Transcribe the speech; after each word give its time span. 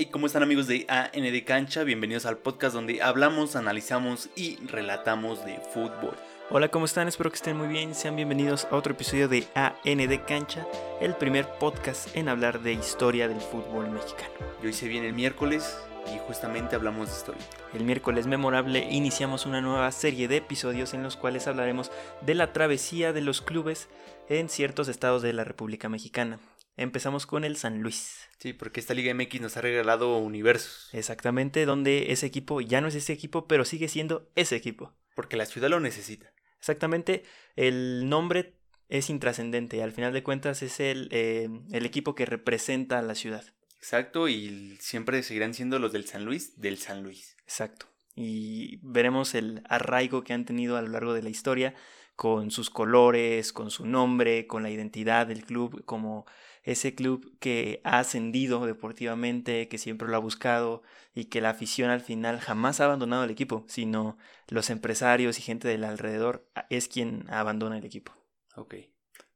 Hey, 0.00 0.08
¿cómo 0.10 0.26
están 0.26 0.42
amigos 0.42 0.66
de 0.66 0.86
AN 0.88 1.40
Cancha? 1.44 1.84
Bienvenidos 1.84 2.24
al 2.24 2.38
podcast 2.38 2.74
donde 2.74 3.02
hablamos, 3.02 3.54
analizamos 3.54 4.30
y 4.34 4.56
relatamos 4.64 5.44
de 5.44 5.58
fútbol. 5.74 6.16
Hola, 6.48 6.68
¿cómo 6.68 6.86
están? 6.86 7.06
Espero 7.06 7.28
que 7.28 7.36
estén 7.36 7.58
muy 7.58 7.68
bien. 7.68 7.94
Sean 7.94 8.16
bienvenidos 8.16 8.66
a 8.70 8.76
otro 8.76 8.94
episodio 8.94 9.28
de 9.28 9.46
AND 9.54 10.24
Cancha, 10.26 10.66
el 11.02 11.14
primer 11.16 11.46
podcast 11.58 12.16
en 12.16 12.30
hablar 12.30 12.62
de 12.62 12.72
historia 12.72 13.28
del 13.28 13.42
fútbol 13.42 13.90
mexicano. 13.90 14.30
Yo 14.62 14.70
hice 14.70 14.88
bien 14.88 15.04
el 15.04 15.12
miércoles 15.12 15.76
y 16.14 16.18
justamente 16.26 16.76
hablamos 16.76 17.10
de 17.10 17.16
historia. 17.18 17.42
El 17.74 17.84
miércoles 17.84 18.26
memorable 18.26 18.88
iniciamos 18.90 19.44
una 19.44 19.60
nueva 19.60 19.92
serie 19.92 20.28
de 20.28 20.38
episodios 20.38 20.94
en 20.94 21.02
los 21.02 21.18
cuales 21.18 21.46
hablaremos 21.46 21.92
de 22.22 22.36
la 22.36 22.54
travesía 22.54 23.12
de 23.12 23.20
los 23.20 23.42
clubes 23.42 23.90
en 24.30 24.48
ciertos 24.48 24.88
estados 24.88 25.20
de 25.20 25.34
la 25.34 25.44
República 25.44 25.90
Mexicana. 25.90 26.38
Empezamos 26.80 27.26
con 27.26 27.44
el 27.44 27.58
San 27.58 27.82
Luis. 27.82 28.26
Sí, 28.38 28.54
porque 28.54 28.80
esta 28.80 28.94
Liga 28.94 29.12
MX 29.12 29.42
nos 29.42 29.56
ha 29.58 29.60
regalado 29.60 30.16
universos. 30.16 30.88
Exactamente, 30.94 31.66
donde 31.66 32.10
ese 32.10 32.24
equipo 32.24 32.62
ya 32.62 32.80
no 32.80 32.88
es 32.88 32.94
ese 32.94 33.12
equipo, 33.12 33.46
pero 33.46 33.66
sigue 33.66 33.86
siendo 33.86 34.30
ese 34.34 34.56
equipo. 34.56 34.94
Porque 35.14 35.36
la 35.36 35.44
ciudad 35.44 35.68
lo 35.68 35.78
necesita. 35.78 36.32
Exactamente, 36.58 37.24
el 37.54 38.08
nombre 38.08 38.54
es 38.88 39.10
intrascendente, 39.10 39.82
al 39.82 39.92
final 39.92 40.14
de 40.14 40.22
cuentas 40.22 40.62
es 40.62 40.80
el, 40.80 41.08
eh, 41.10 41.50
el 41.70 41.84
equipo 41.84 42.14
que 42.14 42.24
representa 42.24 42.98
a 42.98 43.02
la 43.02 43.14
ciudad. 43.14 43.44
Exacto, 43.76 44.26
y 44.28 44.78
siempre 44.80 45.22
seguirán 45.22 45.52
siendo 45.52 45.78
los 45.78 45.92
del 45.92 46.06
San 46.06 46.24
Luis, 46.24 46.58
del 46.58 46.78
San 46.78 47.02
Luis. 47.02 47.36
Exacto. 47.42 47.88
Y 48.14 48.78
veremos 48.82 49.34
el 49.34 49.62
arraigo 49.68 50.24
que 50.24 50.32
han 50.32 50.46
tenido 50.46 50.78
a 50.78 50.82
lo 50.82 50.88
largo 50.88 51.12
de 51.12 51.22
la 51.22 51.28
historia 51.28 51.74
con 52.16 52.50
sus 52.50 52.70
colores, 52.70 53.52
con 53.52 53.70
su 53.70 53.84
nombre, 53.84 54.46
con 54.46 54.62
la 54.62 54.70
identidad 54.70 55.26
del 55.26 55.44
club, 55.44 55.84
como 55.84 56.26
ese 56.62 56.94
club 56.94 57.36
que 57.38 57.80
ha 57.84 57.98
ascendido 57.98 58.64
deportivamente, 58.66 59.68
que 59.68 59.78
siempre 59.78 60.08
lo 60.08 60.16
ha 60.16 60.20
buscado 60.20 60.82
y 61.14 61.26
que 61.26 61.40
la 61.40 61.50
afición 61.50 61.90
al 61.90 62.00
final 62.00 62.38
jamás 62.40 62.80
ha 62.80 62.84
abandonado 62.84 63.24
el 63.24 63.30
equipo, 63.30 63.64
sino 63.68 64.18
los 64.48 64.70
empresarios 64.70 65.38
y 65.38 65.42
gente 65.42 65.68
del 65.68 65.84
alrededor 65.84 66.48
es 66.68 66.88
quien 66.88 67.24
abandona 67.30 67.78
el 67.78 67.84
equipo. 67.84 68.12
Ok. 68.56 68.74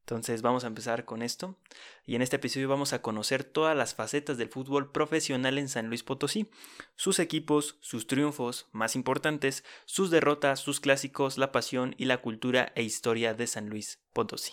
Entonces 0.00 0.42
vamos 0.42 0.64
a 0.64 0.66
empezar 0.66 1.06
con 1.06 1.22
esto 1.22 1.58
y 2.04 2.14
en 2.14 2.20
este 2.20 2.36
episodio 2.36 2.68
vamos 2.68 2.92
a 2.92 3.00
conocer 3.00 3.42
todas 3.42 3.74
las 3.74 3.94
facetas 3.94 4.36
del 4.36 4.50
fútbol 4.50 4.92
profesional 4.92 5.56
en 5.56 5.70
San 5.70 5.88
Luis 5.88 6.02
Potosí, 6.02 6.50
sus 6.94 7.18
equipos, 7.18 7.78
sus 7.80 8.06
triunfos 8.06 8.68
más 8.72 8.96
importantes, 8.96 9.64
sus 9.86 10.10
derrotas, 10.10 10.60
sus 10.60 10.80
clásicos, 10.80 11.38
la 11.38 11.52
pasión 11.52 11.94
y 11.96 12.04
la 12.04 12.20
cultura 12.20 12.70
e 12.74 12.82
historia 12.82 13.32
de 13.32 13.46
San 13.46 13.70
Luis 13.70 14.02
Potosí. 14.12 14.52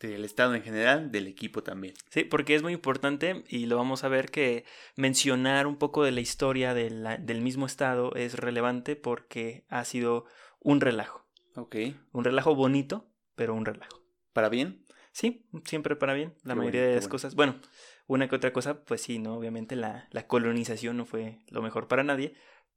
Del 0.00 0.24
estado 0.24 0.54
en 0.54 0.62
general, 0.62 1.12
del 1.12 1.26
equipo 1.26 1.62
también. 1.62 1.94
Sí, 2.08 2.24
porque 2.24 2.54
es 2.54 2.62
muy 2.62 2.72
importante 2.72 3.44
y 3.48 3.66
lo 3.66 3.76
vamos 3.76 4.02
a 4.02 4.08
ver 4.08 4.30
que 4.30 4.64
mencionar 4.96 5.66
un 5.66 5.76
poco 5.76 6.04
de 6.04 6.10
la 6.10 6.20
historia 6.20 6.72
del 6.72 7.40
mismo 7.42 7.66
estado 7.66 8.14
es 8.14 8.34
relevante 8.34 8.96
porque 8.96 9.64
ha 9.68 9.84
sido 9.84 10.24
un 10.58 10.80
relajo. 10.80 11.26
Ok. 11.54 11.76
Un 12.12 12.24
relajo 12.24 12.54
bonito, 12.54 13.10
pero 13.34 13.54
un 13.54 13.66
relajo. 13.66 14.02
¿Para 14.32 14.48
bien? 14.48 14.86
Sí, 15.12 15.46
siempre 15.64 15.96
para 15.96 16.14
bien, 16.14 16.34
la 16.44 16.54
mayoría 16.54 16.86
de 16.86 16.94
las 16.94 17.08
cosas. 17.08 17.34
Bueno, 17.34 17.60
una 18.06 18.28
que 18.28 18.36
otra 18.36 18.52
cosa, 18.52 18.84
pues 18.84 19.02
sí, 19.02 19.18
¿no? 19.18 19.36
Obviamente 19.36 19.76
la, 19.76 20.08
la 20.12 20.26
colonización 20.26 20.96
no 20.96 21.04
fue 21.04 21.40
lo 21.48 21.62
mejor 21.62 21.88
para 21.88 22.04
nadie, 22.04 22.34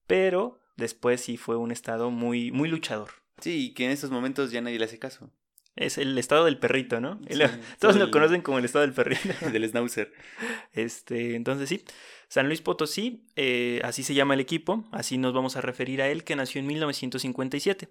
pero 0.07 0.59
después 0.75 1.21
sí 1.21 1.37
fue 1.37 1.55
un 1.55 1.71
estado 1.71 2.11
muy, 2.11 2.51
muy 2.51 2.69
luchador. 2.69 3.11
Sí, 3.39 3.67
y 3.67 3.73
que 3.73 3.85
en 3.85 3.91
estos 3.91 4.11
momentos 4.11 4.51
ya 4.51 4.61
nadie 4.61 4.79
le 4.79 4.85
hace 4.85 4.99
caso. 4.99 5.31
Es 5.75 5.97
el 5.97 6.17
estado 6.17 6.45
del 6.45 6.59
perrito, 6.59 6.99
¿no? 7.01 7.19
todos 7.79 7.95
lo 7.95 8.11
conocen 8.11 8.41
como 8.41 8.59
el 8.59 8.65
estado 8.65 8.85
del 8.85 8.93
perrito. 8.93 9.29
del 9.51 9.67
schnauzer. 9.67 10.13
Este, 10.71 11.35
entonces 11.35 11.69
sí. 11.69 11.83
San 12.27 12.47
Luis 12.47 12.61
Potosí, 12.61 13.25
eh, 13.35 13.81
así 13.83 14.03
se 14.03 14.13
llama 14.13 14.33
el 14.33 14.39
equipo, 14.39 14.85
así 14.91 15.17
nos 15.17 15.33
vamos 15.33 15.55
a 15.55 15.61
referir 15.61 16.01
a 16.01 16.09
él, 16.09 16.23
que 16.23 16.35
nació 16.35 16.59
en 16.59 16.67
1957 16.67 17.89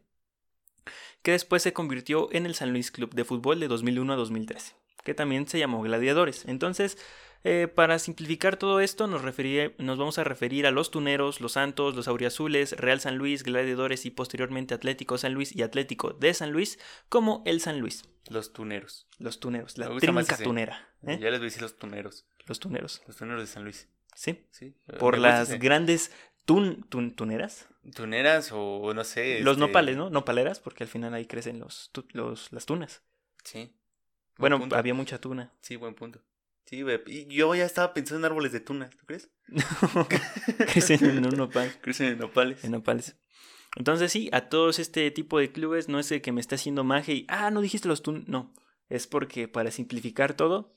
que 1.23 1.33
después 1.33 1.63
se 1.63 1.73
convirtió 1.73 2.29
en 2.33 2.47
el 2.47 2.55
San 2.55 2.73
Luis 2.73 2.91
Club 2.91 3.15
de 3.15 3.25
Fútbol 3.25 3.61
de 3.61 3.69
2001 3.69 4.13
a 4.13 4.17
2013, 4.17 4.75
que 5.05 5.15
también 5.15 5.47
se 5.47 5.59
llamó 5.59 5.81
Gladiadores. 5.83 6.45
Entonces, 6.47 6.99
eh, 7.45 7.69
para 7.69 7.99
simplificar 7.99 8.57
todo 8.57 8.81
esto, 8.81 9.07
nos, 9.07 9.23
nos 9.23 9.99
vamos 9.99 10.19
a 10.19 10.25
referir 10.25 10.67
a 10.67 10.71
los 10.71 10.91
Tuneros, 10.91 11.41
los 11.41 11.53
Santos, 11.53 11.97
los 11.97 12.07
Auriazules, 12.07 12.73
Real 12.79 13.01
San 13.01 13.17
Luis, 13.17 13.43
Gladiadores 13.43 14.07
y 14.07 14.11
posteriormente 14.11 14.75
Atlético 14.75 15.19
San 15.19 15.35
Luis 15.35 15.55
y 15.55 15.63
Atlético 15.63 16.13
de 16.13 16.35
San 16.35 16.53
Luis 16.53 16.79
como 17.09 17.43
el 17.45 17.61
San 17.61 17.81
Luis. 17.81 18.05
Los 18.29 18.53
Tuneros. 18.53 19.09
Los 19.19 19.41
Tuneros, 19.41 19.77
la 19.77 19.95
trinca 19.97 20.37
tunera. 20.37 20.89
¿eh? 21.07 21.19
Ya 21.21 21.31
les 21.31 21.41
voy 21.41 21.47
a 21.47 21.51
decir 21.51 21.63
los 21.63 21.77
Tuneros. 21.77 22.27
Los 22.47 22.61
Tuneros. 22.61 23.03
Los 23.07 23.17
Tuneros 23.17 23.41
de 23.43 23.47
San 23.49 23.65
Luis. 23.65 23.89
Sí. 24.15 24.47
sí. 24.51 24.77
Por 24.99 25.19
las 25.19 25.59
grandes 25.59 26.13
tun, 26.45 26.85
tuneras. 26.85 27.69
Tuneras 27.95 28.51
o 28.53 28.93
no 28.95 29.03
sé. 29.03 29.41
Los 29.41 29.55
este 29.57 29.67
nopales, 29.67 29.97
¿no? 29.97 30.11
Nopaleras, 30.11 30.61
porque 30.61 30.85
al 30.85 30.89
final 30.89 31.15
ahí 31.15 31.27
crecen 31.27 31.59
los, 31.59 31.91
los 32.13 32.53
las 32.53 32.67
tunas. 32.67 33.03
Sí. 33.43 33.75
bueno, 34.37 34.69
había 34.73 34.95
mucha 34.95 35.21
tuna. 35.21 35.53
Sí, 35.61 35.75
buen 35.75 35.95
punto. 35.95 36.23
Sí, 36.73 36.83
y 37.07 37.27
yo 37.27 37.55
ya 37.55 37.67
estaba 37.67 37.93
pensando 37.93 38.27
en 38.27 38.33
árboles 38.33 38.51
de 38.51 38.61
tuna, 38.61 38.89
¿tú 38.89 39.05
crees? 39.05 39.31
crecen 40.73 41.05
en 41.05 41.27
un 41.27 41.37
nopal. 41.37 41.71
Crecen 41.83 42.07
en 42.07 42.19
nopales. 42.19 42.65
En 42.65 42.71
nopales. 42.71 43.19
Entonces 43.77 44.11
sí, 44.11 44.31
a 44.33 44.49
todos 44.49 44.79
este 44.79 45.11
tipo 45.11 45.39
de 45.39 45.53
clubes 45.53 45.91
no 45.91 45.99
es 45.99 46.11
el 46.13 46.23
que 46.23 46.33
me 46.33 46.41
está 46.41 46.55
haciendo 46.55 46.83
magia 46.83 47.13
y, 47.13 47.27
ah, 47.29 47.51
no 47.51 47.61
dijiste 47.61 47.89
los 47.89 48.03
tun... 48.03 48.25
No, 48.27 48.55
es 48.89 49.07
porque 49.07 49.49
para 49.49 49.71
simplificar 49.71 50.33
todo, 50.33 50.75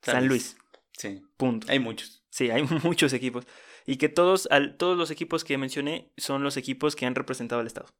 San 0.00 0.26
Luis. 0.26 0.56
Sí. 0.92 1.20
Punto. 1.36 1.66
Hay 1.70 1.80
muchos. 1.80 2.24
Sí, 2.30 2.48
hay 2.48 2.62
muchos 2.82 3.12
equipos 3.12 3.46
y 3.84 3.98
que 3.98 4.08
todos, 4.08 4.48
al, 4.50 4.78
todos 4.78 4.96
los 4.96 5.10
equipos 5.10 5.44
que 5.44 5.58
mencioné 5.58 6.14
son 6.16 6.42
los 6.42 6.56
equipos 6.56 6.96
que 6.96 7.04
han 7.04 7.14
representado 7.14 7.60
al 7.60 7.66
Estado. 7.66 7.94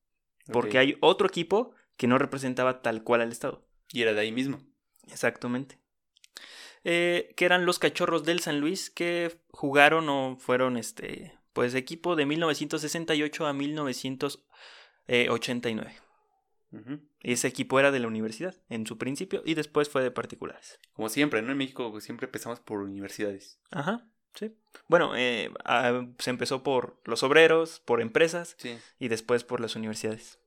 Porque 0.51 0.79
hay 0.79 0.97
otro 1.03 1.27
equipo 1.27 1.75
que 1.99 2.07
no 2.07 2.17
representaba 2.17 2.81
tal 2.81 3.05
cual 3.05 3.21
al 3.21 3.31
Estado. 3.31 3.69
Y 3.93 4.01
era 4.01 4.15
de 4.15 4.21
ahí 4.21 4.33
mismo. 4.33 4.59
Exactamente. 5.09 5.79
Eh, 6.89 7.35
que 7.35 7.45
eran 7.45 7.67
los 7.67 7.81
cachorros 7.81 8.23
del 8.23 8.39
San 8.39 8.61
Luis 8.61 8.91
que 8.91 9.41
jugaron 9.51 10.09
o 10.09 10.37
fueron 10.39 10.77
este 10.77 11.37
pues 11.53 11.75
equipo 11.75 12.15
de 12.15 12.27
1968 12.27 13.45
a 13.45 13.53
1989. 13.53 15.97
Y 17.23 17.33
ese 17.33 17.49
equipo 17.49 17.81
era 17.81 17.91
de 17.91 17.99
la 17.99 18.07
universidad 18.07 18.55
en 18.69 18.87
su 18.87 18.99
principio 18.99 19.43
y 19.45 19.55
después 19.55 19.89
fue 19.89 20.05
de 20.05 20.13
particulares. 20.13 20.79
Como 20.93 21.09
siempre, 21.09 21.43
¿no? 21.43 21.51
En 21.51 21.59
México 21.59 22.01
siempre 22.01 22.27
empezamos 22.27 22.61
por 22.61 22.79
universidades. 22.79 23.59
Ajá. 23.73 24.09
Sí. 24.35 24.55
Bueno, 24.87 25.17
eh, 25.17 25.51
ah, 25.65 26.07
se 26.21 26.31
empezó 26.31 26.63
por 26.63 27.01
los 27.05 27.25
obreros, 27.25 27.81
por 27.81 28.01
empresas 28.01 28.57
y 29.01 29.09
después 29.09 29.43
por 29.43 29.61
las 29.61 29.75
universidades. 29.75 30.39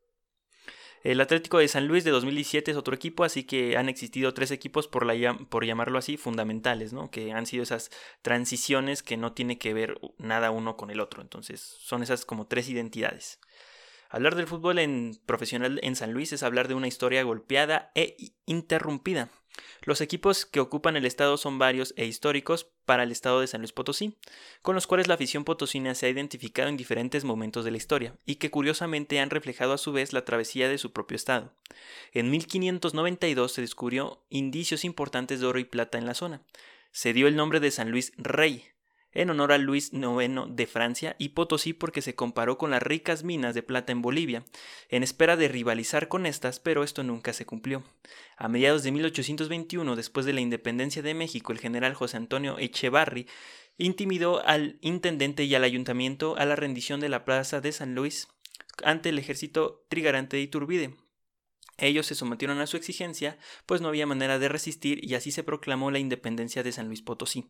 El 1.01 1.21
Atlético 1.21 1.59
de 1.59 1.67
San 1.69 1.87
Luis 1.87 2.03
de 2.03 2.11
2017 2.11 2.71
es 2.71 2.77
otro 2.77 2.93
equipo, 2.93 3.23
así 3.23 3.43
que 3.45 3.77
han 3.77 3.87
existido 3.87 4.33
tres 4.33 4.51
equipos, 4.51 4.87
por, 4.87 5.05
la, 5.05 5.37
por 5.49 5.65
llamarlo 5.65 5.97
así, 5.97 6.17
fundamentales, 6.17 6.91
¿no? 6.91 7.09
Que 7.09 7.31
han 7.31 7.45
sido 7.45 7.63
esas 7.63 7.89
transiciones 8.21 9.01
que 9.01 9.15
no 9.15 9.31
tiene 9.31 9.57
que 9.57 9.73
ver 9.73 9.99
nada 10.17 10.51
uno 10.51 10.75
con 10.75 10.91
el 10.91 10.99
otro. 10.99 11.21
Entonces, 11.21 11.61
son 11.61 12.03
esas 12.03 12.25
como 12.25 12.47
tres 12.47 12.67
identidades. 12.67 13.39
Hablar 14.09 14.35
del 14.35 14.47
fútbol 14.47 14.79
en 14.79 15.19
profesional 15.25 15.79
en 15.83 15.95
San 15.95 16.13
Luis 16.13 16.33
es 16.33 16.43
hablar 16.43 16.67
de 16.67 16.73
una 16.73 16.87
historia 16.87 17.23
golpeada 17.23 17.91
e 17.95 18.17
interrumpida. 18.45 19.29
Los 19.83 20.01
equipos 20.01 20.45
que 20.45 20.59
ocupan 20.59 20.95
el 20.97 21.05
estado 21.05 21.37
son 21.37 21.59
varios 21.59 21.93
e 21.97 22.05
históricos 22.05 22.67
para 22.85 23.03
el 23.03 23.11
estado 23.11 23.41
de 23.41 23.47
San 23.47 23.61
Luis 23.61 23.71
Potosí, 23.71 24.17
con 24.61 24.75
los 24.75 24.87
cuales 24.87 25.07
la 25.07 25.13
afición 25.13 25.43
potosina 25.43 25.95
se 25.95 26.05
ha 26.05 26.09
identificado 26.09 26.69
en 26.69 26.77
diferentes 26.77 27.23
momentos 27.23 27.65
de 27.65 27.71
la 27.71 27.77
historia, 27.77 28.15
y 28.25 28.35
que 28.35 28.51
curiosamente 28.51 29.19
han 29.19 29.29
reflejado 29.29 29.73
a 29.73 29.77
su 29.77 29.91
vez 29.91 30.13
la 30.13 30.25
travesía 30.25 30.69
de 30.69 30.77
su 30.77 30.91
propio 30.91 31.15
estado. 31.15 31.53
En 32.13 32.31
1592 32.31 33.51
se 33.51 33.61
descubrió 33.61 34.23
indicios 34.29 34.83
importantes 34.85 35.39
de 35.39 35.47
oro 35.47 35.59
y 35.59 35.65
plata 35.65 35.97
en 35.97 36.05
la 36.05 36.13
zona. 36.13 36.41
Se 36.91 37.13
dio 37.13 37.27
el 37.27 37.35
nombre 37.35 37.59
de 37.59 37.71
San 37.71 37.91
Luis 37.91 38.13
Rey, 38.17 38.65
en 39.13 39.29
honor 39.29 39.51
a 39.51 39.57
Luis 39.57 39.91
IX 39.93 40.55
de 40.55 40.67
Francia 40.67 41.15
y 41.17 41.29
Potosí 41.29 41.73
porque 41.73 42.01
se 42.01 42.15
comparó 42.15 42.57
con 42.57 42.71
las 42.71 42.83
ricas 42.83 43.23
minas 43.23 43.55
de 43.55 43.63
plata 43.63 43.91
en 43.91 44.01
Bolivia, 44.01 44.43
en 44.89 45.03
espera 45.03 45.35
de 45.35 45.47
rivalizar 45.47 46.07
con 46.07 46.25
estas, 46.25 46.59
pero 46.59 46.83
esto 46.83 47.03
nunca 47.03 47.33
se 47.33 47.45
cumplió. 47.45 47.83
A 48.37 48.47
mediados 48.47 48.83
de 48.83 48.91
1821, 48.91 49.95
después 49.95 50.25
de 50.25 50.33
la 50.33 50.41
independencia 50.41 51.01
de 51.01 51.13
México, 51.13 51.51
el 51.51 51.59
general 51.59 51.93
José 51.93 52.17
Antonio 52.17 52.57
Echevarri 52.59 53.27
intimidó 53.77 54.45
al 54.45 54.77
intendente 54.81 55.45
y 55.45 55.55
al 55.55 55.63
ayuntamiento 55.63 56.35
a 56.37 56.45
la 56.45 56.55
rendición 56.55 56.99
de 56.99 57.09
la 57.09 57.25
plaza 57.25 57.61
de 57.61 57.71
San 57.71 57.95
Luis 57.95 58.27
ante 58.83 59.09
el 59.09 59.19
ejército 59.19 59.85
trigarante 59.89 60.37
de 60.37 60.43
Iturbide. 60.43 60.95
Ellos 61.77 62.05
se 62.05 62.15
sometieron 62.15 62.59
a 62.59 62.67
su 62.67 62.77
exigencia, 62.77 63.37
pues 63.65 63.79
no 63.79 63.87
había 63.87 64.05
manera 64.05 64.37
de 64.37 64.49
resistir 64.49 65.03
y 65.03 65.15
así 65.15 65.31
se 65.31 65.43
proclamó 65.43 65.91
la 65.91 65.99
independencia 65.99 66.61
de 66.61 66.73
San 66.73 66.87
Luis 66.87 67.01
Potosí. 67.01 67.49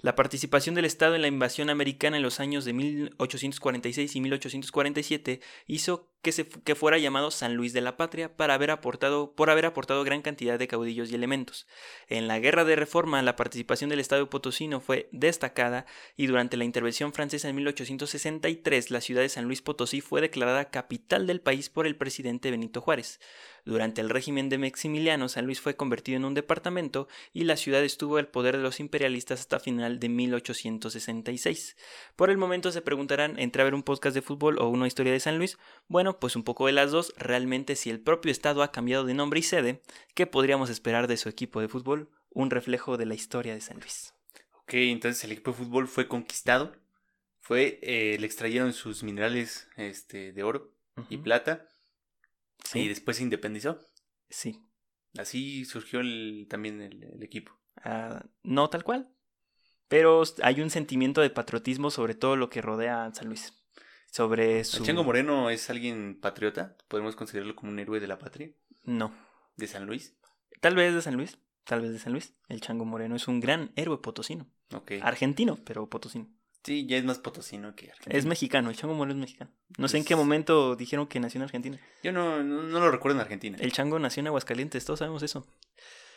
La 0.00 0.14
participación 0.14 0.74
del 0.74 0.84
Estado 0.84 1.14
en 1.14 1.22
la 1.22 1.28
invasión 1.28 1.70
americana 1.70 2.16
en 2.16 2.22
los 2.22 2.40
años 2.40 2.64
de 2.64 2.72
1846 2.72 4.16
y 4.16 4.20
1847 4.20 5.40
hizo 5.66 6.10
que, 6.32 6.74
fuera 6.74 6.98
llamado 6.98 7.30
San 7.30 7.54
Luis 7.54 7.72
de 7.72 7.80
la 7.80 7.96
Patria 7.96 8.36
para 8.36 8.54
haber 8.54 8.70
aportado, 8.70 9.32
por 9.32 9.50
haber 9.50 9.66
aportado 9.66 10.02
gran 10.04 10.22
cantidad 10.22 10.58
de 10.58 10.66
caudillos 10.66 11.10
y 11.10 11.14
elementos. 11.14 11.66
En 12.08 12.26
la 12.28 12.38
Guerra 12.38 12.64
de 12.64 12.76
Reforma, 12.76 13.22
la 13.22 13.36
participación 13.36 13.90
del 13.90 14.00
Estado 14.00 14.28
potosino 14.28 14.80
fue 14.80 15.08
destacada 15.12 15.86
y 16.16 16.26
durante 16.26 16.56
la 16.56 16.64
intervención 16.64 17.12
francesa 17.12 17.48
en 17.48 17.56
1863, 17.56 18.90
la 18.90 19.00
ciudad 19.00 19.22
de 19.22 19.28
San 19.28 19.44
Luis 19.44 19.62
Potosí 19.62 20.00
fue 20.00 20.20
declarada 20.20 20.70
capital 20.70 21.26
del 21.26 21.40
país 21.40 21.70
por 21.70 21.86
el 21.86 21.96
presidente 21.96 22.50
Benito 22.50 22.80
Juárez. 22.80 23.20
Durante 23.66 24.00
el 24.00 24.10
régimen 24.10 24.48
de 24.48 24.58
Maximiliano, 24.58 25.28
San 25.28 25.44
Luis 25.44 25.60
fue 25.60 25.74
convertido 25.74 26.16
en 26.16 26.24
un 26.24 26.34
departamento 26.34 27.08
y 27.32 27.42
la 27.42 27.56
ciudad 27.56 27.82
estuvo 27.82 28.16
al 28.16 28.28
poder 28.28 28.56
de 28.56 28.62
los 28.62 28.78
imperialistas 28.78 29.40
hasta 29.40 29.58
final 29.58 29.98
de 29.98 30.08
1866. 30.08 31.76
Por 32.14 32.30
el 32.30 32.36
momento 32.36 32.70
se 32.70 32.80
preguntarán 32.80 33.36
entre 33.40 33.62
a 33.62 33.64
ver 33.64 33.74
un 33.74 33.82
podcast 33.82 34.14
de 34.14 34.22
fútbol 34.22 34.60
o 34.60 34.68
una 34.68 34.86
historia 34.86 35.12
de 35.12 35.18
San 35.18 35.38
Luis. 35.38 35.58
Bueno, 35.88 36.15
pues 36.18 36.36
un 36.36 36.42
poco 36.42 36.66
de 36.66 36.72
las 36.72 36.90
dos. 36.90 37.12
Realmente 37.16 37.76
si 37.76 37.90
el 37.90 38.00
propio 38.00 38.32
estado 38.32 38.62
ha 38.62 38.72
cambiado 38.72 39.04
de 39.04 39.14
nombre 39.14 39.40
y 39.40 39.42
sede, 39.42 39.82
¿qué 40.14 40.26
podríamos 40.26 40.70
esperar 40.70 41.06
de 41.06 41.16
su 41.16 41.28
equipo 41.28 41.60
de 41.60 41.68
fútbol? 41.68 42.10
Un 42.30 42.50
reflejo 42.50 42.96
de 42.96 43.06
la 43.06 43.14
historia 43.14 43.54
de 43.54 43.60
San 43.60 43.78
Luis. 43.78 44.14
Ok, 44.62 44.74
entonces 44.74 45.22
el 45.24 45.32
equipo 45.32 45.52
de 45.52 45.58
fútbol 45.58 45.88
fue 45.88 46.08
conquistado. 46.08 46.74
Fue, 47.40 47.78
eh, 47.82 48.16
le 48.18 48.26
extrayeron 48.26 48.72
sus 48.72 49.02
minerales 49.02 49.68
este, 49.76 50.32
de 50.32 50.42
oro 50.42 50.74
y 51.08 51.18
plata 51.18 51.68
y 52.74 52.88
después 52.88 53.18
se 53.18 53.22
independizó. 53.22 53.80
Sí. 54.28 54.60
Así 55.18 55.64
surgió 55.64 56.00
también 56.48 56.80
el, 56.80 57.22
equipo. 57.22 57.58
Ah, 57.76 58.24
no 58.42 58.68
tal 58.68 58.84
cual. 58.84 59.08
Pero 59.88 60.22
hay 60.42 60.60
un 60.60 60.70
sentimiento 60.70 61.20
de 61.20 61.30
patriotismo 61.30 61.90
sobre 61.90 62.14
todo 62.14 62.36
lo 62.36 62.50
que 62.50 62.60
rodea 62.60 63.04
a 63.04 63.14
San 63.14 63.28
Luis. 63.28 63.54
Sobre 64.16 64.64
su... 64.64 64.82
Chango 64.82 65.04
Moreno 65.04 65.50
es 65.50 65.68
alguien 65.68 66.18
patriota? 66.18 66.74
¿Podemos 66.88 67.14
considerarlo 67.14 67.54
como 67.54 67.70
un 67.70 67.78
héroe 67.78 68.00
de 68.00 68.06
la 68.06 68.18
patria? 68.18 68.50
No. 68.82 69.12
¿De 69.56 69.66
San 69.66 69.84
Luis? 69.84 70.16
Tal 70.62 70.74
vez 70.74 70.94
de 70.94 71.02
San 71.02 71.16
Luis. 71.16 71.36
Tal 71.64 71.82
vez 71.82 71.92
de 71.92 71.98
San 71.98 72.14
Luis. 72.14 72.32
El 72.48 72.62
Chango 72.62 72.86
Moreno 72.86 73.14
es 73.14 73.28
un 73.28 73.40
gran 73.40 73.72
héroe 73.76 73.98
potosino. 73.98 74.46
Ok. 74.72 74.92
Argentino, 75.02 75.58
pero 75.66 75.90
potosino. 75.90 76.28
Sí, 76.64 76.86
ya 76.86 76.96
es 76.96 77.04
más 77.04 77.18
potosino 77.18 77.74
que 77.74 77.90
argentino. 77.90 78.18
Es 78.18 78.24
mexicano, 78.24 78.70
el 78.70 78.76
Chango 78.76 78.94
Moreno 78.94 79.16
es 79.16 79.20
mexicano. 79.20 79.50
No 79.76 79.86
sé 79.86 79.98
en 79.98 80.06
qué 80.06 80.16
momento 80.16 80.76
dijeron 80.76 81.08
que 81.08 81.20
nació 81.20 81.40
en 81.40 81.42
Argentina. 81.42 81.78
Yo 82.02 82.10
no, 82.10 82.42
no, 82.42 82.62
lo 82.80 82.90
recuerdo 82.90 83.18
en 83.18 83.20
Argentina. 83.20 83.58
El 83.60 83.72
Chango 83.72 83.98
nació 83.98 84.22
en 84.22 84.28
Aguascalientes, 84.28 84.86
todos 84.86 85.00
sabemos 85.00 85.22
eso. 85.24 85.46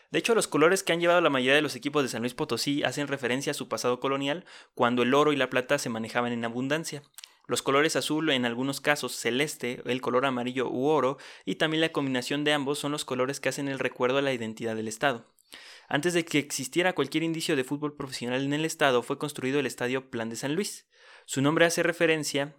De 0.10 0.20
hecho, 0.20 0.36
los 0.36 0.48
colores 0.48 0.84
que 0.84 0.94
han 0.94 1.02
llevado 1.02 1.20
la 1.20 1.30
mayoría 1.30 1.56
de 1.56 1.62
los 1.62 1.76
equipos 1.76 2.02
de 2.02 2.08
San 2.08 2.22
Luis 2.22 2.34
Potosí 2.34 2.82
hacen 2.82 3.10
referencia 3.10 3.52
a 3.52 3.56
su 3.56 3.68
pasado 3.68 4.00
colonial, 4.00 4.46
cuando 4.74 5.04
el 5.04 5.14
oro 5.14 5.34
y 5.34 5.36
la 5.36 5.50
plata 5.50 5.78
se 5.78 5.90
manejaban 5.90 6.32
en 6.32 6.46
abundancia. 6.46 7.04
Los 7.50 7.64
colores 7.64 7.96
azul, 7.96 8.30
en 8.30 8.46
algunos 8.46 8.80
casos 8.80 9.16
celeste, 9.16 9.82
el 9.86 10.02
color 10.02 10.28
amarillo 10.28 10.70
u 10.70 10.86
oro, 10.86 11.18
y 11.46 11.56
también 11.56 11.82
la 11.82 11.92
combinación 11.92 12.44
de 12.44 12.54
ambos 12.54 12.78
son 12.78 12.92
los 12.92 13.06
colores 13.06 13.40
que 13.40 13.50
hacen 13.50 13.68
el 13.68 13.80
recuerdo 13.80 14.20
a 14.20 14.22
la 14.22 14.32
identidad 14.32 14.76
del 14.76 14.88
Estado. 14.88 15.26
Antes 15.88 16.14
de 16.14 16.24
que 16.24 16.38
existiera 16.38 16.94
cualquier 16.94 17.24
indicio 17.24 17.56
de 17.56 17.64
fútbol 17.64 17.96
profesional 17.96 18.44
en 18.44 18.54
el 18.54 18.66
Estado, 18.66 19.02
fue 19.02 19.18
construido 19.18 19.60
el 19.60 19.66
Estadio 19.66 20.12
Plan 20.12 20.30
de 20.30 20.36
San 20.36 20.54
Luis. 20.54 20.86
Su 21.26 21.42
nombre 21.42 21.66
hace 21.66 21.82
referencia 21.82 22.56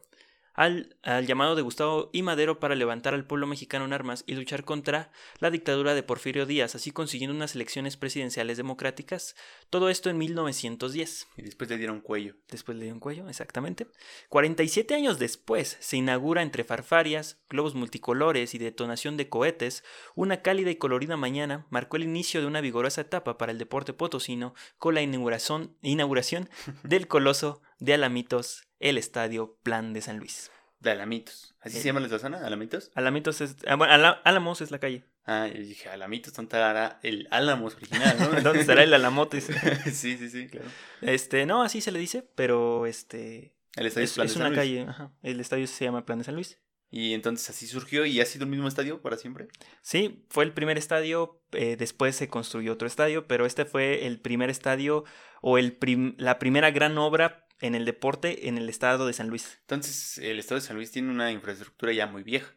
al, 0.55 0.97
llamado 1.27 1.55
de 1.55 1.63
Gustavo 1.63 2.11
y 2.13 2.23
Madero 2.23 2.61
para 2.61 2.75
levantar 2.75 3.15
al 3.15 3.25
pueblo 3.25 3.47
mexicano 3.47 3.85
en 3.85 3.93
armas 3.93 4.25
y 4.27 4.35
luchar 4.35 4.65
contra 4.65 5.11
la 5.39 5.51
dictadura 5.51 5.95
de 5.95 6.03
Porfirio 6.03 6.47
Díaz, 6.47 6.75
así 6.75 6.91
consiguiendo 6.91 7.35
unas 7.35 7.55
elecciones 7.55 7.97
presidenciales 7.97 8.57
democráticas. 8.57 9.37
Todo 9.71 9.89
esto 9.89 10.11
en 10.11 10.19
1910. 10.19 11.29
Y 11.37 11.43
después 11.43 11.71
le 11.71 11.79
dieron 11.79 12.01
cuello. 12.01 12.37
Después 12.49 12.77
le 12.77 12.85
dieron 12.85 13.01
cuello, 13.01 13.29
exactamente. 13.29 13.87
47 14.29 14.95
años 14.95 15.19
después 15.19 15.77
se 15.81 15.97
inaugura 15.97 16.43
entre 16.43 16.65
farfarias, 16.65 17.39
globos 17.49 17.75
multicolores 17.75 18.55
y 18.55 18.59
detonación 18.59 19.17
de 19.17 19.29
cohetes, 19.29 19.85
una 20.15 20.43
cálida 20.43 20.71
y 20.71 20.77
colorida 20.77 21.17
mañana 21.17 21.67
marcó 21.71 21.97
el 21.97 22.05
inicio 22.05 22.41
de 22.41 22.47
una 22.47 22.61
vigorosa 22.61 23.03
etapa 23.03 23.39
para 23.39 23.53
el 23.53 23.59
deporte 23.59 23.93
potosino 23.93 24.55
con 24.79 24.95
la 24.95 25.03
inauguración, 25.03 25.77
inauguración 25.83 26.49
del 26.83 27.09
coloso 27.09 27.63
de 27.79 27.95
Alamitos 27.95 28.70
el 28.81 28.99
Estadio 28.99 29.57
Plan 29.63 29.93
de 29.93 30.01
San 30.01 30.19
Luis. 30.19 30.51
De 30.81 30.91
Alamitos. 30.91 31.55
¿Así 31.61 31.79
se 31.79 31.85
llama 31.85 32.01
la 32.01 32.19
zona? 32.19 32.45
¿Alamitos? 32.45 32.91
Alamitos 32.95 33.43
es. 33.43 33.57
Ah, 33.67 33.77
bueno, 33.77 34.17
Álamos 34.25 34.63
es 34.63 34.71
la 34.71 34.79
calle. 34.79 35.05
Ah, 35.27 35.47
yo 35.47 35.61
dije, 35.61 35.91
Alamitos, 35.91 36.33
¿dónde 36.33 36.47
estará 36.49 36.99
el 37.03 37.29
Álamos 37.31 37.77
original, 37.77 38.17
no? 38.19 38.29
¿Dónde 38.41 38.61
estará 38.61 38.83
el 38.83 38.95
Alamotes? 38.95 39.45
sí, 39.85 40.17
sí, 40.17 40.31
sí, 40.31 40.49
claro. 40.49 40.67
Este, 41.03 41.45
no, 41.45 41.63
así 41.63 41.83
se 41.83 41.93
le 41.93 41.99
dice, 41.99 42.27
pero 42.35 42.87
este. 42.87 43.55
El 43.77 43.87
estadio 43.87 44.07
es, 44.07 44.15
Plan 44.15 44.27
es 44.27 44.37
una 44.37 44.53
calle, 44.53 44.87
ajá. 44.89 45.13
El 45.23 45.39
estadio 45.39 45.67
se 45.67 45.85
llama 45.85 46.07
Plan 46.07 46.19
de 46.19 46.25
San 46.25 46.35
Luis. 46.35 46.59
Y 46.91 47.15
entonces 47.15 47.49
así 47.51 47.69
surgió 47.69 48.05
y 48.05 48.21
ha 48.21 48.27
sido 48.27 48.45
el 48.45 48.51
mismo 48.51 48.67
estadio 48.67 49.01
para 49.01 49.17
siempre. 49.17 49.47
Sí, 49.81 50.25
fue 50.29 50.43
el 50.43 50.53
primer 50.53 50.77
estadio, 50.77 51.41
eh, 51.53 51.77
después 51.77 52.17
se 52.17 52.29
construyó 52.29 52.73
otro 52.73 52.89
estadio, 52.89 53.29
pero 53.29 53.47
este 53.47 53.65
fue 53.65 54.07
el 54.07 54.19
primer 54.19 54.51
estadio 54.51 55.05
o 55.41 55.57
el 55.57 55.79
la 56.19 56.41
primera 56.41 56.73
gran 56.73 56.99
obra 56.99 57.47
en 57.61 57.75
el 57.75 57.85
deporte 57.85 58.49
en 58.49 58.59
el 58.59 58.69
estado 58.69 59.07
de 59.07 59.13
San 59.13 59.29
Luis. 59.29 59.59
Entonces, 59.63 60.19
el 60.19 60.39
estado 60.39 60.61
de 60.61 60.67
San 60.67 60.77
Luis 60.77 60.91
tiene 60.91 61.11
una 61.11 61.31
infraestructura 61.31 61.93
ya 61.93 62.07
muy 62.07 62.23
vieja. 62.23 62.53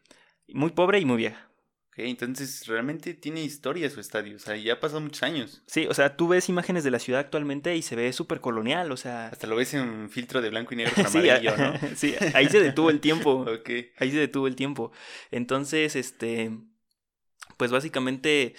Muy 0.48 0.70
pobre 0.70 0.98
y 0.98 1.04
muy 1.04 1.16
vieja. 1.16 1.48
Ok, 1.94 2.00
entonces 2.00 2.66
realmente 2.66 3.14
tiene 3.14 3.44
historia 3.44 3.88
su 3.88 4.00
estadio, 4.00 4.34
o 4.34 4.38
sea, 4.40 4.56
ya 4.56 4.72
ha 4.72 4.80
pasado 4.80 5.00
muchos 5.00 5.22
años. 5.22 5.62
Sí, 5.68 5.86
o 5.88 5.94
sea, 5.94 6.16
tú 6.16 6.26
ves 6.26 6.48
imágenes 6.48 6.82
de 6.82 6.90
la 6.90 6.98
ciudad 6.98 7.20
actualmente 7.20 7.76
y 7.76 7.82
se 7.82 7.94
ve 7.94 8.12
súper 8.12 8.40
colonial, 8.40 8.90
o 8.90 8.96
sea... 8.96 9.28
Hasta 9.28 9.46
lo 9.46 9.54
ves 9.54 9.74
en 9.74 10.10
filtro 10.10 10.42
de 10.42 10.50
blanco 10.50 10.74
y 10.74 10.78
negro 10.78 10.92
con 10.96 11.06
amarillo, 11.06 11.56
¿no? 11.56 11.74
sí, 11.94 12.16
ahí 12.34 12.48
se 12.48 12.58
detuvo 12.58 12.90
el 12.90 12.98
tiempo. 12.98 13.42
ok. 13.60 13.70
Ahí 13.98 14.10
se 14.10 14.18
detuvo 14.18 14.48
el 14.48 14.56
tiempo. 14.56 14.90
Entonces, 15.30 15.94
este... 15.94 16.50
Pues 17.56 17.70
básicamente 17.70 18.56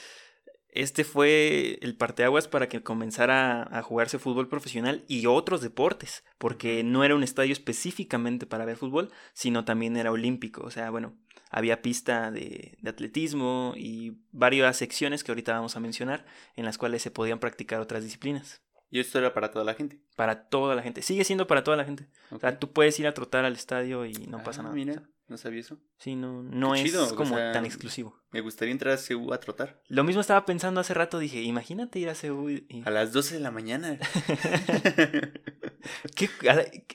este 0.75 1.04
fue 1.04 1.80
el 1.81 1.95
parteaguas 1.95 2.48
para 2.48 2.69
que 2.69 2.83
comenzara 2.83 3.63
a 3.63 3.81
jugarse 3.81 4.19
fútbol 4.19 4.50
profesional 4.50 5.04
y 5.07 5.25
otros 5.25 5.62
deportes, 5.62 6.24
porque 6.38 6.83
no 6.83 7.04
era 7.04 7.16
un 7.16 7.24
estadio 7.24 7.54
específicamente 7.54 8.45
para 8.45 8.66
ver 8.66 8.77
fútbol, 8.77 9.12
sino 9.33 9.66
también 9.66 9.98
era 9.98 10.12
olímpico. 10.12 10.63
O 10.63 10.72
sea, 10.72 10.89
bueno, 10.89 11.18
había 11.50 11.81
pista 11.81 12.30
de, 12.31 12.77
de, 12.81 12.89
atletismo 12.89 13.74
y 13.75 14.18
varias 14.31 14.77
secciones 14.77 15.24
que 15.24 15.31
ahorita 15.31 15.54
vamos 15.54 15.75
a 15.75 15.80
mencionar, 15.80 16.25
en 16.56 16.66
las 16.66 16.78
cuales 16.78 17.01
se 17.01 17.12
podían 17.12 17.39
practicar 17.39 17.80
otras 17.80 18.04
disciplinas. 18.04 18.62
¿Y 18.89 19.00
esto 19.00 19.18
era 19.18 19.33
para 19.33 19.51
toda 19.51 19.66
la 19.66 19.74
gente? 19.74 20.00
Para 20.16 20.48
toda 20.48 20.75
la 20.75 20.81
gente. 20.81 21.01
Sigue 21.01 21.24
siendo 21.24 21.48
para 21.48 21.63
toda 21.63 21.78
la 21.78 21.86
gente. 21.86 22.07
O 22.31 22.39
sea, 22.39 22.60
tú 22.60 22.71
puedes 22.71 23.00
ir 23.00 23.07
a 23.07 23.13
trotar 23.13 23.45
al 23.45 23.54
estadio 23.54 24.06
y 24.06 24.13
no 24.13 24.44
pasa 24.44 24.62
ah, 24.62 24.74
nada. 24.74 25.04
No 25.27 25.38
sabía 25.38 25.62
eso. 25.62 25.80
Sí, 25.98 26.16
no, 26.16 26.44
no 26.44 26.75
es 26.75 26.94
como 27.13 27.36
tan 27.36 27.66
exclusivo. 27.66 28.22
Me 28.31 28.42
gustaría 28.42 28.72
entrar 28.72 28.94
a 28.94 28.98
CU 28.98 29.33
a 29.33 29.39
trotar. 29.39 29.81
Lo 29.88 30.04
mismo 30.04 30.22
estaba 30.22 30.45
pensando 30.45 30.81
hace 30.81 30.94
rato, 30.94 31.18
dije, 31.18 31.42
imagínate 31.42 31.98
ir 31.98 32.10
a 32.10 32.13
CU 32.13 32.50
y... 32.50 32.83
A 32.86 32.92
las 32.92 33.12
12 33.12 33.36
de 33.36 33.39
la 33.39 33.50
mañana. 33.50 33.98
¿Qué? 36.16 36.30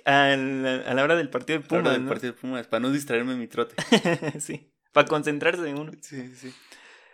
A, 0.04 0.36
la, 0.36 1.02
hora 1.02 1.16
del 1.16 1.28
partido 1.28 1.58
de 1.58 1.66
Pumas. 1.66 1.80
A 1.80 1.82
la 1.82 1.90
hora 1.90 1.98
del 1.98 2.08
partido 2.08 2.32
de 2.32 2.38
Pumas, 2.38 2.68
para 2.68 2.80
no 2.80 2.92
distraerme 2.92 3.32
en 3.32 3.40
mi 3.40 3.48
trote. 3.48 3.74
sí, 4.40 4.72
para 4.92 5.08
concentrarse 5.08 5.68
en 5.68 5.78
uno. 5.78 5.90
Sí, 6.00 6.32
sí. 6.36 6.54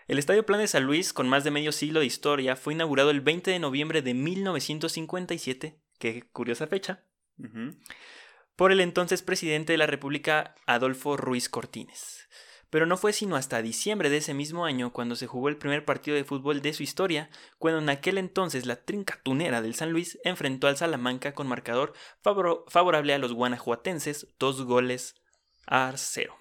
El 0.09 0.19
Estadio 0.19 0.45
Plan 0.45 0.61
de 0.61 0.69
San 0.69 0.85
Luis, 0.85 1.15
con 1.15 1.29
más 1.29 1.45
de 1.45 1.51
medio 1.51 1.73
siglo 1.73 2.01
de 2.01 2.07
historia, 2.07 2.57
fue 2.57 2.75
inaugurado 2.75 3.11
el 3.11 3.23
20 3.23 3.51
de 3.51 3.59
noviembre 3.59 4.03
de 4.03 4.13
1957, 4.15 5.81
qué 5.99 6.23
curiosa 6.33 6.67
fecha, 6.67 7.03
por 8.57 8.73
el 8.73 8.81
entonces 8.81 9.23
presidente 9.23 9.73
de 9.73 9.79
la 9.79 9.87
República 9.87 10.55
Adolfo 10.67 11.17
Ruiz 11.17 11.49
Cortines. 11.49 12.27
Pero 12.71 12.87
no 12.87 12.97
fue 12.97 13.13
sino 13.13 13.37
hasta 13.37 13.63
diciembre 13.63 14.11
de 14.11 14.17
ese 14.17 14.35
mismo 14.35 14.65
año 14.65 14.93
cuando 14.93 15.15
se 15.15 15.27
jugó 15.27 15.49
el 15.49 15.57
primer 15.57 15.85
partido 15.85 16.17
de 16.17 16.25
fútbol 16.25 16.63
de 16.63 16.73
su 16.73 16.83
historia, 16.83 17.31
cuando 17.59 17.81
en 17.81 17.89
aquel 17.89 18.19
entonces 18.19 18.67
la 18.67 18.83
trincatunera 18.83 19.63
del 19.63 19.75
San 19.75 19.93
Luis 19.93 20.19
enfrentó 20.25 20.67
al 20.67 20.77
Salamanca 20.77 21.33
con 21.33 21.47
marcador 21.47 21.93
favorable 22.23 23.15
a 23.15 23.19
los 23.19 23.33
guanajuatenses, 23.33 24.35
dos 24.39 24.63
goles 24.65 25.15
a 25.67 25.93
cero. 25.97 26.37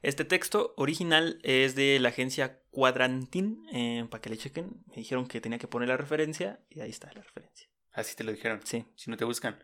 Este 0.00 0.24
texto 0.24 0.74
original 0.76 1.38
es 1.42 1.74
de 1.74 1.98
la 2.00 2.08
agencia 2.08 2.60
Cuadrantín, 2.70 3.66
eh, 3.72 4.06
para 4.10 4.20
que 4.20 4.30
le 4.30 4.38
chequen. 4.38 4.82
Me 4.86 4.96
dijeron 4.96 5.26
que 5.26 5.40
tenía 5.40 5.58
que 5.58 5.68
poner 5.68 5.88
la 5.88 5.96
referencia 5.96 6.60
y 6.70 6.80
ahí 6.80 6.90
está 6.90 7.12
la 7.12 7.22
referencia. 7.22 7.68
Así 7.92 8.16
te 8.16 8.24
lo 8.24 8.32
dijeron. 8.32 8.60
Sí. 8.64 8.86
Si 8.96 9.10
no 9.10 9.16
te 9.16 9.24
buscan. 9.24 9.62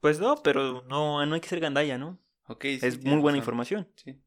Pues 0.00 0.18
no, 0.20 0.36
pero 0.42 0.84
no, 0.88 1.24
no 1.24 1.34
hay 1.34 1.40
que 1.40 1.48
ser 1.48 1.60
gandalla, 1.60 1.98
¿no? 1.98 2.18
Ok. 2.46 2.64
es 2.64 3.04
muy 3.04 3.20
buena 3.20 3.38
información. 3.38 3.88
Sí. 3.96 4.18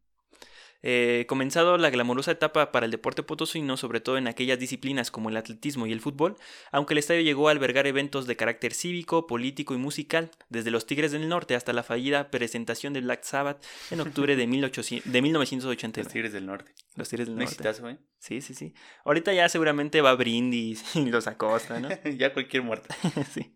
Eh, 0.86 1.26
comenzado 1.30 1.78
la 1.78 1.90
glamorosa 1.90 2.32
etapa 2.32 2.74
para 2.74 2.86
el 2.86 2.92
deporte 2.92 3.24
potosino, 3.24 3.78
sobre 3.78 4.02
todo 4.02 4.18
en 4.18 4.28
aquellas 4.28 4.60
disciplinas 4.60 5.12
como 5.12 5.30
el 5.30 5.38
atletismo 5.38 5.88
y 5.88 5.94
el 5.94 6.02
fútbol, 6.02 6.36
aunque 6.74 6.94
el 6.94 6.98
estadio 6.98 7.22
llegó 7.22 7.48
a 7.48 7.52
albergar 7.52 7.88
eventos 7.88 8.28
de 8.28 8.36
carácter 8.36 8.74
cívico, 8.74 9.26
político 9.26 9.74
y 9.74 9.78
musical, 9.78 10.30
desde 10.50 10.72
los 10.72 10.86
Tigres 10.86 11.14
del 11.14 11.30
Norte 11.30 11.56
hasta 11.56 11.72
la 11.72 11.84
fallida 11.84 12.30
presentación 12.30 12.92
de 12.92 13.00
Black 13.00 13.24
Sabbath 13.24 13.64
en 13.92 14.02
octubre 14.02 14.36
de, 14.36 14.46
1800, 14.48 15.10
de 15.10 15.22
1989. 15.22 16.04
Los 16.04 16.12
Tigres 16.14 16.34
del 16.34 16.46
Norte. 16.46 16.74
Los 16.96 17.08
Tigres 17.08 17.28
del 17.30 17.38
Norte. 17.38 17.90
¿eh? 17.90 17.98
Sí, 18.20 18.42
sí, 18.42 18.54
sí. 18.54 18.74
Ahorita 19.06 19.34
ya 19.34 19.48
seguramente 19.48 20.02
va 20.02 20.14
Brindis 20.16 20.84
y 20.98 21.06
los 21.06 21.28
Acosta, 21.28 21.80
¿no? 21.80 21.88
ya 22.18 22.34
cualquier 22.34 22.62
muerto. 22.62 22.94
sí. 23.32 23.56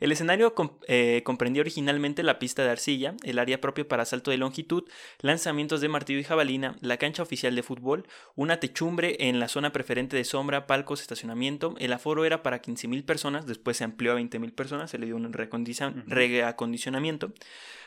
El 0.00 0.12
escenario 0.12 0.54
eh, 0.86 1.22
comprendía 1.24 1.62
originalmente 1.62 2.22
la 2.22 2.38
pista 2.38 2.64
de 2.64 2.70
arcilla, 2.70 3.14
el 3.22 3.38
área 3.38 3.60
propia 3.60 3.86
para 3.86 4.04
salto 4.04 4.30
de 4.30 4.36
longitud, 4.36 4.84
lanzamientos 5.20 5.80
de 5.80 5.88
martillo 5.88 6.18
y 6.18 6.24
jabalina, 6.24 6.76
la 6.80 6.96
cancha 6.96 7.22
oficial 7.22 7.54
de 7.54 7.62
fútbol, 7.62 8.06
una 8.34 8.60
techumbre 8.60 9.16
en 9.20 9.40
la 9.40 9.48
zona 9.48 9.72
preferente 9.72 10.16
de 10.16 10.24
sombra, 10.24 10.66
palcos, 10.66 11.00
estacionamiento. 11.00 11.74
El 11.78 11.92
aforo 11.92 12.24
era 12.24 12.42
para 12.42 12.62
15.000 12.62 13.04
personas, 13.04 13.46
después 13.46 13.76
se 13.76 13.84
amplió 13.84 14.12
a 14.12 14.20
20.000 14.20 14.54
personas, 14.54 14.90
se 14.90 14.98
le 14.98 15.06
dio 15.06 15.16
un 15.16 15.32
reacondicionamiento. 15.32 17.32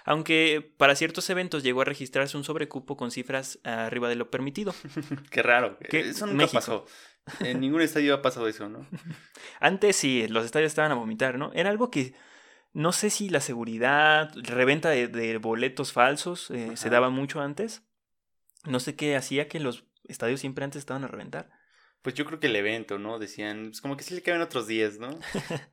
Aunque 0.05 0.71
para 0.77 0.95
ciertos 0.95 1.29
eventos 1.29 1.63
llegó 1.63 1.81
a 1.81 1.85
registrarse 1.85 2.37
un 2.37 2.45
sobrecupo 2.45 2.95
con 2.95 3.11
cifras 3.11 3.59
arriba 3.63 4.07
de 4.07 4.15
lo 4.15 4.31
permitido. 4.31 4.73
Qué 5.29 5.43
raro. 5.43 5.77
eso 5.81 6.27
nunca 6.27 6.47
pasó. 6.47 6.85
En 7.39 7.59
ningún 7.59 7.81
estadio 7.81 8.13
ha 8.13 8.21
pasado 8.21 8.47
eso, 8.47 8.69
¿no? 8.69 8.85
Antes 9.59 9.95
sí, 9.95 10.27
los 10.27 10.45
estadios 10.45 10.71
estaban 10.71 10.91
a 10.91 10.95
vomitar, 10.95 11.37
¿no? 11.37 11.51
Era 11.53 11.69
algo 11.69 11.91
que 11.91 12.13
no 12.73 12.91
sé 12.91 13.09
si 13.09 13.29
la 13.29 13.41
seguridad, 13.41 14.31
reventa 14.35 14.89
de, 14.89 15.37
boletos 15.39 15.93
falsos 15.93 16.51
eh, 16.51 16.77
se 16.77 16.89
daba 16.89 17.09
mucho 17.09 17.41
antes. 17.41 17.83
No 18.65 18.79
sé 18.79 18.95
qué 18.95 19.15
hacía 19.15 19.47
que 19.47 19.59
los 19.59 19.85
estadios 20.03 20.41
siempre 20.41 20.63
antes 20.63 20.79
estaban 20.79 21.03
a 21.03 21.07
reventar. 21.07 21.49
Pues 22.01 22.15
yo 22.15 22.25
creo 22.25 22.39
que 22.39 22.47
el 22.47 22.55
evento, 22.55 22.99
¿no? 22.99 23.19
Decían, 23.19 23.69
pues 23.69 23.81
como 23.81 23.97
que 23.97 24.03
sí 24.03 24.13
le 24.13 24.21
caben 24.21 24.41
otros 24.41 24.67
días, 24.67 24.99
¿no? 24.99 25.09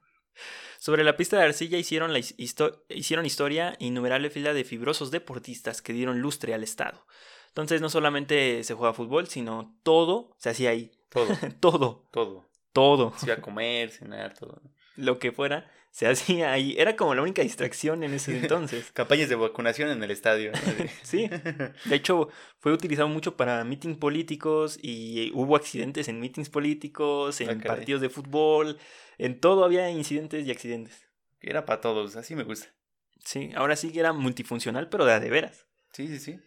Sobre 0.78 1.04
la 1.04 1.16
pista 1.16 1.36
de 1.36 1.44
arcilla 1.44 1.78
hicieron, 1.78 2.12
la 2.12 2.18
hicieron 2.18 3.26
historia 3.26 3.76
innumerable 3.78 4.30
fila 4.30 4.52
de 4.52 4.64
fibrosos 4.64 5.10
deportistas 5.10 5.82
que 5.82 5.92
dieron 5.92 6.20
lustre 6.20 6.54
al 6.54 6.62
Estado. 6.62 7.06
Entonces 7.48 7.80
no 7.80 7.88
solamente 7.88 8.64
se 8.64 8.74
juega 8.74 8.94
fútbol, 8.94 9.28
sino 9.28 9.78
todo 9.82 10.34
se 10.38 10.50
hacía 10.50 10.70
ahí. 10.70 10.90
Todo. 11.08 11.26
todo. 11.60 12.08
Todo. 12.10 12.48
Todo. 12.72 13.14
Se 13.16 13.26
iba 13.26 13.36
a 13.36 13.40
comer, 13.40 13.90
cenar, 13.90 14.34
todo. 14.34 14.60
Lo 14.96 15.18
que 15.18 15.32
fuera, 15.32 15.70
se 15.90 16.08
hacía 16.08 16.52
ahí. 16.52 16.74
Era 16.76 16.96
como 16.96 17.14
la 17.14 17.22
única 17.22 17.42
distracción 17.42 18.02
en 18.02 18.14
ese 18.14 18.36
entonces. 18.36 18.90
Campañas 18.94 19.28
de 19.28 19.36
vacunación 19.36 19.90
en 19.90 20.02
el 20.02 20.10
estadio. 20.10 20.50
sí. 21.02 21.28
De 21.84 21.94
hecho, 21.94 22.30
fue 22.58 22.72
utilizado 22.72 23.08
mucho 23.08 23.36
para 23.36 23.62
meetings 23.64 23.98
políticos 23.98 24.76
y 24.82 25.30
hubo 25.34 25.54
accidentes 25.54 26.08
en 26.08 26.18
meetings 26.18 26.50
políticos, 26.50 27.40
en 27.40 27.50
ah, 27.50 27.62
partidos 27.64 28.00
de 28.00 28.08
fútbol. 28.08 28.78
En 29.18 29.38
todo 29.38 29.64
había 29.64 29.88
incidentes 29.90 30.44
y 30.44 30.50
accidentes. 30.50 31.08
Era 31.40 31.64
para 31.64 31.80
todos, 31.80 32.16
así 32.16 32.34
me 32.34 32.42
gusta. 32.42 32.66
Sí, 33.24 33.52
ahora 33.54 33.76
sí 33.76 33.92
que 33.92 34.00
era 34.00 34.12
multifuncional, 34.12 34.88
pero 34.88 35.04
de, 35.04 35.20
de 35.20 35.30
veras. 35.30 35.66
Sí, 35.92 36.08
sí, 36.08 36.18
sí. 36.18 36.40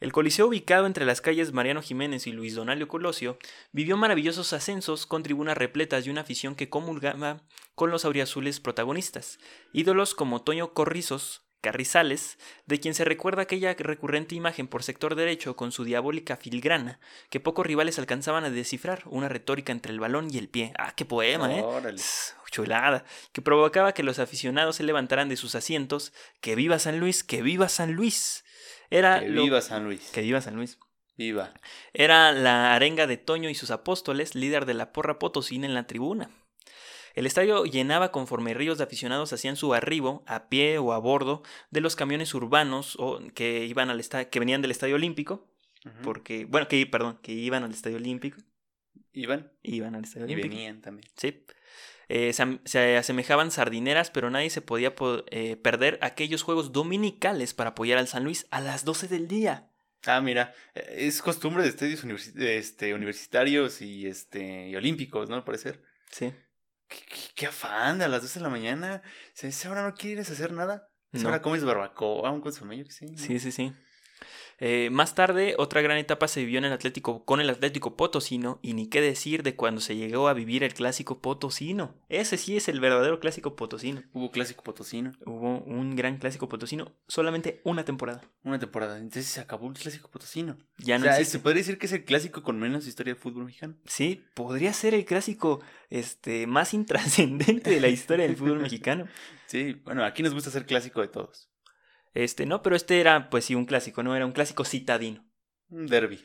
El 0.00 0.12
Coliseo, 0.12 0.46
ubicado 0.46 0.86
entre 0.86 1.04
las 1.04 1.20
calles 1.20 1.52
Mariano 1.52 1.82
Jiménez 1.82 2.26
y 2.26 2.32
Luis 2.32 2.54
Donaldo 2.54 2.88
Colosio, 2.88 3.38
vivió 3.72 3.96
maravillosos 3.96 4.52
ascensos 4.52 5.06
con 5.06 5.22
tribunas 5.22 5.56
repletas 5.56 6.06
y 6.06 6.10
una 6.10 6.22
afición 6.22 6.54
que 6.54 6.68
comulgaba 6.68 7.42
con 7.74 7.90
los 7.90 8.04
auriazules 8.04 8.60
protagonistas. 8.60 9.38
Ídolos 9.72 10.14
como 10.14 10.42
Toño 10.42 10.74
Corrizos, 10.74 11.42
Carrizales, 11.64 12.38
de 12.66 12.78
quien 12.78 12.94
se 12.94 13.06
recuerda 13.06 13.40
aquella 13.40 13.72
recurrente 13.72 14.34
imagen 14.34 14.68
por 14.68 14.82
sector 14.82 15.14
derecho 15.14 15.56
con 15.56 15.72
su 15.72 15.84
diabólica 15.84 16.36
filigrana, 16.36 17.00
que 17.30 17.40
pocos 17.40 17.66
rivales 17.66 17.98
alcanzaban 17.98 18.44
a 18.44 18.50
descifrar, 18.50 19.02
una 19.06 19.30
retórica 19.30 19.72
entre 19.72 19.90
el 19.90 19.98
balón 19.98 20.28
y 20.30 20.36
el 20.36 20.50
pie. 20.50 20.74
¡Ah, 20.78 20.92
qué 20.94 21.06
poema, 21.06 21.50
eh! 21.50 21.64
Chulada, 22.50 23.04
que 23.32 23.42
provocaba 23.42 23.94
que 23.94 24.02
los 24.02 24.18
aficionados 24.18 24.76
se 24.76 24.84
levantaran 24.84 25.30
de 25.30 25.36
sus 25.36 25.54
asientos. 25.54 26.12
¡Que 26.42 26.54
viva 26.54 26.78
San 26.78 27.00
Luis! 27.00 27.24
¡Que 27.24 27.40
viva 27.40 27.68
San 27.70 27.94
Luis! 27.94 28.44
Era 28.90 29.20
que 29.20 29.30
viva 29.30 29.60
San 29.60 29.84
Luis. 29.84 30.10
Que 30.12 30.22
viva 30.22 30.40
San 30.40 30.56
Luis. 30.56 30.78
Viva. 31.16 31.52
Era 31.92 32.32
la 32.32 32.74
arenga 32.74 33.06
de 33.06 33.16
Toño 33.16 33.48
y 33.48 33.54
sus 33.54 33.70
apóstoles, 33.70 34.34
líder 34.34 34.66
de 34.66 34.74
la 34.74 34.92
porra 34.92 35.18
potosina 35.18 35.66
en 35.66 35.74
la 35.74 35.86
tribuna. 35.86 36.30
El 37.14 37.26
estadio 37.26 37.64
llenaba 37.64 38.10
conforme 38.10 38.54
ríos 38.54 38.78
de 38.78 38.84
aficionados 38.84 39.32
hacían 39.32 39.54
su 39.54 39.72
arribo, 39.72 40.24
a 40.26 40.48
pie 40.48 40.78
o 40.78 40.92
a 40.92 40.98
bordo, 40.98 41.44
de 41.70 41.80
los 41.80 41.94
camiones 41.94 42.34
urbanos 42.34 42.96
o 42.98 43.20
que 43.34 43.64
iban 43.66 43.90
al 43.90 44.02
que 44.30 44.38
venían 44.40 44.62
del 44.62 44.72
Estadio 44.72 44.96
Olímpico. 44.96 45.46
Porque, 46.02 46.46
bueno, 46.46 46.66
que, 46.66 46.84
perdón, 46.86 47.18
que 47.22 47.32
iban 47.32 47.62
al 47.62 47.70
Estadio 47.70 47.98
Olímpico. 47.98 48.38
¿Iban? 49.12 49.52
Iban 49.62 49.94
al 49.94 50.04
Estadio 50.04 50.24
Olímpico. 50.24 50.46
Y 50.46 50.50
venían 50.50 50.80
también. 50.80 51.08
Sí. 51.16 51.44
Eh, 52.08 52.32
se, 52.32 52.96
asemejaban 52.96 53.50
sardineras, 53.50 54.10
pero 54.10 54.30
nadie 54.30 54.50
se 54.50 54.60
podía 54.60 54.94
eh, 55.30 55.56
perder 55.56 55.98
aquellos 56.02 56.42
juegos 56.42 56.72
dominicales 56.72 57.54
para 57.54 57.70
apoyar 57.70 57.98
al 57.98 58.08
San 58.08 58.24
Luis 58.24 58.46
a 58.50 58.60
las 58.60 58.84
12 58.84 59.08
del 59.08 59.28
día. 59.28 59.70
Ah, 60.06 60.20
mira, 60.20 60.54
eh, 60.74 60.94
es 60.98 61.22
costumbre 61.22 61.62
de 61.62 61.70
estadios 61.70 62.04
este, 62.36 62.94
universitarios 62.94 63.80
y, 63.80 64.06
este, 64.06 64.68
y 64.68 64.76
olímpicos, 64.76 65.28
¿no? 65.28 65.36
Al 65.36 65.44
parecer. 65.44 65.82
Sí. 66.10 66.32
¿Qué, 67.34 67.46
afán 67.46 68.02
a 68.02 68.08
las 68.08 68.22
12 68.22 68.38
de 68.38 68.42
la 68.42 68.50
mañana? 68.50 69.02
¿Esa 69.40 69.70
hora 69.70 69.82
no 69.82 69.94
quieres 69.94 70.30
hacer 70.30 70.52
nada? 70.52 70.88
¿Esa 71.12 71.28
hora 71.28 71.42
comes 71.42 71.64
barbacoa, 71.64 72.30
un 72.30 72.40
consumo? 72.40 72.72
Sí, 72.88 73.16
sí, 73.16 73.38
sí, 73.38 73.52
sí. 73.52 73.72
Eh, 74.58 74.88
más 74.90 75.14
tarde, 75.14 75.54
otra 75.58 75.82
gran 75.82 75.98
etapa 75.98 76.28
se 76.28 76.40
vivió 76.40 76.58
en 76.58 76.64
el 76.64 76.72
Atlético, 76.72 77.24
con 77.24 77.40
el 77.40 77.50
Atlético 77.50 77.96
Potosino, 77.96 78.58
y 78.62 78.74
ni 78.74 78.88
qué 78.88 79.00
decir 79.00 79.42
de 79.42 79.56
cuando 79.56 79.80
se 79.80 79.96
llegó 79.96 80.28
a 80.28 80.34
vivir 80.34 80.62
el 80.62 80.74
clásico 80.74 81.20
potosino. 81.20 81.94
Ese 82.08 82.36
sí 82.36 82.56
es 82.56 82.68
el 82.68 82.80
verdadero 82.80 83.20
clásico 83.20 83.56
potosino. 83.56 84.02
Hubo 84.12 84.30
clásico 84.30 84.62
potosino. 84.62 85.12
Hubo 85.26 85.58
un 85.64 85.96
gran 85.96 86.18
clásico 86.18 86.48
potosino, 86.48 86.92
solamente 87.08 87.60
una 87.64 87.84
temporada. 87.84 88.22
Una 88.42 88.58
temporada, 88.58 88.98
entonces 88.98 89.26
se 89.26 89.40
acabó 89.40 89.68
el 89.68 89.74
clásico 89.74 90.10
potosino. 90.10 90.56
Ya 90.78 90.98
no 90.98 91.04
o 91.04 91.12
sea, 91.12 91.24
¿Se 91.24 91.38
podría 91.38 91.60
decir 91.60 91.78
que 91.78 91.86
es 91.86 91.92
el 91.92 92.04
clásico 92.04 92.42
con 92.42 92.58
menos 92.58 92.86
historia 92.86 93.14
del 93.14 93.20
fútbol 93.20 93.46
mexicano? 93.46 93.74
Sí, 93.86 94.24
podría 94.34 94.72
ser 94.72 94.94
el 94.94 95.04
clásico 95.04 95.60
este, 95.90 96.46
más 96.46 96.74
intrascendente 96.74 97.70
de 97.70 97.80
la 97.80 97.88
historia 97.88 98.26
del 98.26 98.36
fútbol 98.36 98.60
mexicano. 98.60 99.06
Sí, 99.46 99.80
bueno, 99.84 100.04
aquí 100.04 100.22
nos 100.22 100.34
gusta 100.34 100.50
ser 100.50 100.66
clásico 100.66 101.00
de 101.00 101.08
todos. 101.08 101.48
Este, 102.14 102.46
no, 102.46 102.62
pero 102.62 102.76
este 102.76 103.00
era, 103.00 103.28
pues 103.28 103.44
sí, 103.44 103.54
un 103.54 103.66
clásico, 103.66 104.02
¿no? 104.02 104.14
Era 104.14 104.24
un 104.24 104.32
clásico 104.32 104.64
citadino. 104.64 105.24
Un 105.68 105.86
derby. 105.86 106.24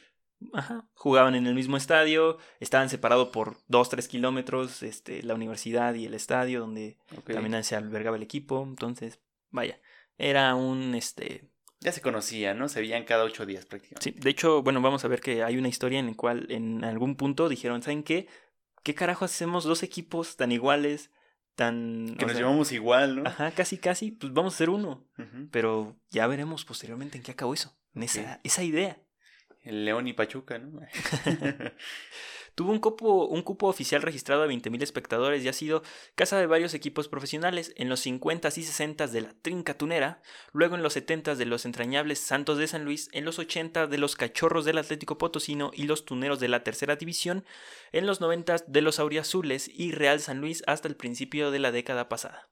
Ajá. 0.53 0.87
Jugaban 0.93 1.35
en 1.35 1.47
el 1.47 1.55
mismo 1.55 1.75
estadio, 1.75 2.37
estaban 2.59 2.89
separados 2.89 3.29
por 3.29 3.57
dos, 3.67 3.89
tres 3.89 4.07
kilómetros, 4.07 4.83
este, 4.83 5.23
la 5.23 5.33
universidad 5.33 5.95
y 5.95 6.05
el 6.05 6.13
estadio 6.13 6.61
donde 6.61 6.97
también 7.25 7.63
se 7.63 7.75
albergaba 7.75 8.17
el 8.17 8.23
equipo. 8.23 8.63
Entonces, 8.65 9.19
vaya, 9.49 9.81
era 10.17 10.55
un, 10.55 10.95
este... 10.95 11.49
Ya 11.81 11.91
se 11.91 12.01
conocía, 12.01 12.53
¿no? 12.53 12.67
Se 12.69 12.81
veían 12.81 13.05
cada 13.05 13.23
ocho 13.23 13.45
días 13.45 13.65
prácticamente. 13.65 14.03
Sí, 14.03 14.11
de 14.17 14.29
hecho, 14.29 14.61
bueno, 14.61 14.81
vamos 14.81 15.03
a 15.05 15.07
ver 15.07 15.21
que 15.21 15.43
hay 15.43 15.57
una 15.57 15.69
historia 15.69 15.99
en 15.99 16.07
la 16.07 16.13
cual 16.13 16.45
en 16.49 16.83
algún 16.83 17.15
punto 17.15 17.49
dijeron, 17.49 17.81
¿saben 17.81 18.03
qué? 18.03 18.27
¿Qué 18.83 18.93
carajo 18.93 19.25
hacemos 19.25 19.63
dos 19.63 19.81
equipos 19.81 20.35
tan 20.35 20.51
iguales? 20.51 21.09
Que 21.55 22.25
nos 22.25 22.35
llevamos 22.35 22.71
igual, 22.71 23.17
¿no? 23.17 23.27
Ajá, 23.27 23.51
casi, 23.51 23.77
casi, 23.77 24.11
pues 24.11 24.31
vamos 24.31 24.53
a 24.53 24.57
ser 24.57 24.69
uno. 24.69 25.05
Pero 25.51 25.99
ya 26.09 26.25
veremos 26.27 26.63
posteriormente 26.65 27.17
en 27.17 27.23
qué 27.23 27.31
acabó 27.31 27.53
eso, 27.53 27.77
en 27.93 28.03
esa, 28.03 28.39
esa 28.43 28.63
idea. 28.63 29.01
El 29.61 29.83
León 29.85 30.07
y 30.07 30.13
Pachuca, 30.13 30.57
¿no? 30.57 30.79
Tuvo 32.59 32.73
un 32.73 32.79
cupo, 32.79 33.25
un 33.25 33.41
cupo 33.41 33.67
oficial 33.67 34.01
registrado 34.01 34.43
a 34.43 34.47
20.000 34.47 34.83
espectadores 34.83 35.41
y 35.41 35.47
ha 35.47 35.53
sido 35.53 35.81
casa 36.15 36.37
de 36.37 36.45
varios 36.45 36.73
equipos 36.73 37.07
profesionales 37.07 37.71
en 37.77 37.87
los 37.87 38.01
50 38.01 38.49
y 38.49 38.51
60 38.51 39.07
de 39.07 39.21
la 39.21 39.33
Trinca 39.41 39.77
Tunera, 39.77 40.21
luego 40.51 40.75
en 40.75 40.83
los 40.83 40.91
70 40.91 41.35
de 41.35 41.45
los 41.45 41.63
entrañables 41.63 42.19
Santos 42.19 42.57
de 42.57 42.67
San 42.67 42.83
Luis, 42.83 43.07
en 43.13 43.23
los 43.23 43.39
80 43.39 43.87
de 43.87 43.97
los 43.97 44.17
Cachorros 44.17 44.65
del 44.65 44.77
Atlético 44.77 45.17
Potosino 45.17 45.71
y 45.73 45.83
los 45.83 46.03
Tuneros 46.03 46.41
de 46.41 46.49
la 46.49 46.65
Tercera 46.65 46.97
División, 46.97 47.45
en 47.93 48.05
los 48.05 48.19
90 48.19 48.57
de 48.67 48.81
los 48.81 48.99
Auriazules 48.99 49.71
y 49.73 49.93
Real 49.93 50.19
San 50.19 50.41
Luis 50.41 50.61
hasta 50.67 50.89
el 50.89 50.97
principio 50.97 51.51
de 51.51 51.59
la 51.59 51.71
década 51.71 52.09
pasada. 52.09 52.49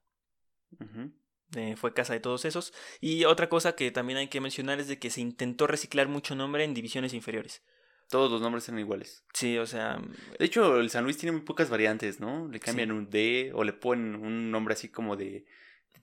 Eh, 1.57 1.75
fue 1.75 1.93
casa 1.93 2.13
de 2.13 2.21
todos 2.21 2.45
esos. 2.45 2.73
Y 3.01 3.25
otra 3.25 3.49
cosa 3.49 3.75
que 3.75 3.91
también 3.91 4.19
hay 4.19 4.29
que 4.29 4.39
mencionar 4.39 4.79
es 4.79 4.87
de 4.87 4.99
que 4.99 5.09
se 5.09 5.19
intentó 5.19 5.67
reciclar 5.67 6.07
mucho 6.07 6.33
nombre 6.33 6.63
en 6.63 6.73
divisiones 6.73 7.13
inferiores. 7.13 7.61
Todos 8.09 8.31
los 8.31 8.41
nombres 8.41 8.67
eran 8.69 8.79
iguales. 8.79 9.23
Sí, 9.33 9.57
o 9.57 9.65
sea. 9.65 10.01
De 10.39 10.45
hecho, 10.45 10.79
el 10.79 10.89
San 10.89 11.03
Luis 11.03 11.17
tiene 11.17 11.33
muy 11.33 11.41
pocas 11.41 11.69
variantes, 11.69 12.19
¿no? 12.19 12.47
Le 12.47 12.59
cambian 12.59 12.91
un 12.91 13.09
D 13.09 13.51
o 13.53 13.63
le 13.63 13.73
ponen 13.73 14.15
un 14.15 14.49
nombre 14.49 14.73
así 14.73 14.87
como 14.87 15.17
de, 15.17 15.45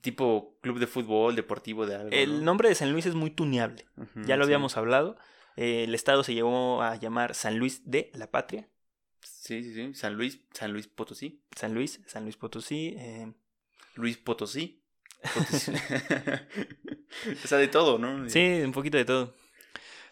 tipo 0.01 0.55
club 0.61 0.77
de 0.77 0.85
fútbol, 0.85 1.35
deportivo 1.35 1.87
de 1.87 1.95
algo. 1.95 2.09
El 2.11 2.45
nombre 2.45 2.69
de 2.69 2.75
San 2.75 2.91
Luis 2.91 3.07
es 3.07 3.15
muy 3.15 3.31
tuneable. 3.31 3.85
ya 4.27 4.37
lo 4.37 4.43
habíamos 4.43 4.77
hablado. 4.77 5.17
el 5.55 5.95
estado 5.95 6.23
se 6.23 6.35
llevó 6.35 6.83
a 6.83 6.95
llamar 6.95 7.33
San 7.33 7.57
Luis 7.57 7.81
de 7.89 8.11
la 8.13 8.29
Patria. 8.29 8.69
Sí, 9.21 9.63
sí, 9.63 9.73
sí. 9.73 9.95
San 9.95 10.13
Luis, 10.13 10.41
San 10.53 10.73
Luis 10.73 10.87
Potosí. 10.87 11.41
San 11.55 11.73
Luis, 11.73 12.01
San 12.05 12.23
Luis 12.23 12.37
Potosí. 12.37 12.95
Eh... 12.99 13.33
Luis 13.95 14.17
Potosí. 14.17 14.83
Potosí. 15.33 15.71
o 17.43 17.47
sea, 17.47 17.57
de 17.57 17.67
todo, 17.67 17.97
¿no? 17.97 18.29
Sí, 18.29 18.61
un 18.63 18.73
poquito 18.73 18.97
de 18.97 19.05
todo. 19.05 19.35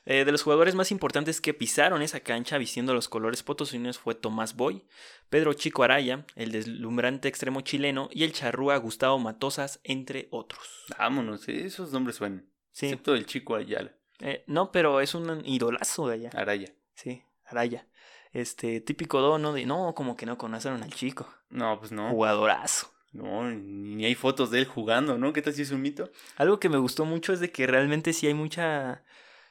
Eh, 0.06 0.26
de 0.26 0.32
los 0.32 0.44
jugadores 0.44 0.76
más 0.76 0.92
importantes 0.92 1.40
que 1.40 1.54
pisaron 1.54 2.02
esa 2.02 2.20
cancha 2.20 2.58
vistiendo 2.58 2.94
los 2.94 3.08
colores 3.08 3.42
potosinos 3.42 3.98
fue 3.98 4.16
Tomás 4.16 4.56
Boy, 4.56 4.86
Pedro 5.30 5.54
Chico 5.54 5.84
Araya, 5.84 6.26
el 6.36 6.52
deslumbrante 6.52 7.30
extremo 7.30 7.62
chileno 7.62 8.10
y 8.12 8.24
el 8.24 8.34
charrúa 8.34 8.76
Gustavo 8.78 9.18
Matosas, 9.18 9.80
entre 9.84 10.28
otros. 10.32 10.86
Vámonos, 10.98 11.48
esos 11.48 11.94
nombres 11.94 12.18
suenan. 12.18 12.50
Sí. 12.72 12.88
Excepto 12.88 13.16
el 13.16 13.26
Chico 13.26 13.56
Ayala. 13.56 13.96
Eh, 14.20 14.44
no, 14.48 14.72
pero 14.72 15.00
es 15.00 15.16
un 15.16 15.42
idolazo 15.46 16.08
de 16.08 16.14
allá. 16.16 16.30
Araya. 16.34 16.74
Sí, 16.96 17.24
Araya. 17.46 17.88
Este, 18.32 18.82
típico 18.82 19.22
dono 19.22 19.54
de, 19.54 19.66
no, 19.66 19.94
como 19.96 20.18
que 20.18 20.26
no 20.26 20.38
conocieron 20.38 20.84
al 20.84 20.94
chico. 20.94 21.32
No, 21.50 21.80
pues 21.80 21.92
no. 21.92 22.10
Jugadorazo. 22.10 22.92
No, 23.12 23.44
ni 23.52 24.06
hay 24.06 24.16
fotos 24.16 24.50
de 24.50 24.58
él 24.58 24.66
jugando, 24.66 25.20
¿no? 25.20 25.34
¿Qué 25.34 25.44
tal 25.44 25.54
si 25.54 25.62
es 25.62 25.70
un 25.70 25.84
mito? 25.84 26.12
Algo 26.36 26.60
que 26.60 26.68
me 26.68 26.80
gustó 26.80 27.06
mucho 27.06 27.32
es 27.32 27.40
de 27.40 27.52
que 27.52 27.68
realmente 27.68 28.12
sí 28.12 28.26
hay 28.26 28.34
mucha 28.34 29.04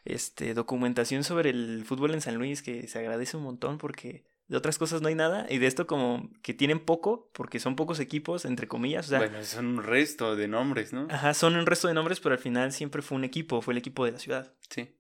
este, 0.05 0.55
documentación 0.55 1.25
sobre 1.25 1.51
el 1.51 1.85
fútbol 1.85 2.15
en 2.15 2.21
San 2.21 2.37
Luis 2.37 2.63
que 2.63 2.89
se 2.89 2.99
agradece 2.99 3.37
un 3.37 3.45
montón 3.45 3.79
porque 3.79 4.25
de 4.49 4.57
otras 4.57 4.77
cosas 4.77 5.01
no 5.01 5.09
hay 5.09 5.15
nada 5.15 5.47
y 5.49 5.59
de 5.59 5.67
esto 5.67 5.87
como 5.87 6.29
que 6.43 6.53
tienen 6.53 6.81
poco 6.81 7.31
porque 7.33 7.59
son 7.59 7.77
pocos 7.77 8.01
equipos, 8.01 8.45
entre 8.45 8.69
comillas. 8.69 9.09
bueno, 9.09 9.43
son 9.45 9.67
un 9.67 9.83
resto 9.83 10.37
de 10.37 10.49
nombres, 10.49 10.93
¿no? 10.93 11.07
Ajá, 11.11 11.33
son 11.35 11.57
un 11.57 11.67
resto 11.67 11.89
de 11.89 11.95
nombres, 11.95 12.21
pero 12.21 12.35
al 12.35 12.41
final 12.41 12.73
siempre 12.73 13.03
fue 13.03 13.17
un 13.17 13.25
equipo, 13.25 13.63
fue 13.63 13.73
el 13.73 13.79
equipo 13.79 14.05
de 14.05 14.13
la 14.13 14.19
ciudad. 14.19 14.53
Sí. 14.69 14.95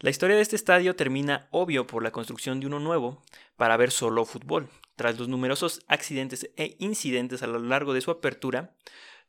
La 0.00 0.10
historia 0.10 0.36
de 0.36 0.42
este 0.42 0.54
estadio 0.54 0.94
termina 0.94 1.48
obvio 1.50 1.86
por 1.86 2.04
la 2.04 2.12
construcción 2.12 2.60
de 2.60 2.66
uno 2.66 2.78
nuevo 2.78 3.22
para 3.56 3.76
ver 3.76 3.90
solo 3.90 4.24
fútbol. 4.24 4.68
Tras 4.94 5.18
los 5.18 5.28
numerosos 5.28 5.84
accidentes 5.88 6.50
e 6.56 6.76
incidentes 6.78 7.42
a 7.42 7.48
lo 7.48 7.58
largo 7.58 7.92
de 7.92 8.00
su 8.00 8.10
apertura, 8.12 8.76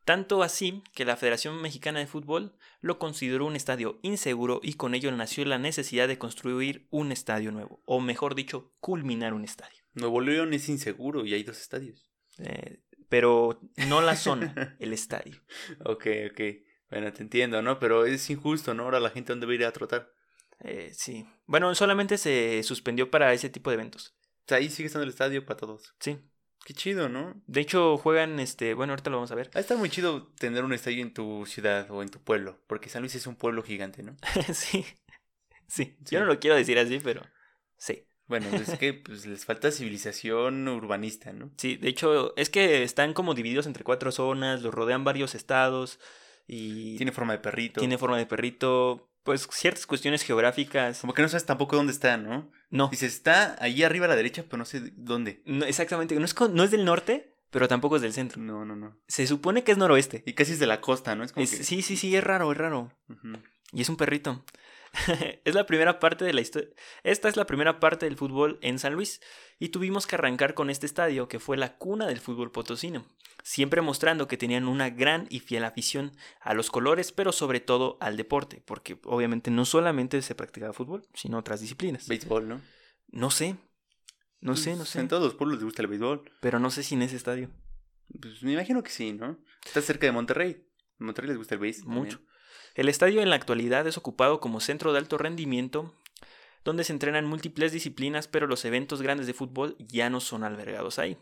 tanto 0.10 0.42
así 0.42 0.82
que 0.96 1.06
la 1.06 1.18
Federación 1.18 1.62
Mexicana 1.62 2.00
de 2.00 2.08
Fútbol 2.08 2.56
lo 2.82 2.98
consideró 2.98 3.46
un 3.46 3.56
estadio 3.56 4.00
inseguro 4.02 4.60
y 4.64 4.74
con 4.74 4.96
ello 4.96 5.12
nació 5.12 5.46
la 5.46 5.60
necesidad 5.60 6.08
de 6.08 6.18
construir 6.18 6.88
un 6.90 7.12
estadio 7.12 7.52
nuevo, 7.52 7.84
o 7.86 8.02
mejor 8.02 8.34
dicho, 8.34 8.74
culminar 8.80 9.36
un 9.36 9.44
estadio. 9.44 9.78
Nuevo 9.94 10.20
León 10.20 10.52
es 10.56 10.68
inseguro 10.68 11.28
y 11.28 11.36
hay 11.36 11.44
dos 11.44 11.62
estadios. 11.62 12.10
Eh, 12.40 12.80
pero 13.08 13.62
no 13.88 14.02
la 14.02 14.16
zona, 14.16 14.76
el 14.80 14.94
estadio. 14.94 15.44
Ok, 15.86 16.08
ok. 16.32 16.42
Bueno, 16.90 17.14
te 17.14 17.22
entiendo, 17.22 17.62
¿no? 17.62 17.78
Pero 17.78 18.08
es 18.08 18.32
injusto, 18.32 18.74
¿no? 18.74 18.86
Ahora 18.86 19.00
la 19.00 19.12
gente 19.12 19.32
dónde 19.32 19.46
va 19.46 19.52
a 19.52 19.56
ir 19.56 19.66
a 19.66 19.74
trotar. 19.74 20.12
Eh, 20.62 20.90
sí. 20.92 21.24
Bueno, 21.46 21.76
solamente 21.76 22.18
se 22.18 22.64
suspendió 22.64 23.12
para 23.12 23.32
ese 23.32 23.52
tipo 23.52 23.70
de 23.70 23.76
eventos. 23.76 24.16
O 24.24 24.48
sea, 24.48 24.58
ahí 24.58 24.72
sigue 24.72 24.88
estando 24.88 25.04
el 25.04 25.12
estadio 25.12 25.46
para 25.46 25.60
todos. 25.60 25.94
Sí. 26.00 26.18
Qué 26.66 26.74
chido, 26.74 27.10
¿no? 27.10 27.42
De 27.48 27.62
hecho, 27.62 27.98
juegan, 27.98 28.40
este, 28.40 28.74
bueno, 28.74 28.94
ahorita 28.94 29.10
lo 29.10 29.18
vamos 29.18 29.32
a 29.32 29.36
ver. 29.36 29.50
Ah, 29.54 29.60
está 29.60 29.76
muy 29.76 29.90
chido 29.90 30.28
tener 30.40 30.64
un 30.64 30.74
estadio 30.74 31.02
en 31.02 31.14
tu 31.14 31.46
ciudad 31.46 31.90
o 31.90 32.02
en 32.02 32.10
tu 32.10 32.20
pueblo, 32.20 32.60
porque 32.68 32.90
San 32.90 33.02
Luis 33.02 33.16
es 33.16 33.28
un 33.28 33.36
pueblo 33.36 33.64
gigante, 33.64 34.04
¿no? 34.04 34.16
sí. 34.54 34.86
sí. 35.68 35.98
Yo 36.02 36.20
no 36.20 36.26
lo 36.26 36.40
quiero 36.40 36.56
decir 36.56 36.78
así, 36.78 37.00
pero 37.00 37.24
sí. 37.78 38.06
Bueno, 38.28 38.48
es 38.56 38.78
que 38.78 38.94
pues, 39.06 39.26
les 39.26 39.44
falta 39.44 39.72
civilización 39.72 40.68
urbanista, 40.68 41.34
¿no? 41.34 41.52
Sí, 41.58 41.76
de 41.76 41.90
hecho, 41.90 42.36
es 42.38 42.50
que 42.50 42.84
están 42.84 43.14
como 43.14 43.34
divididos 43.34 43.66
entre 43.66 43.84
cuatro 43.84 44.12
zonas, 44.12 44.62
los 44.62 44.74
rodean 44.74 45.04
varios 45.04 45.34
estados 45.34 46.00
y... 46.46 46.96
Tiene 46.98 47.12
forma 47.12 47.34
de 47.34 47.40
perrito. 47.40 47.80
Tiene 47.80 47.98
forma 47.98 48.18
de 48.18 48.28
perrito, 48.28 49.10
pues 49.30 49.48
ciertas 49.52 49.86
cuestiones 49.86 50.24
geográficas. 50.24 51.02
Como 51.02 51.14
que 51.14 51.22
no 51.22 51.30
sabes 51.30 51.46
tampoco 51.46 51.76
dónde 51.76 51.94
está, 51.94 52.18
¿no? 52.18 52.50
No. 52.72 52.88
Dices, 52.88 53.14
está 53.14 53.56
ahí 53.64 53.84
arriba 53.84 54.06
a 54.06 54.10
la 54.10 54.16
derecha, 54.16 54.44
pero 54.44 54.58
no 54.58 54.66
sé 54.66 54.92
dónde. 54.96 55.44
No, 55.46 55.66
exactamente, 55.66 56.16
no 56.16 56.26
es, 56.26 56.36
no 56.50 56.64
es 56.64 56.72
del 56.72 56.84
norte, 56.84 57.36
pero 57.52 57.68
tampoco 57.68 57.98
es 57.98 58.02
del 58.02 58.12
centro. 58.12 58.42
No, 58.42 58.66
no, 58.66 58.76
no. 58.76 58.98
Se 59.08 59.28
supone 59.28 59.64
que 59.64 59.72
es 59.72 59.78
noroeste. 59.78 60.24
Y 60.26 60.34
casi 60.34 60.54
es 60.54 60.60
de 60.60 60.66
la 60.66 60.82
costa, 60.82 61.14
¿no? 61.14 61.24
Es 61.24 61.32
como 61.32 61.46
Sí, 61.46 61.84
sí, 61.84 61.96
sí, 61.96 62.16
es 62.16 62.24
raro, 62.24 62.52
es 62.52 62.58
raro. 62.58 62.92
Y 63.72 63.82
es 63.82 63.90
un 63.90 63.98
perrito. 63.98 64.44
es 65.46 65.56
la 65.56 65.66
primera 65.66 66.00
parte 66.00 66.26
de 66.26 66.34
la 66.34 66.42
historia. 66.42 66.70
Esta 67.04 67.30
es 67.30 67.38
la 67.38 67.46
primera 67.46 67.80
parte 67.80 68.06
del 68.06 68.18
fútbol 68.18 68.60
en 68.62 68.80
San 68.80 68.94
Luis 68.94 69.22
y 69.60 69.70
tuvimos 69.70 70.08
que 70.08 70.16
arrancar 70.16 70.54
con 70.54 70.70
este 70.70 70.86
estadio 70.86 71.28
que 71.28 71.40
fue 71.40 71.58
la 71.58 71.78
cuna 71.78 72.08
del 72.08 72.20
fútbol 72.20 72.52
potosino, 72.52 73.06
siempre 73.44 73.82
mostrando 73.82 74.28
que 74.28 74.38
tenían 74.38 74.68
una 74.68 74.90
gran 74.90 75.28
y 75.30 75.40
fiel 75.40 75.64
afición 75.64 76.12
a 76.42 76.54
los 76.54 76.72
colores, 76.72 77.12
pero 77.12 77.32
sobre 77.32 77.60
todo 77.60 77.98
al 78.02 78.18
deporte, 78.18 78.62
porque 78.66 79.00
obviamente 79.06 79.52
no 79.52 79.66
solamente 79.66 80.22
se 80.22 80.36
practicaba 80.36 80.74
fútbol, 80.74 81.08
sino 81.14 81.38
otras 81.38 81.62
disciplinas. 81.62 82.08
Béisbol, 82.08 82.48
¿no? 82.48 82.62
No 83.08 83.32
sé. 83.32 83.56
No 84.42 84.56
sé, 84.56 84.72
no 84.72 84.78
pues, 84.78 84.90
sé. 84.90 85.00
En 85.02 85.08
todos 85.08 85.24
los 85.24 85.36
pueblos 85.36 85.58
les 85.58 85.66
gusta 85.66 85.82
el 85.82 85.90
béisbol. 85.90 86.32
Pero 86.40 86.60
no 86.60 86.72
sé 86.72 86.84
si 86.84 86.96
en 86.96 87.02
ese 87.02 87.18
estadio. 87.18 87.50
Pues 88.22 88.42
me 88.42 88.54
imagino 88.54 88.82
que 88.84 88.90
sí, 88.90 89.14
¿no? 89.14 89.38
Está 89.66 89.82
cerca 89.82 90.08
de 90.08 90.14
Monterrey. 90.14 90.66
En 91.00 91.06
Monterrey 91.06 91.30
les 91.30 91.38
gusta 91.38 91.56
el 91.56 91.62
béisbol. 91.62 91.94
Mucho. 91.94 92.22
El 92.80 92.88
estadio 92.88 93.22
en 93.22 93.30
la 93.30 93.36
actualidad 93.36 93.86
es 93.88 93.98
ocupado 93.98 94.40
como 94.40 94.62
centro 94.62 94.94
de 94.94 95.00
alto 95.00 95.18
rendimiento, 95.18 95.94
donde 96.64 96.86
se 96.86 96.94
entrenan 96.94 97.26
múltiples 97.26 97.74
disciplinas, 97.74 98.30
pero 98.30 98.48
los 98.48 98.64
eventos 98.64 99.02
grandes 99.02 99.28
de 99.28 99.34
fútbol 99.34 99.76
ya 99.80 100.10
no 100.10 100.22
son 100.22 100.46
albergados 100.46 100.98
ahí. 100.98 101.18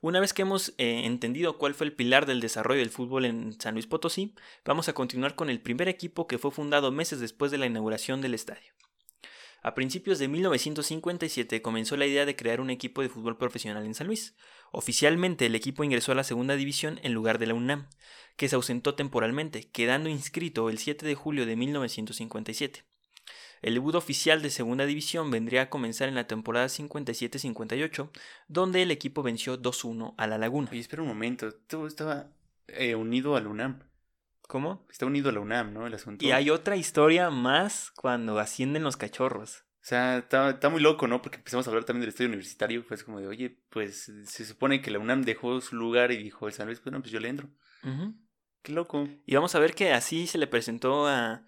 Una 0.00 0.20
vez 0.20 0.32
que 0.32 0.42
hemos 0.42 0.74
eh, 0.78 1.06
entendido 1.06 1.58
cuál 1.58 1.74
fue 1.74 1.86
el 1.88 1.92
pilar 1.92 2.24
del 2.24 2.40
desarrollo 2.40 2.78
del 2.78 2.90
fútbol 2.90 3.24
en 3.24 3.60
San 3.60 3.74
Luis 3.74 3.88
Potosí, 3.88 4.32
vamos 4.64 4.88
a 4.88 4.92
continuar 4.92 5.34
con 5.34 5.50
el 5.50 5.60
primer 5.60 5.88
equipo 5.88 6.28
que 6.28 6.38
fue 6.38 6.52
fundado 6.52 6.92
meses 6.92 7.18
después 7.18 7.50
de 7.50 7.58
la 7.58 7.66
inauguración 7.66 8.20
del 8.20 8.34
estadio. 8.34 8.74
A 9.66 9.74
principios 9.74 10.20
de 10.20 10.28
1957 10.28 11.60
comenzó 11.60 11.96
la 11.96 12.06
idea 12.06 12.24
de 12.24 12.36
crear 12.36 12.60
un 12.60 12.70
equipo 12.70 13.02
de 13.02 13.08
fútbol 13.08 13.36
profesional 13.36 13.84
en 13.84 13.94
San 13.94 14.06
Luis. 14.06 14.36
Oficialmente 14.70 15.44
el 15.44 15.56
equipo 15.56 15.82
ingresó 15.82 16.12
a 16.12 16.14
la 16.14 16.22
segunda 16.22 16.54
división 16.54 17.00
en 17.02 17.12
lugar 17.12 17.40
de 17.40 17.48
la 17.48 17.54
UNAM, 17.54 17.88
que 18.36 18.48
se 18.48 18.54
ausentó 18.54 18.94
temporalmente, 18.94 19.68
quedando 19.72 20.08
inscrito 20.08 20.70
el 20.70 20.78
7 20.78 21.04
de 21.04 21.16
julio 21.16 21.46
de 21.46 21.56
1957. 21.56 22.84
El 23.60 23.74
debut 23.74 23.96
oficial 23.96 24.40
de 24.40 24.50
Segunda 24.50 24.86
División 24.86 25.32
vendría 25.32 25.62
a 25.62 25.68
comenzar 25.68 26.08
en 26.08 26.14
la 26.14 26.28
temporada 26.28 26.66
57-58, 26.66 28.10
donde 28.46 28.82
el 28.82 28.92
equipo 28.92 29.24
venció 29.24 29.60
2-1 29.60 30.14
a 30.16 30.28
La 30.28 30.38
Laguna. 30.38 30.68
Oye, 30.70 30.78
espera 30.78 31.02
un 31.02 31.08
momento, 31.08 31.52
todo 31.66 31.88
estaba 31.88 32.28
eh, 32.68 32.94
unido 32.94 33.34
a 33.34 33.40
la 33.40 33.48
UNAM. 33.48 33.80
¿Cómo? 34.46 34.86
Está 34.90 35.06
unido 35.06 35.30
a 35.30 35.32
la 35.32 35.40
UNAM, 35.40 35.72
¿no? 35.72 35.86
El 35.86 35.94
asunto. 35.94 36.24
Y 36.24 36.32
hay 36.32 36.50
otra 36.50 36.76
historia 36.76 37.30
más 37.30 37.90
cuando 37.90 38.38
ascienden 38.38 38.84
los 38.84 38.96
cachorros. 38.96 39.64
O 39.86 39.88
sea, 39.88 40.18
está, 40.18 40.68
muy 40.68 40.80
loco, 40.80 41.06
¿no? 41.06 41.22
Porque 41.22 41.36
empezamos 41.36 41.66
a 41.66 41.70
hablar 41.70 41.84
también 41.84 42.00
del 42.00 42.08
estadio 42.08 42.28
universitario. 42.28 42.82
Fue 42.82 42.98
como 42.98 43.20
de, 43.20 43.28
oye, 43.28 43.60
pues 43.70 44.10
se 44.24 44.44
supone 44.44 44.82
que 44.82 44.90
la 44.90 44.98
UNAM 44.98 45.22
dejó 45.22 45.60
su 45.60 45.76
lugar 45.76 46.10
y 46.10 46.16
dijo 46.16 46.48
el 46.48 46.52
San 46.52 46.66
Luis, 46.66 46.82
bueno, 46.82 47.00
pues 47.00 47.12
yo 47.12 47.20
le 47.20 47.28
entro. 47.28 47.48
Qué 48.62 48.72
loco. 48.72 49.08
Y 49.24 49.36
vamos 49.36 49.54
a 49.54 49.60
ver 49.60 49.76
que 49.76 49.92
así 49.92 50.26
se 50.26 50.38
le 50.38 50.48
presentó 50.48 51.06
a, 51.06 51.44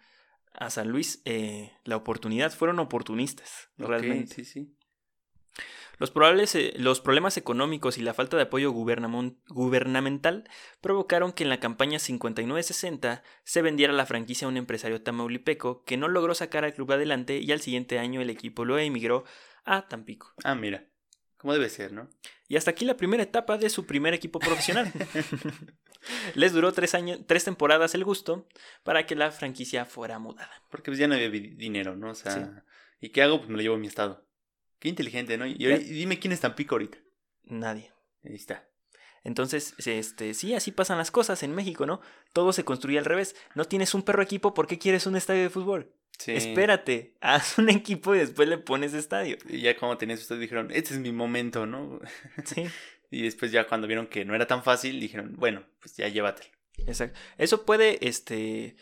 a 0.52 0.70
San 0.70 0.88
Luis 0.88 1.20
eh, 1.24 1.72
la 1.82 1.96
oportunidad. 1.96 2.52
Fueron 2.52 2.78
oportunistas, 2.78 3.70
realmente. 3.76 4.36
Sí, 4.36 4.44
sí. 4.44 4.77
Los, 5.98 6.12
probables, 6.12 6.54
eh, 6.54 6.74
los 6.76 7.00
problemas 7.00 7.36
económicos 7.36 7.98
y 7.98 8.02
la 8.02 8.14
falta 8.14 8.36
de 8.36 8.44
apoyo 8.44 8.70
gubernamental 8.70 10.48
provocaron 10.80 11.32
que 11.32 11.42
en 11.42 11.48
la 11.48 11.58
campaña 11.58 11.98
59-60 11.98 13.22
se 13.42 13.62
vendiera 13.62 13.92
la 13.92 14.06
franquicia 14.06 14.46
a 14.46 14.50
un 14.50 14.56
empresario 14.56 15.02
tamaulipeco 15.02 15.82
que 15.84 15.96
no 15.96 16.06
logró 16.06 16.34
sacar 16.34 16.64
al 16.64 16.74
club 16.74 16.92
adelante 16.92 17.38
y 17.38 17.50
al 17.50 17.60
siguiente 17.60 17.98
año 17.98 18.20
el 18.20 18.30
equipo 18.30 18.64
lo 18.64 18.78
emigró 18.78 19.24
a 19.64 19.88
Tampico. 19.88 20.32
Ah, 20.44 20.54
mira. 20.54 20.84
Como 21.36 21.52
debe 21.52 21.68
ser, 21.68 21.92
¿no? 21.92 22.08
Y 22.48 22.56
hasta 22.56 22.72
aquí 22.72 22.84
la 22.84 22.96
primera 22.96 23.22
etapa 23.22 23.58
de 23.58 23.70
su 23.70 23.86
primer 23.86 24.14
equipo 24.14 24.38
profesional. 24.40 24.92
Les 26.34 26.52
duró 26.52 26.72
tres, 26.72 26.94
años, 26.94 27.20
tres 27.26 27.44
temporadas 27.44 27.94
el 27.94 28.04
gusto 28.04 28.48
para 28.82 29.06
que 29.06 29.14
la 29.14 29.30
franquicia 29.30 29.84
fuera 29.84 30.18
mudada. 30.18 30.50
Porque 30.70 30.90
pues 30.90 30.98
ya 30.98 31.06
no 31.06 31.14
había 31.14 31.30
dinero, 31.30 31.96
¿no? 31.96 32.10
O 32.10 32.14
sea, 32.14 32.64
¿y 33.00 33.10
qué 33.10 33.22
hago? 33.22 33.38
Pues 33.38 33.50
me 33.50 33.56
lo 33.56 33.62
llevo 33.62 33.76
a 33.76 33.78
mi 33.78 33.86
estado. 33.86 34.27
Qué 34.78 34.88
inteligente, 34.88 35.36
¿no? 35.36 35.46
Y, 35.46 35.54
dime 35.56 36.18
quién 36.18 36.32
es 36.32 36.40
Tampico 36.40 36.74
ahorita. 36.74 36.98
Nadie. 37.44 37.92
Ahí 38.24 38.34
está. 38.34 38.68
Entonces, 39.24 39.74
este, 39.84 40.34
sí, 40.34 40.54
así 40.54 40.70
pasan 40.70 40.98
las 40.98 41.10
cosas 41.10 41.42
en 41.42 41.54
México, 41.54 41.86
¿no? 41.86 42.00
Todo 42.32 42.52
se 42.52 42.64
construye 42.64 42.98
al 42.98 43.04
revés. 43.04 43.34
No 43.54 43.64
tienes 43.64 43.94
un 43.94 44.02
perro 44.02 44.22
equipo, 44.22 44.54
¿por 44.54 44.66
qué 44.66 44.78
quieres 44.78 45.06
un 45.06 45.16
estadio 45.16 45.42
de 45.42 45.50
fútbol? 45.50 45.92
Sí. 46.18 46.32
Espérate, 46.32 47.14
haz 47.20 47.58
un 47.58 47.68
equipo 47.68 48.14
y 48.14 48.18
después 48.18 48.48
le 48.48 48.58
pones 48.58 48.94
estadio. 48.94 49.36
Y 49.48 49.60
ya 49.60 49.76
como 49.76 49.98
tenías 49.98 50.20
ustedes 50.20 50.40
dijeron, 50.40 50.70
este 50.70 50.94
es 50.94 51.00
mi 51.00 51.12
momento, 51.12 51.66
¿no? 51.66 52.00
Sí. 52.44 52.64
y 53.10 53.22
después 53.22 53.52
ya 53.52 53.66
cuando 53.66 53.86
vieron 53.86 54.06
que 54.06 54.24
no 54.24 54.34
era 54.34 54.46
tan 54.46 54.62
fácil, 54.62 55.00
dijeron, 55.00 55.34
bueno, 55.36 55.64
pues 55.80 55.96
ya 55.96 56.08
llévatelo. 56.08 56.50
Exacto. 56.86 57.18
Eso 57.36 57.66
puede, 57.66 58.06
este, 58.06 58.76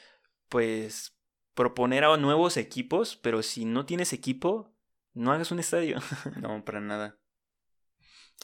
pues, 0.49 1.17
proponer 1.55 2.05
a 2.05 2.17
nuevos 2.19 2.59
equipos, 2.59 3.17
pero 3.17 3.43
si 3.43 3.65
no 3.65 3.87
tienes 3.87 4.13
equipo, 4.13 4.76
no 5.17 5.33
hagas 5.33 5.51
un 5.51 5.59
estadio. 5.59 5.99
no, 6.41 6.65
para 6.65 6.81
nada. 6.81 7.19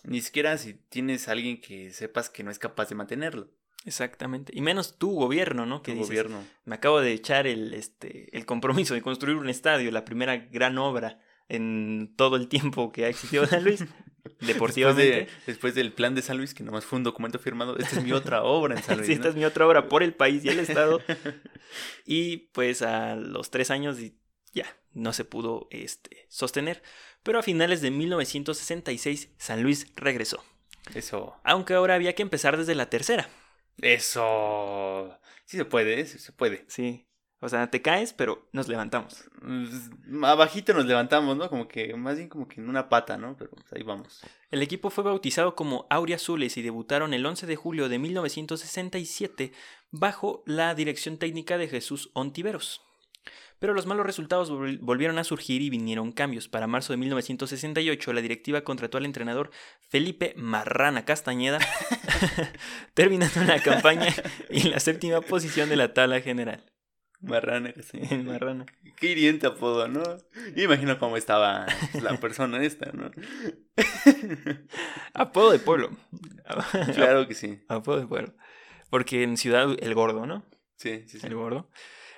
Ni 0.05 0.21
siquiera 0.21 0.57
si 0.59 0.75
tienes 0.75 1.29
a 1.29 1.33
alguien 1.33 1.61
que 1.61 1.93
sepas 1.93 2.29
que 2.31 2.43
no 2.43 2.51
es 2.51 2.59
capaz 2.59 2.89
de 2.89 2.95
mantenerlo. 2.97 3.51
Exactamente. 3.85 4.53
Y 4.57 4.61
menos 4.61 4.99
tu 4.99 5.13
gobierno, 5.13 5.67
¿no? 5.67 5.83
Que 5.83 5.93
tu 5.93 6.01
gobierno. 6.01 6.43
Me 6.65 6.77
acabo 6.77 7.01
de 7.01 7.13
echar 7.13 7.47
el, 7.47 7.75
este, 7.75 8.37
el 8.37 8.47
compromiso 8.47 8.95
de 8.95 9.03
construir 9.03 9.37
un 9.37 9.49
estadio, 9.49 9.91
la 9.91 10.05
primera 10.05 10.37
gran 10.37 10.79
obra 10.79 11.21
en 11.49 12.15
todo 12.17 12.37
el 12.37 12.49
tiempo 12.49 12.93
que 12.93 13.05
ha 13.05 13.09
existido 13.09 13.47
San 13.47 13.65
Luis. 13.65 13.85
Deportivamente. 14.41 15.29
Después, 15.47 15.75
del 15.75 15.93
plan 15.93 16.15
de 16.15 16.23
San 16.23 16.37
Luis, 16.37 16.55
que 16.55 16.63
nomás 16.63 16.85
fue 16.85 16.97
un 16.97 17.03
documento 17.03 17.39
firmado, 17.39 17.77
esta 17.77 17.99
es 17.99 18.05
mi 18.05 18.13
otra 18.13 18.45
obra 18.45 18.77
en 18.77 18.83
San 18.83 18.97
Luis. 18.99 19.09
sí, 19.09 19.13
esta 19.13 19.29
es 19.29 19.35
mi 19.35 19.45
otra 19.45 19.67
obra 19.67 19.89
por 19.89 20.03
el 20.03 20.15
país 20.15 20.45
y 20.45 20.49
el 20.49 20.61
Estado. 20.61 21.01
y 22.07 22.37
pues 22.53 22.83
a 22.83 23.17
los 23.17 23.51
tres 23.51 23.71
años 23.71 23.99
ya, 24.53 24.67
no 24.93 25.13
se 25.13 25.25
pudo 25.25 25.69
este, 25.71 26.27
sostener. 26.29 26.83
Pero 27.23 27.39
a 27.39 27.43
finales 27.43 27.81
de 27.81 27.91
1966 27.91 29.31
San 29.39 29.63
Luis 29.63 29.93
regresó. 29.97 30.43
Eso. 30.95 31.37
Aunque 31.45 31.75
ahora 31.75 31.95
había 31.95 32.15
que 32.15 32.23
empezar 32.23 32.57
desde 32.57 32.75
la 32.75 32.91
tercera. 32.91 33.29
Eso. 33.81 35.19
Sí 35.45 35.57
se 35.57 35.65
puede, 35.65 36.05
sí 36.07 36.19
se 36.19 36.33
puede. 36.33 36.65
Sí. 36.69 37.07
O 37.45 37.49
sea, 37.49 37.69
te 37.69 37.83
caes, 37.83 38.13
pero 38.13 38.49
nos 38.53 38.69
levantamos. 38.69 39.25
Pues, 39.41 39.91
abajito 40.23 40.75
nos 40.75 40.87
levantamos, 40.87 41.37
¿no? 41.37 41.49
Como 41.49 41.67
que, 41.67 41.93
más 41.97 42.17
bien 42.17 42.29
como 42.29 42.47
que 42.47 42.61
en 42.61 42.69
una 42.69 42.89
pata, 42.89 43.19
¿no? 43.19 43.37
Pero 43.37 43.51
pues, 43.51 43.73
ahí 43.73 43.83
vamos. 43.83 44.21
El 44.53 44.63
equipo 44.63 44.91
fue 44.91 45.03
bautizado 45.03 45.57
como 45.57 45.89
Azules 45.91 46.57
y 46.57 46.63
debutaron 46.63 47.13
el 47.15 47.27
11 47.27 47.49
de 47.49 47.57
julio 47.57 47.89
de 47.89 47.99
1967 47.99 49.53
bajo 49.91 50.45
la 50.47 50.77
dirección 50.77 51.19
técnica 51.19 51.59
de 51.59 51.67
Jesús 51.67 52.11
Ontiveros. 52.13 52.83
Pero 53.63 53.75
los 53.75 53.87
malos 53.87 54.05
resultados 54.05 54.51
volvieron 54.81 55.21
a 55.21 55.25
surgir 55.25 55.63
y 55.63 55.71
vinieron 55.71 56.11
cambios. 56.11 56.49
Para 56.49 56.67
marzo 56.67 56.93
de 56.93 56.97
1968, 56.97 58.13
la 58.13 58.21
directiva 58.21 58.63
contrató 58.63 58.99
al 58.99 59.05
entrenador 59.05 59.53
Felipe 59.89 60.35
Marrana 60.37 61.05
Castañeda, 61.05 61.61
terminando 62.95 63.45
la 63.45 63.63
campaña 63.63 64.13
en 64.49 64.73
la 64.73 64.81
séptima 64.81 65.21
posición 65.21 65.69
de 65.69 65.77
la 65.77 65.95
tabla 65.95 66.21
general. 66.21 66.73
Marrana, 67.21 67.73
sí. 67.89 68.01
Marrana. 68.17 68.67
Qué 68.97 69.13
hiriente 69.13 69.47
apodo, 69.47 69.87
¿no? 69.87 70.03
Yo 70.57 70.65
imagino 70.65 70.99
cómo 70.99 71.17
estaba 71.17 71.67
la 72.03 72.17
persona 72.17 72.61
esta, 72.65 72.91
¿no? 72.91 73.13
apodo 75.15 75.53
de 75.53 75.61
pueblo. 75.61 75.91
Claro 76.97 77.29
que 77.29 77.35
sí. 77.35 77.63
Apodo 77.69 78.01
de 78.01 78.09
pueblo. 78.09 78.35
Porque 78.91 79.23
en 79.23 79.37
Ciudad, 79.37 79.69
el 79.79 79.95
gordo, 79.95 80.27
¿no? 80.27 80.45
Sí, 80.79 81.05
sí, 81.07 81.21
sí. 81.21 81.27
El 81.29 81.37
gordo. 81.37 81.71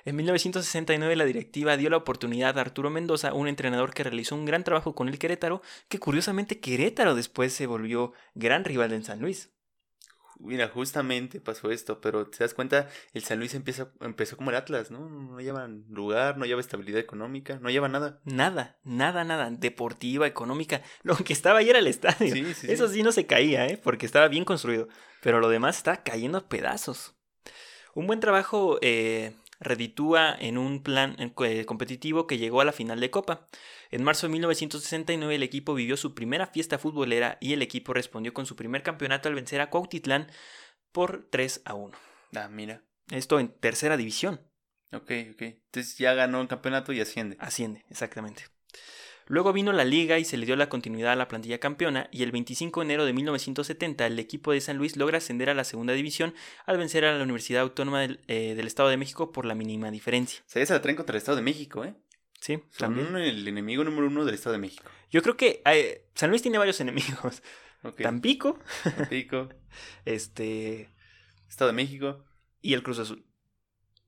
En 0.04 0.16
1969 0.16 1.16
la 1.16 1.24
directiva 1.24 1.76
dio 1.76 1.90
la 1.90 1.96
oportunidad 1.96 2.58
a 2.58 2.60
Arturo 2.60 2.90
Mendoza, 2.90 3.32
un 3.32 3.48
entrenador 3.48 3.94
que 3.94 4.04
realizó 4.04 4.34
un 4.34 4.44
gran 4.44 4.64
trabajo 4.64 4.94
con 4.94 5.08
el 5.08 5.18
Querétaro, 5.18 5.62
que 5.88 5.98
curiosamente 5.98 6.60
Querétaro 6.60 7.14
después 7.14 7.52
se 7.52 7.66
volvió 7.66 8.12
gran 8.34 8.64
rival 8.64 8.92
en 8.92 9.04
San 9.04 9.20
Luis 9.20 9.54
mira, 10.38 10.68
justamente 10.68 11.40
pasó 11.40 11.70
esto, 11.70 12.00
pero 12.00 12.26
te 12.26 12.38
das 12.38 12.54
cuenta, 12.54 12.88
el 13.12 13.22
San 13.22 13.38
Luis 13.38 13.54
empieza, 13.54 13.90
empezó 14.00 14.36
como 14.36 14.50
el 14.50 14.56
Atlas, 14.56 14.90
¿no? 14.90 15.08
No 15.08 15.40
lleva 15.40 15.66
lugar, 15.88 16.38
no 16.38 16.44
lleva 16.44 16.60
estabilidad 16.60 17.00
económica, 17.00 17.58
no 17.60 17.70
lleva 17.70 17.88
nada. 17.88 18.20
Nada, 18.24 18.78
nada, 18.84 19.24
nada, 19.24 19.50
deportiva, 19.50 20.26
económica. 20.26 20.82
Lo 21.02 21.16
que 21.16 21.32
estaba 21.32 21.60
ahí 21.60 21.70
era 21.70 21.78
el 21.78 21.86
estadio. 21.86 22.34
Eso 22.34 22.88
sí. 22.88 23.02
no 23.02 23.12
se 23.12 23.26
caía, 23.26 23.66
¿eh? 23.66 23.80
Porque 23.82 24.06
estaba 24.06 24.28
bien 24.28 24.44
construido, 24.44 24.88
pero 25.22 25.40
lo 25.40 25.48
demás 25.48 25.76
está 25.76 26.02
cayendo 26.02 26.38
a 26.38 26.48
pedazos. 26.48 27.14
Un 27.94 28.06
buen 28.06 28.20
trabajo 28.20 28.78
eh, 28.82 29.36
reditúa 29.64 30.36
en 30.38 30.58
un 30.58 30.82
plan 30.82 31.16
eh, 31.18 31.64
competitivo 31.64 32.26
que 32.26 32.38
llegó 32.38 32.60
a 32.60 32.64
la 32.64 32.72
final 32.72 33.00
de 33.00 33.10
Copa. 33.10 33.46
En 33.90 34.04
marzo 34.04 34.26
de 34.26 34.32
1969 34.32 35.34
el 35.34 35.42
equipo 35.42 35.74
vivió 35.74 35.96
su 35.96 36.14
primera 36.14 36.46
fiesta 36.46 36.78
futbolera 36.78 37.38
y 37.40 37.52
el 37.52 37.62
equipo 37.62 37.92
respondió 37.92 38.32
con 38.32 38.46
su 38.46 38.56
primer 38.56 38.82
campeonato 38.82 39.28
al 39.28 39.34
vencer 39.34 39.60
a 39.60 39.70
Cuautitlán 39.70 40.28
por 40.92 41.28
3 41.30 41.62
a 41.64 41.74
1. 41.74 41.96
Ah, 42.36 42.48
mira. 42.48 42.82
Esto 43.10 43.40
en 43.40 43.48
tercera 43.48 43.96
división. 43.96 44.40
Ok, 44.92 45.10
ok. 45.32 45.42
Entonces 45.42 45.98
ya 45.98 46.14
ganó 46.14 46.40
el 46.40 46.48
campeonato 46.48 46.92
y 46.92 47.00
asciende. 47.00 47.36
Asciende, 47.40 47.84
exactamente. 47.90 48.44
Luego 49.26 49.52
vino 49.52 49.72
la 49.72 49.84
liga 49.84 50.18
y 50.18 50.24
se 50.24 50.36
le 50.36 50.46
dio 50.46 50.56
la 50.56 50.68
continuidad 50.68 51.12
a 51.12 51.16
la 51.16 51.28
plantilla 51.28 51.58
campeona 51.58 52.08
y 52.12 52.22
el 52.22 52.32
25 52.32 52.80
de 52.80 52.84
enero 52.84 53.04
de 53.04 53.12
1970 53.12 54.06
el 54.06 54.18
equipo 54.18 54.52
de 54.52 54.60
San 54.60 54.76
Luis 54.76 54.96
logra 54.96 55.18
ascender 55.18 55.50
a 55.50 55.54
la 55.54 55.64
segunda 55.64 55.94
división 55.94 56.34
al 56.66 56.78
vencer 56.78 57.04
a 57.04 57.16
la 57.16 57.22
Universidad 57.22 57.62
Autónoma 57.62 58.00
del, 58.00 58.20
eh, 58.28 58.60
Estado 58.64 58.88
de 58.88 58.96
México 58.96 59.32
por 59.32 59.46
la 59.46 59.54
mínima 59.54 59.90
diferencia. 59.90 60.42
Se 60.46 60.64
traen 60.66 60.96
contra 60.96 61.14
el 61.14 61.18
Estado 61.18 61.36
de 61.36 61.42
México, 61.42 61.84
¿eh? 61.84 61.94
Sí, 62.40 62.62
también. 62.76 63.16
el 63.16 63.48
enemigo 63.48 63.84
número 63.84 64.06
uno 64.06 64.24
del 64.24 64.34
Estado 64.34 64.52
de 64.52 64.58
México. 64.58 64.90
Yo 65.10 65.22
creo 65.22 65.36
que 65.36 65.62
San 66.14 66.28
Luis 66.28 66.42
tiene 66.42 66.58
varios 66.58 66.80
enemigos. 66.80 67.42
Tampico. 68.02 68.58
Tampico. 68.82 69.48
este. 70.04 70.90
Estado 71.48 71.70
de 71.70 71.76
México. 71.76 72.24
Y 72.60 72.74
el 72.74 72.82
Cruz 72.82 72.98
Azul. 72.98 73.24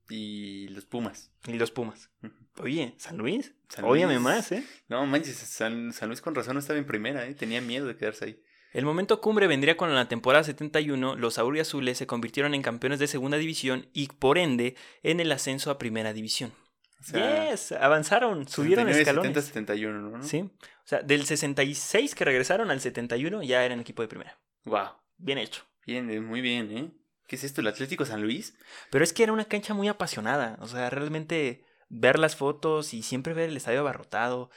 Y 0.09 0.69
los 0.69 0.85
Pumas. 0.85 1.33
Y 1.47 1.55
los 1.55 1.71
Pumas. 1.71 2.11
Oye, 2.59 2.95
San 2.99 3.16
Luis. 3.19 3.55
Óyame 3.83 4.19
más, 4.19 4.53
¿eh? 4.53 4.64
No 4.88 5.05
manches, 5.07 5.37
San, 5.37 5.92
Luis 6.07 6.21
con 6.21 6.35
razón 6.35 6.55
no 6.55 6.61
estaba 6.61 6.79
en 6.79 6.87
primera, 6.87 7.27
¿eh? 7.27 7.35
Tenía 7.35 7.61
miedo 7.61 7.87
de 7.87 7.97
quedarse 7.97 8.25
ahí. 8.25 8.42
El 8.73 8.85
momento 8.85 9.21
cumbre 9.21 9.47
vendría 9.47 9.77
con 9.77 9.95
la 9.95 10.09
temporada 10.09 10.45
71. 10.45 11.16
Los 11.16 11.38
Auriazules 11.38 11.97
se 11.99 12.07
convirtieron 12.07 12.55
en 12.55 12.62
campeones 12.62 12.99
de 12.99 13.07
segunda 13.07 13.38
división 13.38 13.88
y, 13.92 14.09
por 14.09 14.38
ende, 14.38 14.77
en 15.03 15.21
el 15.21 15.33
ascenso 15.33 15.71
a 15.71 15.79
primera 15.79 16.12
división. 16.12 16.53
yes, 17.12 17.73
avanzaron, 17.73 18.47
subieron 18.49 18.87
69, 18.87 19.01
escalones. 19.01 19.33
70, 19.33 19.42
71, 19.42 20.11
¿no? 20.19 20.23
Sí. 20.23 20.40
O 20.40 20.88
sea, 20.88 21.01
del 21.03 21.25
66 21.25 22.14
que 22.14 22.25
regresaron 22.25 22.71
al 22.71 22.81
71 22.81 23.42
ya 23.42 23.64
eran 23.64 23.81
equipo 23.81 24.03
de 24.03 24.09
primera. 24.09 24.38
Wow. 24.64 24.88
Bien 25.16 25.38
hecho. 25.38 25.62
Bien, 25.87 26.25
muy 26.25 26.40
bien, 26.40 26.77
¿eh? 26.77 26.90
¿Qué 27.27 27.37
es 27.37 27.45
esto? 27.45 27.61
¿El 27.61 27.67
Atlético 27.67 28.05
San 28.05 28.23
Luis? 28.23 28.55
Pero 28.91 29.05
es 29.05 29.12
que 29.12 29.23
era 29.23 29.33
una 29.33 29.47
cancha 29.47 29.75
muy 29.75 29.89
apasionada. 29.89 30.59
O 30.61 30.69
sea, 30.69 30.91
realmente 30.91 31.65
ver 31.89 32.19
las 32.19 32.37
fotos 32.37 32.95
y 32.95 33.03
siempre 33.03 33.35
ver 33.35 33.51
el 33.51 33.57
estadio 33.57 33.81
abarrotado. 33.81 34.51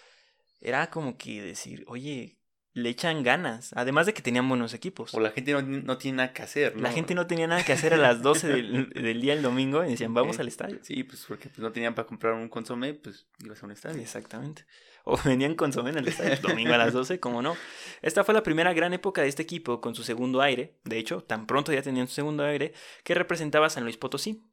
Era 0.61 0.89
como 0.89 1.17
que 1.17 1.41
decir, 1.41 1.83
oye, 1.87 2.38
le 2.73 2.89
echan 2.89 3.23
ganas. 3.23 3.71
Además 3.75 4.05
de 4.05 4.13
que 4.13 4.21
tenían 4.21 4.47
buenos 4.47 4.73
equipos. 4.73 5.13
O 5.13 5.19
la 5.19 5.31
gente 5.31 5.53
no, 5.53 5.97
tiene 5.97 6.17
nada 6.17 6.33
que 6.33 6.41
hacer. 6.41 6.79
La 6.79 6.91
gente 6.91 7.15
no 7.15 7.27
tenía 7.27 7.47
nada 7.47 7.63
que 7.63 7.73
hacer 7.73 7.93
a 7.93 7.97
las 7.97 8.21
12 8.23 8.47
del, 8.47 9.21
día 9.21 9.33
del 9.33 9.43
domingo 9.43 9.83
y 9.85 9.91
decían, 9.91 10.13
vamos 10.13 10.39
al 10.39 10.47
estadio. 10.47 10.79
Sí, 10.81 11.03
pues 11.03 11.25
porque 11.27 11.49
pues, 11.49 11.59
no 11.59 11.71
tenían 11.71 11.95
para 11.95 12.07
comprar 12.07 12.33
un 12.33 12.49
consomé, 12.49 12.93
pues 12.93 13.27
ibas 13.43 13.61
a 13.61 13.65
un 13.65 13.71
estadio. 13.71 14.01
Exactamente. 14.01 14.65
O 15.03 15.17
venían 15.25 15.55
consomé 15.55 15.91
en 15.91 15.97
el 15.97 16.07
estadio 16.07 16.37
domingo 16.41 16.73
a 16.73 16.77
las 16.77 16.93
12, 16.93 17.19
como 17.19 17.41
no. 17.41 17.55
Esta 18.01 18.23
fue 18.23 18.33
la 18.33 18.43
primera 18.43 18.73
gran 18.73 18.93
época 18.93 19.21
de 19.21 19.27
este 19.27 19.43
equipo 19.43 19.81
con 19.81 19.95
su 19.95 20.03
segundo 20.03 20.41
aire. 20.41 20.77
De 20.83 20.97
hecho, 20.97 21.21
tan 21.21 21.47
pronto 21.47 21.73
ya 21.73 21.81
tenían 21.81 22.07
su 22.07 22.13
segundo 22.13 22.43
aire 22.43 22.73
que 23.03 23.13
representaba 23.13 23.67
a 23.67 23.69
San 23.69 23.83
Luis 23.83 23.97
Potosí. 23.97 24.43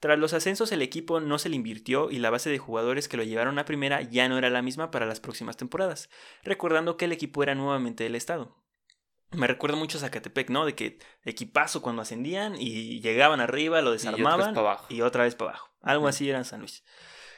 Tras 0.00 0.18
los 0.18 0.32
ascensos 0.32 0.72
el 0.72 0.80
equipo 0.80 1.20
no 1.20 1.38
se 1.38 1.50
le 1.50 1.56
invirtió 1.56 2.10
y 2.10 2.18
la 2.18 2.30
base 2.30 2.48
de 2.48 2.58
jugadores 2.58 3.06
que 3.06 3.18
lo 3.18 3.22
llevaron 3.22 3.58
a 3.58 3.66
primera 3.66 4.00
ya 4.00 4.28
no 4.28 4.38
era 4.38 4.48
la 4.48 4.62
misma 4.62 4.90
para 4.90 5.06
las 5.06 5.20
próximas 5.20 5.58
temporadas, 5.58 6.08
recordando 6.42 6.96
que 6.96 7.04
el 7.04 7.12
equipo 7.12 7.42
era 7.42 7.54
nuevamente 7.54 8.04
del 8.04 8.14
estado. 8.14 8.56
Me 9.32 9.46
recuerda 9.46 9.76
mucho 9.76 9.98
a 9.98 10.00
Zacatepec, 10.00 10.50
¿no? 10.50 10.64
De 10.64 10.74
que 10.74 10.98
equipazo 11.24 11.82
cuando 11.82 12.02
ascendían 12.02 12.56
y 12.58 13.00
llegaban 13.00 13.40
arriba, 13.40 13.82
lo 13.82 13.92
desarmaban 13.92 14.54
y 14.88 15.02
otra 15.02 15.24
vez 15.24 15.34
para 15.34 15.50
abajo. 15.50 15.70
Algo 15.82 16.08
así 16.08 16.28
era 16.28 16.38
en 16.38 16.44
San 16.44 16.60
Luis. 16.60 16.82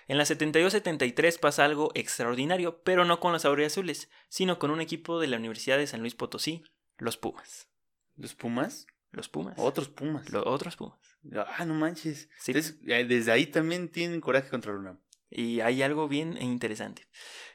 En 0.09 0.17
la 0.17 0.25
72-73 0.25 1.39
pasa 1.39 1.65
algo 1.65 1.91
extraordinario, 1.95 2.83
pero 2.83 3.05
no 3.05 3.21
con 3.21 3.33
los 3.33 3.45
Azules, 3.45 4.11
sino 4.29 4.59
con 4.59 4.71
un 4.71 4.81
equipo 4.81 5.21
de 5.21 5.27
la 5.27 5.37
Universidad 5.37 5.79
de 5.79 5.87
San 5.87 6.01
Luis 6.01 6.15
Potosí, 6.15 6.65
los 6.97 7.17
Pumas. 7.17 7.69
¿Los 8.17 8.35
Pumas? 8.35 8.87
Los 9.11 9.29
Pumas. 9.29 9.55
Otros 9.59 9.89
Pumas. 9.89 10.31
Los 10.31 10.45
otros 10.47 10.77
Pumas. 10.77 11.12
Ah, 11.35 11.65
no 11.65 11.75
manches. 11.75 12.29
Eh, 12.47 13.05
desde 13.05 13.33
ahí 13.33 13.47
también 13.47 13.89
tienen 13.89 14.21
coraje 14.21 14.49
contra 14.51 14.73
el 14.73 14.79
Y 15.31 15.61
hay 15.61 15.83
algo 15.83 16.09
bien 16.09 16.41
interesante. 16.41 17.07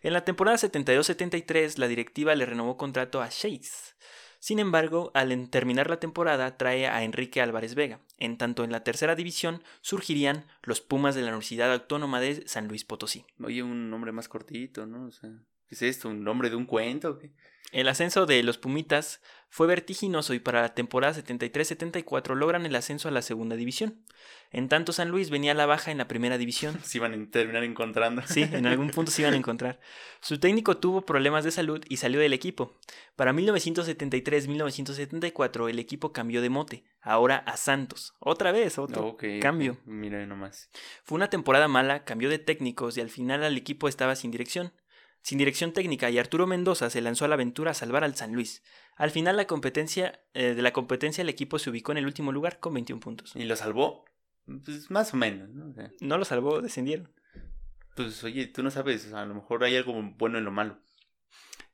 En 0.02 0.14
la 0.14 0.24
temporada 0.24 0.58
72-73, 0.58 1.78
la 1.78 1.88
directiva 1.88 2.36
le 2.36 2.46
renovó 2.46 2.78
contrato 2.78 3.22
a 3.22 3.30
Chase. 3.30 3.96
Sin 4.40 4.60
embargo, 4.60 5.12
al 5.14 5.50
terminar 5.50 5.90
la 5.90 6.00
temporada, 6.00 6.58
trae 6.58 6.88
a 6.88 7.04
Enrique 7.04 7.42
Álvarez 7.42 7.76
Vega. 7.76 8.00
En 8.18 8.38
tanto, 8.38 8.64
en 8.64 8.72
la 8.72 8.84
tercera 8.84 9.16
división 9.16 9.64
surgirían 9.82 10.46
los 10.62 10.80
Pumas 10.80 11.16
de 11.16 11.22
la 11.22 11.30
Universidad 11.30 11.74
Autónoma 11.74 12.22
de 12.22 12.48
San 12.48 12.68
Luis 12.68 12.86
Potosí. 12.86 13.26
Oye, 13.44 13.64
un 13.64 13.90
nombre 13.90 14.12
más 14.12 14.30
cortito, 14.30 14.86
¿no? 14.86 15.08
O 15.08 15.12
sea, 15.12 15.32
¿qué 15.68 15.76
es 15.76 15.82
esto? 15.82 16.10
¿Un 16.10 16.24
nombre 16.24 16.50
de 16.50 16.56
un 16.56 16.66
cuento? 16.66 17.12
¿o 17.12 17.20
qué? 17.20 17.32
El 17.72 17.88
ascenso 17.90 18.26
de 18.26 18.42
los 18.44 18.58
Pumitas 18.58 19.22
fue 19.50 19.68
vertiginoso 19.68 20.34
y 20.34 20.40
para 20.40 20.62
la 20.62 20.74
temporada 20.74 21.14
73-74 21.14 22.34
logran 22.36 22.66
el 22.66 22.74
ascenso 22.76 23.10
a 23.10 23.12
la 23.12 23.22
segunda 23.22 23.58
división. 23.58 24.06
En 24.52 24.70
tanto 24.70 24.94
San 24.94 25.10
Luis 25.10 25.30
venía 25.30 25.52
a 25.52 25.56
la 25.56 25.66
baja 25.66 25.92
en 25.92 25.98
la 25.98 26.08
primera 26.08 26.38
división. 26.38 26.80
Se 26.84 26.98
iban 26.98 27.14
a 27.14 27.30
terminar 27.30 27.66
encontrando. 27.66 28.22
Sí, 28.26 28.44
en 28.44 28.66
algún 28.68 28.92
punto 28.92 29.12
se 29.12 29.24
iban 29.24 29.34
a 29.34 29.38
encontrar. 29.38 29.82
Su 30.22 30.40
técnico 30.40 30.78
tuvo 30.78 31.02
problemas 31.02 31.44
de 31.44 31.52
salud 31.52 31.84
y 31.90 31.98
salió 31.98 32.22
del 32.22 32.32
equipo. 32.32 32.80
Para 33.18 33.34
1973-1974 33.34 35.70
el 35.70 35.80
equipo 35.80 36.14
cambió 36.14 36.42
de 36.42 36.50
mote, 36.50 36.86
ahora 37.02 37.40
a 37.40 37.58
Santos. 37.58 38.14
Otra 38.20 38.54
vez, 38.54 38.78
otro 38.78 39.18
cambio. 39.42 39.78
Mira 39.86 40.26
nomás. 40.26 40.70
Fue 41.04 41.18
una 41.18 41.30
temporada 41.30 41.68
mala, 41.68 42.06
cambió 42.06 42.30
de 42.30 42.40
técnicos 42.40 42.98
y 42.98 43.02
al 43.02 43.10
final 43.10 43.44
el 43.44 43.58
equipo 43.58 43.90
estaba 43.90 44.16
sin 44.16 44.32
dirección 44.32 44.72
sin 45.22 45.38
dirección 45.38 45.74
técnica 45.74 46.10
y 46.10 46.20
Arturo 46.20 46.48
Mendoza 46.48 46.90
se 46.90 47.02
lanzó 47.02 47.26
a 47.26 47.28
la 47.28 47.36
aventura 47.36 47.72
a 47.72 47.74
salvar 47.74 48.04
al 48.04 48.16
San 48.16 48.34
Luis. 48.34 48.64
Al 48.96 49.12
final 49.12 49.38
la 49.38 49.46
competencia, 49.46 50.22
eh, 50.34 50.54
de 50.54 50.62
la 50.62 50.74
competencia 50.74 51.22
el 51.22 51.30
equipo 51.30 51.60
se 51.60 51.70
ubicó 51.70 51.92
en 51.92 52.00
el 52.00 52.06
último 52.06 52.32
lugar 52.32 52.60
con 52.60 52.74
21 52.74 53.00
puntos. 53.00 53.36
¿Y 53.36 53.44
lo 53.44 53.56
salvó? 53.56 54.06
Pues 54.46 54.90
más 54.90 55.14
o 55.14 55.18
menos, 55.18 55.50
¿no? 55.50 55.74
no 56.00 56.18
lo 56.18 56.26
salvó, 56.26 56.62
descendieron. 56.62 57.12
Pues 57.96 58.24
oye, 58.24 58.48
tú 58.48 58.64
no 58.64 58.72
sabes, 58.72 59.12
a 59.12 59.26
lo 59.26 59.36
mejor 59.36 59.64
hay 59.64 59.76
algo 59.76 59.94
bueno 60.18 60.38
en 60.38 60.46
lo 60.46 60.52
malo. 60.52 60.80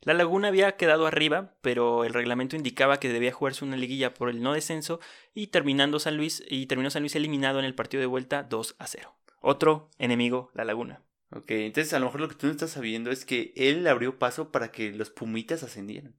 La 0.01 0.13
Laguna 0.13 0.49
había 0.49 0.75
quedado 0.75 1.07
arriba, 1.07 1.53
pero 1.61 2.03
el 2.03 2.13
reglamento 2.13 2.57
indicaba 2.57 2.99
que 2.99 3.07
debía 3.07 3.31
jugarse 3.31 3.63
una 3.63 3.77
liguilla 3.77 4.13
por 4.13 4.29
el 4.29 4.41
no 4.41 4.53
descenso 4.53 4.99
y 5.33 5.47
terminando 5.47 5.99
San 5.99 6.17
Luis 6.17 6.43
y 6.49 6.65
terminó 6.65 6.89
San 6.89 7.03
Luis 7.03 7.15
eliminado 7.15 7.59
en 7.59 7.65
el 7.65 7.75
partido 7.75 8.01
de 8.01 8.07
vuelta 8.07 8.43
2 8.43 8.75
a 8.79 8.87
0. 8.87 9.15
Otro 9.39 9.89
enemigo, 9.97 10.51
la 10.53 10.65
Laguna. 10.65 11.01
Ok, 11.35 11.49
entonces 11.51 11.93
a 11.93 11.99
lo 11.99 12.05
mejor 12.05 12.21
lo 12.21 12.29
que 12.29 12.35
tú 12.35 12.45
no 12.45 12.51
estás 12.51 12.71
sabiendo 12.71 13.09
es 13.09 13.25
que 13.25 13.53
él 13.55 13.85
abrió 13.87 14.19
paso 14.19 14.51
para 14.51 14.71
que 14.71 14.91
los 14.91 15.09
pumitas 15.09 15.63
ascendieran. 15.63 16.15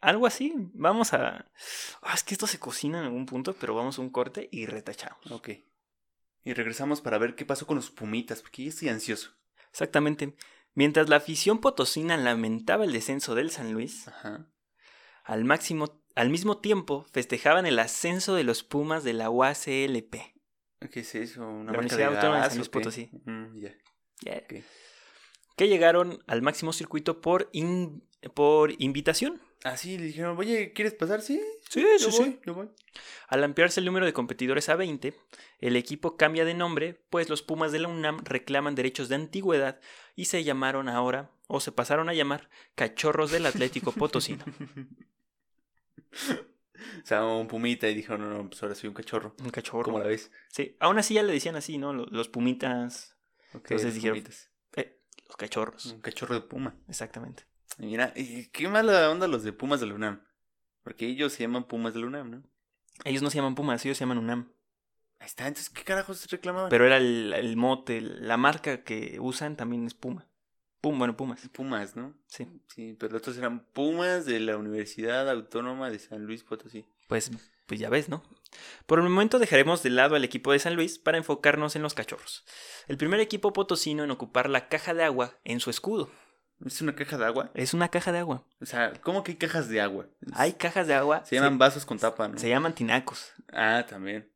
Algo 0.00 0.26
así, 0.26 0.52
vamos 0.74 1.14
a... 1.14 1.50
Ah, 2.02 2.14
es 2.14 2.22
que 2.22 2.34
esto 2.34 2.46
se 2.46 2.58
cocina 2.58 2.98
en 2.98 3.06
algún 3.06 3.24
punto, 3.24 3.54
pero 3.58 3.74
vamos 3.74 3.98
a 3.98 4.02
un 4.02 4.10
corte 4.10 4.50
y 4.52 4.66
retachamos. 4.66 5.30
Ok. 5.30 5.50
Y 6.42 6.52
regresamos 6.52 7.00
para 7.00 7.16
ver 7.16 7.34
qué 7.34 7.46
pasó 7.46 7.66
con 7.66 7.76
los 7.76 7.90
Pumitas, 7.90 8.42
porque 8.42 8.64
yo 8.64 8.68
estoy 8.68 8.90
ansioso. 8.90 9.30
Exactamente. 9.70 10.36
Mientras 10.74 11.08
la 11.08 11.16
afición 11.16 11.58
potosina 11.58 12.18
lamentaba 12.18 12.84
el 12.84 12.92
descenso 12.92 13.34
del 13.34 13.50
San 13.50 13.72
Luis, 13.72 14.10
Al, 15.24 15.44
máximo, 15.44 16.02
al 16.14 16.28
mismo 16.28 16.58
tiempo 16.58 17.06
festejaban 17.12 17.64
el 17.64 17.78
ascenso 17.78 18.34
de 18.34 18.44
los 18.44 18.62
Pumas 18.62 19.04
de 19.04 19.14
la 19.14 19.30
UACLP. 19.30 20.16
¿Qué 20.90 21.00
es 21.00 21.14
eso? 21.14 21.48
¿Una 21.48 21.72
la 21.72 21.78
Universidad 21.78 22.14
Autónoma 22.14 22.42
de 22.42 22.48
San 22.50 22.58
Luis 22.58 22.68
Potosí. 22.68 23.10
Mm, 23.24 23.58
Que 25.56 25.68
llegaron 25.68 26.22
al 26.26 26.42
máximo 26.42 26.72
circuito 26.72 27.20
por, 27.20 27.50
por 28.34 28.72
invitación. 28.82 29.40
Ah, 29.64 29.78
sí, 29.78 29.96
le 29.96 30.04
dijeron, 30.04 30.36
oye, 30.36 30.74
¿quieres 30.74 30.92
pasar? 30.92 31.22
Sí, 31.22 31.40
sí, 31.70 31.82
sí, 31.98 32.12
sí. 32.12 32.38
Al 33.28 33.44
ampliarse 33.44 33.80
el 33.80 33.86
número 33.86 34.04
de 34.04 34.12
competidores 34.12 34.68
a 34.68 34.76
20, 34.76 35.14
el 35.58 35.76
equipo 35.76 36.18
cambia 36.18 36.44
de 36.44 36.52
nombre, 36.52 37.00
pues 37.08 37.30
los 37.30 37.40
Pumas 37.40 37.72
de 37.72 37.78
la 37.78 37.88
UNAM 37.88 38.22
reclaman 38.24 38.74
derechos 38.74 39.08
de 39.08 39.14
antigüedad 39.14 39.80
y 40.16 40.26
se 40.26 40.44
llamaron 40.44 40.90
ahora, 40.90 41.30
o 41.46 41.60
se 41.60 41.72
pasaron 41.72 42.10
a 42.10 42.14
llamar, 42.14 42.50
Cachorros 42.74 43.30
del 43.30 43.46
Atlético 43.46 43.92
Potosino. 43.92 44.44
o 47.02 47.06
sea, 47.06 47.24
un 47.24 47.48
pumita 47.48 47.88
y 47.88 47.94
dijeron, 47.94 48.20
no, 48.20 48.28
no, 48.28 48.50
pues 48.50 48.62
ahora 48.62 48.74
soy 48.74 48.88
un 48.88 48.94
cachorro. 48.94 49.34
Un 49.42 49.48
cachorro. 49.48 49.84
¿Cómo 49.84 49.98
la 49.98 50.06
ves? 50.06 50.30
Sí, 50.48 50.76
aún 50.78 50.98
así 50.98 51.14
ya 51.14 51.22
le 51.22 51.32
decían 51.32 51.56
así, 51.56 51.78
¿no? 51.78 51.94
Los 51.94 52.28
pumitas. 52.28 53.13
Entonces 53.54 53.94
dijeron, 53.94 54.22
eh, 54.76 55.00
los 55.26 55.36
cachorros. 55.36 55.86
Un 55.86 56.00
cachorro 56.00 56.34
de 56.34 56.40
puma. 56.42 56.76
Exactamente. 56.88 57.44
Mira, 57.78 58.12
qué 58.52 58.68
mala 58.68 59.10
onda 59.10 59.26
los 59.26 59.42
de 59.42 59.52
Pumas 59.52 59.80
de 59.80 59.86
la 59.86 59.94
UNAM. 59.94 60.22
Porque 60.82 61.06
ellos 61.06 61.32
se 61.32 61.42
llaman 61.42 61.66
Pumas 61.66 61.94
de 61.94 62.00
la 62.00 62.06
UNAM, 62.06 62.30
¿no? 62.30 62.42
Ellos 63.04 63.22
no 63.22 63.30
se 63.30 63.36
llaman 63.36 63.54
Pumas, 63.54 63.84
ellos 63.84 63.96
se 63.98 64.02
llaman 64.02 64.18
UNAM. 64.18 64.52
Ahí 65.18 65.26
está, 65.26 65.46
entonces, 65.48 65.70
¿qué 65.70 65.82
carajos 65.82 66.30
reclamaban? 66.30 66.68
Pero 66.68 66.86
era 66.86 66.98
el, 66.98 67.32
el 67.32 67.56
mote, 67.56 68.00
la 68.00 68.36
marca 68.36 68.84
que 68.84 69.18
usan 69.20 69.56
también 69.56 69.86
es 69.86 69.94
Puma. 69.94 70.28
Pum, 70.80 70.98
bueno, 70.98 71.16
Pumas. 71.16 71.48
Pumas, 71.48 71.96
¿no? 71.96 72.14
Sí. 72.26 72.46
Sí, 72.68 72.94
pero 72.98 73.14
los 73.14 73.22
otros 73.22 73.38
eran 73.38 73.64
Pumas 73.72 74.26
de 74.26 74.38
la 74.38 74.58
Universidad 74.58 75.30
Autónoma 75.30 75.88
de 75.88 75.98
San 75.98 76.26
Luis 76.26 76.44
Potosí. 76.44 76.84
Pues, 77.08 77.30
pues 77.66 77.80
ya 77.80 77.88
ves, 77.88 78.10
¿no? 78.10 78.22
Por 78.86 78.98
el 78.98 79.04
momento 79.04 79.38
dejaremos 79.38 79.82
de 79.82 79.90
lado 79.90 80.16
al 80.16 80.24
equipo 80.24 80.52
de 80.52 80.58
San 80.58 80.74
Luis 80.74 80.98
para 80.98 81.18
enfocarnos 81.18 81.76
en 81.76 81.82
los 81.82 81.94
cachorros. 81.94 82.44
El 82.88 82.96
primer 82.96 83.20
equipo 83.20 83.52
potosino 83.52 84.04
en 84.04 84.10
ocupar 84.10 84.48
la 84.50 84.68
caja 84.68 84.94
de 84.94 85.04
agua 85.04 85.38
en 85.44 85.60
su 85.60 85.70
escudo. 85.70 86.10
¿Es 86.64 86.80
una 86.80 86.94
caja 86.94 87.18
de 87.18 87.26
agua? 87.26 87.50
Es 87.54 87.74
una 87.74 87.88
caja 87.88 88.12
de 88.12 88.18
agua. 88.18 88.44
O 88.60 88.66
sea, 88.66 88.92
¿cómo 89.02 89.22
que 89.22 89.32
hay 89.32 89.38
cajas 89.38 89.68
de 89.68 89.80
agua? 89.80 90.06
Hay 90.32 90.54
cajas 90.54 90.86
de 90.86 90.94
agua. 90.94 91.24
Se 91.24 91.34
llaman 91.34 91.58
vasos 91.58 91.84
con 91.84 91.98
tapa, 91.98 92.28
¿no? 92.28 92.38
Se 92.38 92.48
llaman 92.48 92.74
tinacos. 92.74 93.32
Ah, 93.52 93.84
también. 93.88 94.30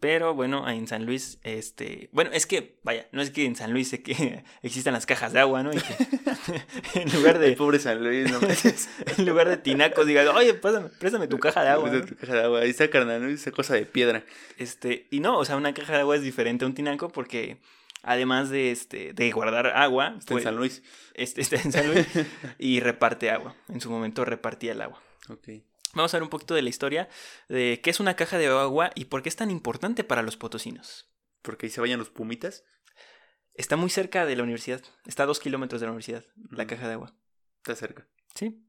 Pero 0.00 0.34
bueno, 0.34 0.68
en 0.68 0.86
San 0.86 1.06
Luis, 1.06 1.38
este. 1.42 2.08
Bueno, 2.12 2.30
es 2.32 2.46
que, 2.46 2.78
vaya, 2.82 3.06
no 3.12 3.22
es 3.22 3.30
que 3.30 3.44
en 3.44 3.56
San 3.56 3.72
Luis 3.72 3.90
que 4.02 4.44
existan 4.62 4.92
las 4.92 5.06
cajas 5.06 5.32
de 5.32 5.40
agua, 5.40 5.62
¿no? 5.62 5.72
Y 5.72 5.78
que 5.78 5.96
en 7.00 7.12
lugar 7.12 7.38
de. 7.38 7.52
pobre 7.52 7.78
San 7.78 8.02
Luis, 8.02 8.30
no 8.30 8.38
En 9.18 9.26
lugar 9.26 9.48
de 9.48 9.56
tinacos, 9.56 10.06
diga, 10.06 10.30
oye, 10.32 10.54
préstame, 10.54 11.28
tu 11.28 11.38
caja 11.38 11.62
de 11.62 11.70
agua. 11.70 11.90
tu 12.06 12.16
caja 12.16 12.34
de 12.34 12.42
agua. 12.42 12.60
Ahí 12.60 12.70
está, 12.70 12.88
carnal, 12.88 13.22
¿no? 13.22 13.28
Esa 13.28 13.50
cosa 13.50 13.74
de 13.74 13.86
piedra. 13.86 14.24
Este, 14.58 15.06
y 15.10 15.20
no, 15.20 15.38
o 15.38 15.44
sea, 15.44 15.56
una 15.56 15.74
caja 15.74 15.94
de 15.94 16.00
agua 16.00 16.16
es 16.16 16.22
diferente 16.22 16.64
a 16.64 16.68
un 16.68 16.74
tinaco 16.74 17.08
porque 17.08 17.58
además 18.02 18.50
de 18.50 18.70
este 18.70 19.12
de 19.12 19.30
guardar 19.32 19.66
agua. 19.68 20.14
Está 20.18 20.34
en 20.34 20.42
San 20.42 20.56
Luis. 20.56 20.82
Este, 21.14 21.40
está 21.40 21.56
en 21.56 21.72
San 21.72 21.92
Luis 21.92 22.06
y 22.58 22.80
reparte 22.80 23.30
agua. 23.30 23.56
En 23.68 23.80
su 23.80 23.90
momento 23.90 24.24
repartía 24.24 24.72
el 24.72 24.80
agua. 24.80 25.02
Ok. 25.28 25.48
Vamos 25.96 26.12
a 26.12 26.18
ver 26.18 26.24
un 26.24 26.28
poquito 26.28 26.54
de 26.54 26.60
la 26.60 26.68
historia 26.68 27.08
de 27.48 27.80
qué 27.82 27.88
es 27.88 28.00
una 28.00 28.16
caja 28.16 28.36
de 28.36 28.48
agua 28.48 28.90
y 28.94 29.06
por 29.06 29.22
qué 29.22 29.30
es 29.30 29.36
tan 29.36 29.50
importante 29.50 30.04
para 30.04 30.22
los 30.22 30.36
potosinos. 30.36 31.10
Porque 31.40 31.66
ahí 31.66 31.70
se 31.70 31.80
vayan 31.80 31.98
los 31.98 32.10
pumitas. 32.10 32.64
Está 33.54 33.76
muy 33.76 33.88
cerca 33.88 34.26
de 34.26 34.36
la 34.36 34.42
universidad. 34.42 34.82
Está 35.06 35.22
a 35.22 35.26
dos 35.26 35.40
kilómetros 35.40 35.80
de 35.80 35.86
la 35.86 35.92
universidad, 35.92 36.22
la 36.50 36.66
caja 36.66 36.86
de 36.86 36.92
agua. 36.92 37.16
Está 37.56 37.74
cerca. 37.76 38.06
Sí. 38.34 38.62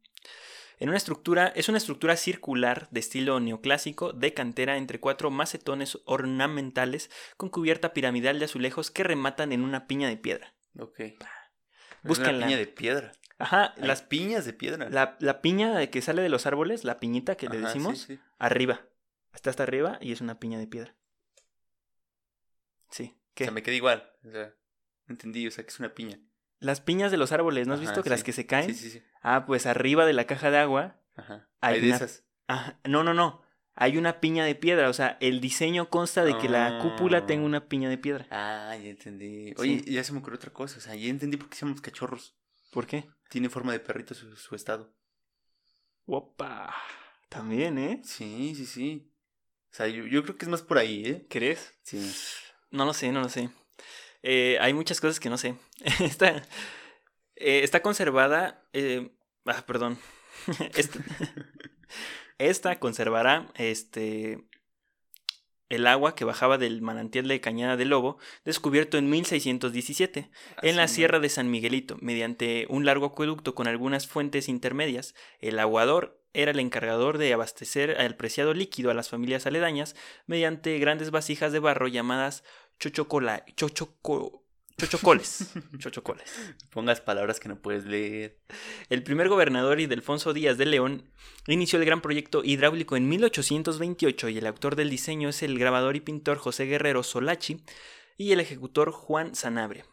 En 0.80 0.88
una 0.88 0.98
estructura, 0.98 1.48
es 1.54 1.68
una 1.68 1.80
estructura 1.80 2.16
circular 2.16 2.88
de 2.92 3.02
estilo 3.02 3.42
neoclásico 3.42 4.14
de 4.14 4.34
cantera 4.34 4.78
entre 4.78 5.02
cuatro 5.02 5.30
macetones 5.30 6.00
ornamentales 6.06 7.12
con 7.36 7.50
cubierta 7.50 7.92
piramidal 7.92 8.40
de 8.40 8.46
azulejos 8.46 8.90
que 8.90 9.04
rematan 9.04 9.52
en 9.52 9.64
una 9.64 9.86
piña 9.86 10.08
de 10.08 10.16
piedra. 10.16 10.54
Ok. 10.80 11.02
Buscan 12.04 12.36
una 12.36 12.46
piña 12.46 12.58
de 12.58 12.68
piedra. 12.68 13.12
Ajá. 13.40 13.74
las 13.78 14.02
piñas 14.02 14.46
de 14.46 14.54
piedra. 14.54 14.90
La, 14.90 15.16
la, 15.20 15.42
piña 15.42 15.86
que 15.88 16.02
sale 16.02 16.22
de 16.22 16.30
los 16.30 16.46
árboles, 16.46 16.84
la 16.84 17.00
piñita 17.00 17.36
que 17.36 17.50
le 17.50 17.60
decimos, 17.60 18.08
arriba. 18.38 18.82
Está 19.34 19.52
hasta 19.52 19.64
arriba 19.64 20.00
y 20.02 20.12
es 20.12 20.22
una 20.22 20.40
piña 20.40 20.58
de 20.58 20.68
piedra. 20.68 20.96
Sí. 22.90 23.16
¿Qué? 23.36 23.44
O 23.44 23.46
sea, 23.46 23.54
me 23.54 23.62
queda 23.62 23.76
igual. 23.76 24.12
O 24.26 24.32
sea, 24.32 24.56
entendí, 25.08 25.46
o 25.48 25.52
sea, 25.52 25.64
que 25.64 25.70
es 25.70 25.80
una 25.80 25.94
piña. 25.94 26.20
Las 26.60 26.82
piñas 26.82 27.12
de 27.12 27.18
los 27.18 27.32
árboles, 27.32 27.68
¿no 27.68 27.76
has 27.76 27.80
visto 27.80 28.02
que 28.02 28.10
las 28.10 28.24
que 28.24 28.34
se 28.34 28.48
caen? 28.48 28.74
Sí, 28.74 28.90
sí, 28.90 28.90
sí. 28.90 29.04
Ah, 29.22 29.46
pues 29.46 29.68
arriba 29.68 30.06
de 30.08 30.14
la 30.14 30.26
caja 30.26 30.50
de 30.50 30.58
agua. 30.58 31.00
Ajá. 31.16 31.48
Hay, 31.62 31.82
de 31.82 31.90
esas. 31.92 32.24
Ajá. 32.48 32.80
No, 32.84 33.04
no, 33.04 33.14
no. 33.14 33.44
Hay 33.76 33.98
una 33.98 34.20
piña 34.20 34.44
de 34.44 34.56
piedra. 34.56 34.90
O 34.90 34.94
sea, 34.94 35.18
el 35.22 35.40
diseño 35.40 35.92
consta 35.92 36.24
de 36.24 36.36
que 36.40 36.50
la 36.50 36.80
cúpula 36.82 37.28
tenga 37.28 37.44
ah. 37.44 37.46
una 37.46 37.70
piña 37.70 37.90
de 37.90 38.00
piedra. 38.00 38.26
Ah, 38.32 38.76
ya 38.76 38.90
entendí. 38.90 39.54
Oye, 39.58 39.84
ya 39.86 40.04
se 40.04 40.14
me 40.14 40.20
ocurrió 40.20 40.38
otra 40.38 40.52
cosa. 40.52 40.80
O 40.80 40.82
sea, 40.82 40.96
ya 40.96 41.10
entendí 41.10 41.38
por 41.38 41.48
qué 41.50 41.58
llaman 41.58 41.78
cachorros. 41.78 42.36
¿Por 42.78 42.86
qué? 42.86 43.10
Tiene 43.32 43.50
forma 43.50 43.72
de 43.72 43.80
perrito 43.80 44.14
su, 44.14 44.54
estado. 44.54 44.94
Opa. 46.06 46.76
También, 47.28 47.80
¿eh? 47.80 48.02
Sí, 48.04 48.54
sí, 48.56 48.68
sí. 48.68 49.12
O 49.72 49.76
sea, 49.76 49.88
yo, 49.88 50.06
yo 50.06 50.22
creo 50.22 50.38
que 50.38 50.46
es 50.46 50.50
más 50.50 50.62
por 50.62 50.78
ahí, 50.78 51.04
¿eh? 51.04 51.26
¿Crees? 51.28 51.74
Sí. 51.82 52.14
No 52.70 52.86
lo 52.86 52.94
sé, 52.94 53.12
no 53.12 53.22
lo 53.22 53.30
sé. 53.30 53.50
Eh, 54.22 54.60
hay 54.62 54.76
muchas 54.76 55.02
cosas 55.02 55.20
que 55.20 55.28
no 55.28 55.40
sé. 55.40 55.56
está, 56.02 56.44
eh, 57.36 57.62
está 57.64 57.82
conservada. 57.82 58.70
Eh, 58.74 59.10
ah, 59.46 59.66
perdón. 59.66 59.98
esta, 62.38 62.80
conservará 62.80 63.52
este, 63.56 64.47
el 65.70 65.88
agua 65.88 66.16
que 66.16 66.26
bajaba 66.26 66.58
del 66.58 66.82
manantial 66.82 67.28
de 67.28 67.42
Cañada 67.42 67.78
del 67.78 67.90
Lobo, 67.90 68.18
descubierto 68.46 68.98
en 68.98 69.10
1617, 69.10 70.30
en 70.62 70.76
la 70.76 70.88
Sierra 70.88 71.20
de 71.20 71.30
San 71.30 71.52
Miguelito, 71.52 71.98
mediante 72.02 72.66
un 72.70 72.86
largo 72.86 73.08
acueducto 73.08 73.56
con 73.56 73.68
algunas 73.68 74.08
fuentes 74.08 74.50
intermedias. 74.50 75.16
El 75.40 75.60
aguador 75.60 76.22
era 76.34 76.52
el 76.52 76.60
encargador 76.60 77.18
de 77.18 77.34
abastecer 77.34 78.00
al 78.00 78.16
preciado 78.16 78.54
líquido 78.54 78.92
a 78.92 78.94
las 78.94 79.10
familias 79.10 79.48
aledañas 79.48 79.96
mediante 80.26 80.78
grandes 80.80 81.12
vasijas 81.12 81.52
de 81.52 81.60
barro 81.60 81.88
llamadas 81.88 82.44
chochocola, 82.80 83.44
chochoco, 83.56 84.47
chochocoles. 84.78 85.54
chochocoles. 85.80 86.54
Pongas 86.70 87.02
palabras 87.02 87.40
que 87.40 87.50
no 87.50 87.60
puedes 87.60 87.86
leer. 87.86 88.38
El 88.90 89.04
primer 89.04 89.30
gobernador 89.30 89.80
Ildefonso 89.80 90.34
Díaz 90.34 90.58
de 90.58 90.66
León 90.66 91.10
inició 91.48 91.80
el 91.80 91.86
gran 91.86 92.02
proyecto 92.02 92.44
hidráulico 92.44 92.96
en 92.96 93.10
1828 93.10 94.30
y 94.30 94.38
el 94.38 94.48
autor 94.48 94.76
del 94.76 94.90
diseño 94.90 95.30
es 95.30 95.44
el 95.44 95.58
grabador 95.58 95.96
y 95.96 96.02
pintor 96.02 96.38
José 96.38 96.66
Guerrero 96.66 97.04
Solachi 97.04 97.62
y 98.18 98.32
el 98.32 98.40
ejecutor 98.40 98.92
Juan 98.92 99.36
Sanabria. 99.36 99.86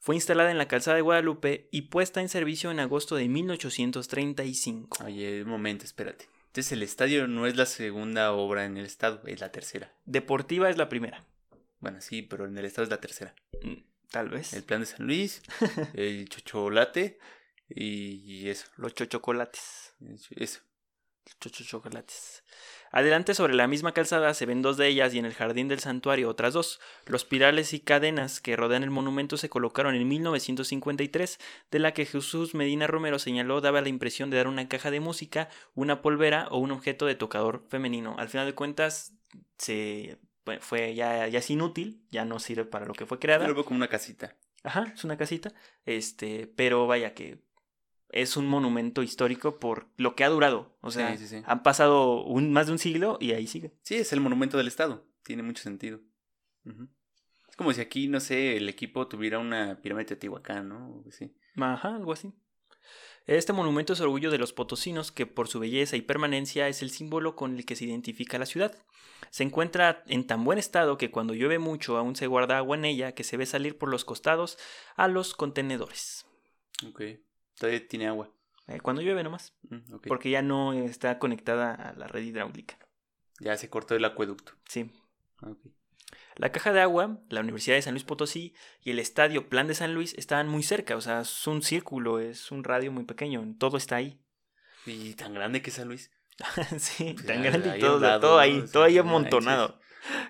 Fue 0.00 0.14
instalada 0.14 0.50
en 0.50 0.58
la 0.58 0.68
calzada 0.68 0.96
de 0.96 1.02
Guadalupe 1.02 1.68
y 1.72 1.82
puesta 1.82 2.20
en 2.20 2.28
servicio 2.28 2.70
en 2.70 2.80
agosto 2.80 3.16
de 3.16 3.26
1835. 3.28 5.04
Oye, 5.04 5.42
un 5.42 5.48
momento, 5.48 5.84
espérate. 5.84 6.28
Entonces 6.48 6.72
el 6.72 6.82
estadio 6.82 7.26
no 7.26 7.46
es 7.46 7.56
la 7.56 7.66
segunda 7.66 8.32
obra 8.32 8.66
en 8.66 8.76
el 8.76 8.84
estado, 8.84 9.22
es 9.26 9.40
la 9.40 9.50
tercera. 9.50 9.92
Deportiva 10.04 10.68
es 10.68 10.76
la 10.76 10.88
primera. 10.88 11.24
Bueno, 11.80 12.00
sí, 12.00 12.22
pero 12.22 12.44
en 12.46 12.56
el 12.56 12.64
estado 12.64 12.84
es 12.84 12.90
la 12.90 13.00
tercera. 13.00 13.34
Tal 14.14 14.28
vez. 14.28 14.52
El 14.52 14.62
plan 14.62 14.78
de 14.78 14.86
San 14.86 15.04
Luis, 15.08 15.42
el 15.94 16.28
chocolate 16.28 17.18
y, 17.68 18.48
eso. 18.48 18.68
Los 18.76 18.94
chochocolates. 18.94 19.96
Eso. 20.36 20.60
Chochocolates. 21.40 22.44
Adelante 22.92 23.34
sobre 23.34 23.54
la 23.54 23.66
misma 23.66 23.90
calzada 23.90 24.32
se 24.34 24.46
ven 24.46 24.62
dos 24.62 24.76
de 24.76 24.86
ellas 24.86 25.12
y 25.14 25.18
en 25.18 25.24
el 25.24 25.34
jardín 25.34 25.66
del 25.66 25.80
santuario 25.80 26.28
otras 26.28 26.54
dos. 26.54 26.78
Los 27.06 27.24
pirales 27.24 27.72
y 27.72 27.80
cadenas 27.80 28.40
que 28.40 28.54
rodean 28.54 28.84
el 28.84 28.92
monumento 28.92 29.36
se 29.36 29.48
colocaron 29.48 29.96
en 29.96 30.06
1953, 30.06 31.40
de 31.72 31.78
la 31.80 31.92
que 31.92 32.06
Jesús 32.06 32.54
Medina 32.54 32.86
Romero 32.86 33.18
señaló 33.18 33.60
daba 33.60 33.80
la 33.80 33.88
impresión 33.88 34.30
de 34.30 34.36
dar 34.36 34.46
una 34.46 34.68
caja 34.68 34.92
de 34.92 35.00
música, 35.00 35.48
una 35.74 36.02
polvera 36.02 36.46
o 36.52 36.58
un 36.58 36.70
objeto 36.70 37.06
de 37.06 37.16
tocador 37.16 37.66
femenino. 37.68 38.14
Al 38.16 38.28
final 38.28 38.46
de 38.46 38.54
cuentas 38.54 39.12
se 39.58 40.20
fue 40.60 40.94
ya, 40.94 41.26
ya 41.28 41.38
es 41.38 41.50
inútil, 41.50 42.04
ya 42.10 42.24
no 42.24 42.38
sirve 42.38 42.64
para 42.64 42.86
lo 42.86 42.94
que 42.94 43.06
fue 43.06 43.18
creada. 43.18 43.46
Yo 43.46 43.54
lo 43.54 43.64
como 43.64 43.76
una 43.76 43.88
casita. 43.88 44.36
Ajá, 44.62 44.92
es 44.94 45.04
una 45.04 45.16
casita. 45.16 45.52
Este, 45.84 46.46
pero 46.46 46.86
vaya 46.86 47.14
que 47.14 47.42
es 48.10 48.36
un 48.36 48.46
monumento 48.46 49.02
histórico 49.02 49.58
por 49.58 49.88
lo 49.96 50.14
que 50.14 50.24
ha 50.24 50.28
durado. 50.28 50.76
O 50.80 50.90
sea, 50.90 51.16
han 51.46 51.62
pasado 51.62 52.24
un, 52.24 52.52
más 52.52 52.66
de 52.66 52.72
un 52.72 52.78
siglo 52.78 53.18
y 53.20 53.32
ahí 53.32 53.46
sigue. 53.46 53.72
Sí, 53.82 53.96
es 53.96 54.12
el 54.12 54.20
monumento 54.20 54.56
del 54.56 54.68
Estado. 54.68 55.06
Tiene 55.22 55.42
mucho 55.42 55.62
sentido. 55.62 56.00
Es 57.48 57.56
como 57.56 57.72
si 57.72 57.80
aquí, 57.80 58.08
no 58.08 58.20
sé, 58.20 58.56
el 58.56 58.68
equipo 58.68 59.08
tuviera 59.08 59.38
una 59.38 59.80
pirámide 59.80 60.04
de 60.04 60.08
Teotihuacán, 60.08 60.68
¿no? 60.68 61.04
Sí. 61.10 61.34
Ajá, 61.56 61.96
algo 61.96 62.12
así. 62.12 62.32
Este 63.26 63.54
monumento 63.54 63.94
es 63.94 64.00
orgullo 64.00 64.30
de 64.30 64.38
los 64.38 64.52
potosinos 64.52 65.10
que 65.10 65.26
por 65.26 65.48
su 65.48 65.58
belleza 65.58 65.96
y 65.96 66.02
permanencia 66.02 66.68
es 66.68 66.82
el 66.82 66.90
símbolo 66.90 67.36
con 67.36 67.56
el 67.56 67.64
que 67.64 67.74
se 67.74 67.86
identifica 67.86 68.38
la 68.38 68.46
ciudad. 68.46 68.76
Se 69.30 69.42
encuentra 69.42 70.02
en 70.06 70.26
tan 70.26 70.44
buen 70.44 70.58
estado 70.58 70.98
que 70.98 71.10
cuando 71.10 71.32
llueve 71.32 71.58
mucho 71.58 71.96
aún 71.96 72.16
se 72.16 72.26
guarda 72.26 72.58
agua 72.58 72.76
en 72.76 72.84
ella 72.84 73.12
que 73.12 73.24
se 73.24 73.38
ve 73.38 73.46
salir 73.46 73.78
por 73.78 73.88
los 73.88 74.04
costados 74.04 74.58
a 74.96 75.08
los 75.08 75.34
contenedores. 75.34 76.26
Ok, 76.86 77.02
todavía 77.58 77.88
tiene 77.88 78.08
agua. 78.08 78.30
Eh, 78.66 78.80
cuando 78.80 79.00
llueve 79.00 79.22
nomás. 79.22 79.54
Mm, 79.70 79.96
Porque 80.06 80.30
ya 80.30 80.42
no 80.42 80.72
está 80.74 81.18
conectada 81.18 81.74
a 81.74 81.94
la 81.94 82.06
red 82.06 82.22
hidráulica. 82.22 82.78
Ya 83.40 83.56
se 83.56 83.70
cortó 83.70 83.94
el 83.94 84.04
acueducto. 84.04 84.52
Sí. 84.68 84.90
La 86.36 86.50
caja 86.50 86.72
de 86.72 86.80
agua, 86.80 87.18
la 87.28 87.40
Universidad 87.40 87.76
de 87.76 87.82
San 87.82 87.94
Luis 87.94 88.04
Potosí 88.04 88.54
y 88.82 88.90
el 88.90 88.98
estadio 88.98 89.48
Plan 89.48 89.68
de 89.68 89.74
San 89.74 89.94
Luis 89.94 90.14
estaban 90.14 90.48
muy 90.48 90.62
cerca, 90.62 90.96
o 90.96 91.00
sea, 91.00 91.20
es 91.20 91.46
un 91.46 91.62
círculo, 91.62 92.18
es 92.18 92.50
un 92.50 92.64
radio 92.64 92.90
muy 92.90 93.04
pequeño, 93.04 93.44
todo 93.58 93.76
está 93.76 93.96
ahí. 93.96 94.20
Y 94.86 95.14
tan 95.14 95.34
grande 95.34 95.62
que 95.62 95.70
es 95.70 95.76
San 95.76 95.88
Luis. 95.88 96.10
sí, 96.78 97.14
tan 97.14 97.42
grande 97.42 97.76
y 97.76 97.80
todo, 97.80 98.20
todo 98.20 98.38
ahí, 98.38 98.64
todo 98.72 98.82
ahí 98.82 98.98
amontonado, 98.98 99.80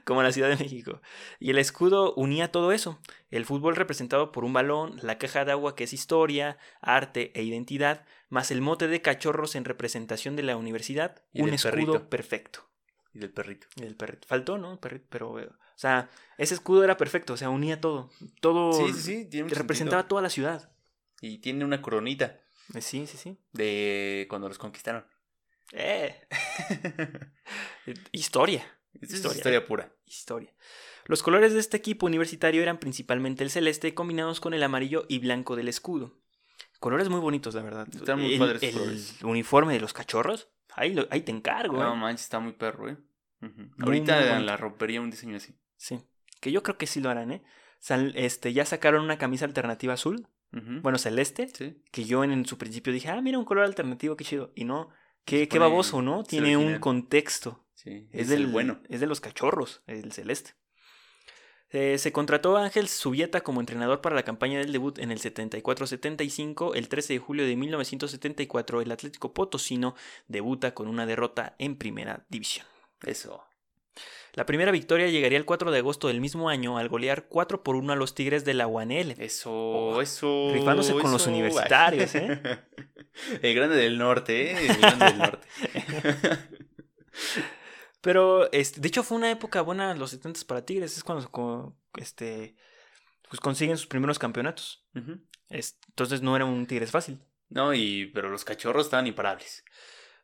como 0.05 0.23
la 0.23 0.33
Ciudad 0.33 0.51
de 0.51 0.57
México. 0.57 1.01
Y 1.41 1.51
el 1.51 1.59
escudo 1.59 2.13
unía 2.15 2.53
todo 2.53 2.73
eso, 2.73 3.01
el 3.31 3.47
fútbol 3.47 3.75
representado 3.75 4.31
por 4.31 4.45
un 4.45 4.53
balón, 4.53 4.99
la 5.03 5.17
caja 5.17 5.47
de 5.47 5.53
agua 5.53 5.75
que 5.75 5.85
es 5.85 5.95
historia, 5.95 6.59
arte 6.83 7.33
e 7.35 7.43
identidad, 7.43 8.05
más 8.29 8.51
el 8.51 8.61
mote 8.61 8.89
de 8.89 9.01
cachorros 9.01 9.55
en 9.55 9.65
representación 9.65 10.37
de 10.37 10.43
la 10.43 10.59
universidad, 10.59 11.23
un 11.33 11.49
escudo 11.55 12.11
perfecto. 12.11 12.69
Y 13.15 13.21
del 13.21 13.31
perrito. 13.31 13.67
Y 13.77 13.83
del 13.83 13.95
perrito. 13.95 14.27
Faltó, 14.27 14.59
¿no? 14.59 14.81
perrito, 14.81 15.07
pero, 15.09 15.33
o 15.33 15.49
sea, 15.77 16.11
ese 16.37 16.55
escudo 16.55 16.83
era 16.83 16.97
perfecto, 16.97 17.35
o 17.35 17.37
sea, 17.37 17.49
unía 17.49 17.81
todo. 17.81 18.11
Todo. 18.41 18.73
Sí, 18.73 18.93
sí, 18.93 19.29
sí. 19.31 19.43
representaba 19.43 20.09
toda 20.09 20.21
la 20.21 20.31
ciudad. 20.31 20.73
Y 21.21 21.39
tiene 21.39 21.65
una 21.65 21.81
coronita. 21.81 22.41
Eh, 22.75 22.81
sí, 22.81 23.07
sí, 23.07 23.17
sí. 23.17 23.39
De 23.53 24.27
cuando 24.29 24.49
los 24.49 24.59
conquistaron. 24.59 25.05
Eh. 25.73 26.27
historia. 28.13 28.67
historia. 29.01 29.37
historia 29.37 29.65
pura. 29.65 29.93
Historia. 30.07 30.53
Los 31.07 31.23
colores 31.23 31.53
de 31.53 31.61
este 31.61 31.77
equipo 31.77 32.07
universitario 32.07 32.63
eran 32.63 32.79
principalmente 32.79 33.45
el 33.45 33.51
celeste 33.51 33.95
combinados 33.95 34.41
con 34.41 34.55
el 34.55 34.63
amarillo 34.63 35.05
y 35.09 35.19
blanco 35.19 35.55
del 35.55 35.69
escudo. 35.69 36.19
Colores 36.81 37.09
muy 37.09 37.21
bonitos, 37.21 37.55
la 37.55 37.63
verdad. 37.63 37.89
Están 37.95 38.21
muy 38.21 38.39
padres 38.39 38.63
el 38.63 39.27
uniforme 39.27 39.75
de 39.75 39.81
los 39.81 39.93
cachorros 39.93 40.49
Ahí, 40.75 40.97
ahí 41.11 41.23
te 41.23 41.33
encargo. 41.33 41.83
No, 41.83 41.95
eh. 41.95 41.97
manches, 41.97 42.25
está 42.25 42.41
muy 42.41 42.53
perro, 42.53 42.89
¿eh? 42.89 42.97
Ahorita 43.81 44.41
la 44.41 44.57
rompería 44.57 45.01
un 45.01 45.11
diseño 45.11 45.37
así. 45.37 45.55
Sí. 45.77 46.01
Que 46.41 46.51
yo 46.51 46.63
creo 46.63 46.79
que 46.79 46.87
sí 46.87 47.01
lo 47.01 47.11
harán, 47.11 47.31
¿eh? 47.31 47.43
este, 48.15 48.53
ya 48.53 48.65
sacaron 48.65 49.05
una 49.05 49.19
camisa 49.19 49.45
alternativa 49.45 49.95
azul. 49.95 50.29
Bueno, 50.83 50.99
celeste. 50.99 51.49
Sí. 51.49 51.83
Que 51.91 52.05
yo 52.05 52.23
en, 52.23 52.47
su 52.47 52.59
principio 52.59 52.93
dije, 52.93 53.09
ah, 53.09 53.21
mira 53.21 53.39
un 53.39 53.45
color 53.45 53.65
alternativo, 53.65 54.17
qué 54.17 54.25
chido. 54.25 54.53
Y 54.55 54.65
no, 54.65 54.89
qué, 55.25 55.49
qué 55.49 55.59
baboso, 55.59 56.01
¿no? 56.01 56.23
Tiene 56.23 56.57
un 56.57 56.79
contexto. 56.79 57.67
Sí, 57.75 58.09
es, 58.13 58.29
del 58.29 58.47
bueno. 58.47 58.81
Es 58.89 59.01
de 59.01 59.07
los 59.07 59.21
cachorros, 59.21 59.83
el 59.89 60.13
celeste. 60.13 60.53
Eh, 61.75 61.99
se 61.99 62.13
contrató 62.13 62.57
a 62.57 62.63
Ángel 62.63 62.87
Subieta 62.87 63.41
como 63.41 63.59
entrenador 63.59 64.01
para 64.01 64.15
la 64.15 64.23
campaña 64.23 64.61
del 64.61 64.71
debut 64.71 64.97
en 65.01 65.11
el 65.11 65.19
74-75. 65.19 66.77
El 66.77 66.89
13 66.89 67.15
de 67.15 67.19
julio 67.19 67.45
de 67.45 67.57
1974, 67.57 68.81
el 68.81 68.93
Atlético 68.93 69.35
Potosino 69.35 69.97
debuta 70.29 70.73
con 70.73 70.87
una 70.87 71.05
derrota 71.05 71.57
en 71.59 71.75
Primera 71.75 72.25
División. 72.29 72.65
Eso. 73.03 73.43
La 74.35 74.47
primera 74.47 74.71
victoria 74.71 75.09
llegaría 75.09 75.37
el 75.37 75.45
4 75.45 75.73
de 75.73 75.79
agosto 75.79 76.07
del 76.07 76.21
mismo 76.21 76.49
año 76.49 76.79
al 76.79 76.89
golear 76.89 77.27
4 77.27 77.65
por 77.65 77.75
1 77.75 77.93
a 77.93 77.97
los 77.97 78.15
Tigres 78.15 78.45
de 78.45 78.55
la 78.55 78.69
UANL. 78.69 79.17
Eso, 79.19 79.51
oh, 79.53 80.01
eso. 80.01 80.51
Rifándose 80.53 80.93
con 80.93 81.11
los 81.11 81.27
universitarios, 81.27 82.15
¿eh? 82.15 82.41
El 83.43 83.55
grande 83.55 83.75
del 83.75 83.99
norte, 83.99 84.53
¿eh? 84.53 84.67
El 84.69 84.77
grande 84.77 85.07
del 85.07 85.19
norte. 85.19 85.49
Pero, 88.05 88.53
este, 88.53 88.83
de 88.83 88.89
hecho, 88.89 89.03
fue 89.03 89.17
una 89.17 89.31
época 89.31 89.63
buena 89.63 89.95
los 89.95 90.11
70 90.11 90.41
para 90.47 90.67
Tigres. 90.67 90.95
Es 90.95 91.03
cuando 91.03 91.75
este, 91.97 92.55
pues 93.31 93.41
consiguen 93.41 93.79
sus 93.79 93.87
primeros 93.87 94.19
campeonatos. 94.19 94.85
entonces 95.49 96.21
no 96.21 96.37
era 96.37 96.45
un 96.45 96.67
Tigres 96.67 96.91
fácil. 96.91 97.19
No, 97.49 97.73
y, 97.73 98.11
pero 98.13 98.29
los 98.29 98.45
cachorros 98.45 98.85
estaban 98.85 99.07
imparables. 99.07 99.65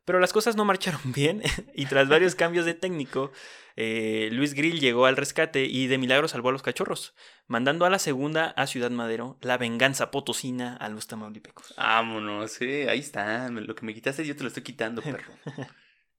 Pero 0.05 0.21
las 0.21 0.35
cosas 0.35 0.57
no 0.57 0.67
marcharon 0.67 1.01
bien 1.15 1.41
y 1.75 1.87
tras 1.87 2.07
varios 2.07 2.35
cambios 2.35 2.67
de 2.67 2.75
técnico, 2.75 3.33
eh, 3.77 4.29
Luis 4.31 4.53
Grill 4.53 4.79
llegó 4.79 5.07
al 5.07 5.17
rescate 5.17 5.65
y 5.65 5.87
de 5.87 5.97
milagro 5.97 6.29
salvó 6.29 6.51
a 6.51 6.53
los 6.53 6.63
cachorros, 6.63 7.15
mandando 7.47 7.87
a 7.87 7.91
la 7.91 7.99
segunda 7.99 8.51
a 8.59 8.67
Ciudad 8.67 8.91
Madero 8.91 9.39
la 9.41 9.57
venganza 9.57 10.11
potosina 10.11 10.77
a 10.77 10.91
los 10.91 11.07
tamaulipecos. 11.07 11.73
Vámonos, 11.79 12.53
sí, 12.53 12.89
ahí 12.89 12.99
está. 12.99 13.49
Lo 13.49 13.75
que 13.75 13.87
me 13.87 13.95
quitaste 13.95 14.27
yo 14.27 14.37
te 14.37 14.43
lo 14.43 14.49
estoy 14.49 14.65
quitando, 14.65 15.01
perro. 15.03 15.33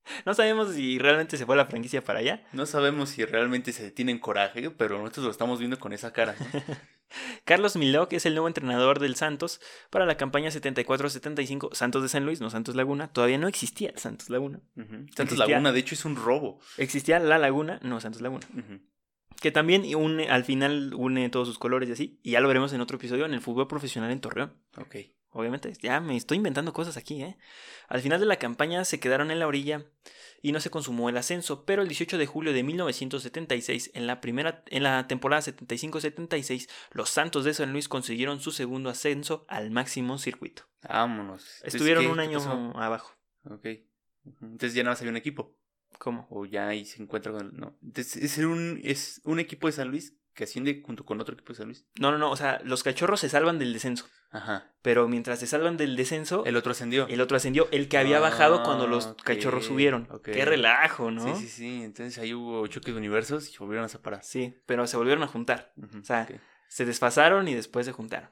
No 0.26 0.34
sabemos 0.34 0.74
si 0.74 0.98
realmente 0.98 1.36
se 1.36 1.46
fue 1.46 1.56
la 1.56 1.66
franquicia 1.66 2.02
para 2.02 2.20
allá. 2.20 2.44
No 2.52 2.66
sabemos 2.66 3.10
si 3.10 3.24
realmente 3.24 3.72
se 3.72 3.90
tienen 3.90 4.18
coraje, 4.18 4.70
pero 4.70 4.98
nosotros 4.98 5.26
lo 5.26 5.30
estamos 5.30 5.58
viendo 5.58 5.78
con 5.78 5.92
esa 5.92 6.12
cara. 6.12 6.34
Carlos 7.44 7.76
Milok 7.76 8.14
es 8.14 8.24
el 8.24 8.34
nuevo 8.34 8.48
entrenador 8.48 8.98
del 8.98 9.16
Santos 9.16 9.60
para 9.90 10.06
la 10.06 10.16
campaña 10.16 10.50
74-75. 10.50 11.74
Santos 11.74 12.02
de 12.02 12.08
San 12.08 12.24
Luis, 12.24 12.40
no 12.40 12.48
Santos 12.50 12.74
Laguna. 12.74 13.12
Todavía 13.12 13.38
no 13.38 13.48
existía 13.48 13.92
Santos 13.96 14.30
Laguna. 14.30 14.60
Santos 15.14 15.36
Laguna, 15.36 15.72
de 15.72 15.80
hecho, 15.80 15.94
es 15.94 16.04
un 16.04 16.16
robo. 16.16 16.60
Existía 16.78 17.18
La 17.18 17.38
Laguna, 17.38 17.78
no 17.82 18.00
Santos 18.00 18.22
Laguna. 18.22 18.46
Que 19.40 19.50
también 19.50 19.94
une, 19.94 20.30
al 20.30 20.44
final 20.44 20.94
une 20.94 21.28
todos 21.28 21.48
sus 21.48 21.58
colores 21.58 21.88
y 21.88 21.92
así. 21.92 22.20
Y 22.22 22.32
ya 22.32 22.40
lo 22.40 22.48
veremos 22.48 22.72
en 22.72 22.80
otro 22.80 22.96
episodio 22.96 23.26
en 23.26 23.34
el 23.34 23.40
fútbol 23.40 23.68
profesional 23.68 24.10
en 24.10 24.20
Torreón. 24.20 24.54
Ok. 24.78 24.96
Obviamente, 25.32 25.72
ya 25.80 26.00
me 26.00 26.16
estoy 26.16 26.36
inventando 26.36 26.74
cosas 26.74 26.98
aquí, 26.98 27.22
¿eh? 27.22 27.38
Al 27.88 28.02
final 28.02 28.20
de 28.20 28.26
la 28.26 28.36
campaña 28.36 28.84
se 28.84 29.00
quedaron 29.00 29.30
en 29.30 29.38
la 29.38 29.46
orilla 29.46 29.86
y 30.42 30.52
no 30.52 30.60
se 30.60 30.68
consumó 30.68 31.08
el 31.08 31.16
ascenso, 31.16 31.64
pero 31.64 31.80
el 31.80 31.88
18 31.88 32.18
de 32.18 32.26
julio 32.26 32.52
de 32.52 32.62
1976, 32.62 33.92
en 33.94 34.06
la 34.06 34.20
primera 34.20 34.62
en 34.66 34.82
la 34.82 35.08
temporada 35.08 35.40
75-76, 35.40 36.68
los 36.90 37.08
Santos 37.08 37.44
de 37.44 37.54
San 37.54 37.72
Luis 37.72 37.88
consiguieron 37.88 38.40
su 38.40 38.50
segundo 38.50 38.90
ascenso 38.90 39.46
al 39.48 39.70
máximo 39.70 40.18
circuito. 40.18 40.64
Vámonos. 40.82 41.62
Estuvieron 41.64 42.06
un 42.06 42.20
año 42.20 42.38
abajo. 42.76 43.14
Ok. 43.44 43.66
Entonces 44.42 44.74
ya 44.74 44.82
no 44.82 44.90
había 44.90 45.08
un 45.08 45.16
equipo. 45.16 45.56
¿Cómo? 45.98 46.26
O 46.30 46.44
ya 46.44 46.68
ahí 46.68 46.84
se 46.84 47.02
encuentra 47.02 47.32
con 47.32 47.56
no. 47.56 47.78
Entonces 47.82 48.16
es 48.16 48.38
un 48.38 48.80
es 48.84 49.20
un 49.24 49.38
equipo 49.38 49.66
de 49.66 49.72
San 49.72 49.88
Luis 49.88 50.16
que 50.34 50.44
asciende 50.44 50.82
junto 50.84 51.04
con 51.04 51.20
otro 51.20 51.34
equipo 51.34 51.52
de 51.52 51.58
San 51.58 51.66
Luis. 51.66 51.84
No, 52.00 52.10
no, 52.10 52.18
no, 52.18 52.30
o 52.30 52.36
sea, 52.36 52.60
los 52.64 52.82
cachorros 52.82 53.20
se 53.20 53.28
salvan 53.28 53.58
del 53.58 53.72
descenso. 53.72 54.06
Ajá. 54.30 54.72
Pero 54.80 55.08
mientras 55.08 55.38
se 55.38 55.46
salvan 55.46 55.76
del 55.76 55.94
descenso. 55.94 56.44
El 56.46 56.56
otro 56.56 56.72
ascendió. 56.72 57.06
El 57.08 57.20
otro 57.20 57.36
ascendió, 57.36 57.68
el 57.70 57.88
que 57.88 57.98
había 57.98 58.18
bajado 58.18 58.62
cuando 58.62 58.86
los 58.86 59.06
ah, 59.06 59.16
cachorros 59.22 59.66
subieron. 59.66 60.08
Qué 60.22 60.44
relajo, 60.44 61.10
¿no? 61.10 61.36
Sí, 61.36 61.42
sí, 61.42 61.48
sí. 61.48 61.82
Entonces 61.82 62.18
ahí 62.18 62.32
hubo 62.32 62.66
choques 62.66 62.94
de 62.94 62.98
universos 62.98 63.52
y 63.52 63.58
volvieron 63.58 63.84
a 63.84 63.88
separar. 63.88 64.24
Sí, 64.24 64.56
pero 64.66 64.86
se 64.86 64.96
volvieron 64.96 65.22
a 65.22 65.26
juntar. 65.26 65.72
o 65.78 66.04
sea, 66.04 66.26
se 66.68 66.86
desfasaron 66.86 67.46
y 67.48 67.54
después 67.54 67.84
se 67.84 67.92
juntaron. 67.92 68.30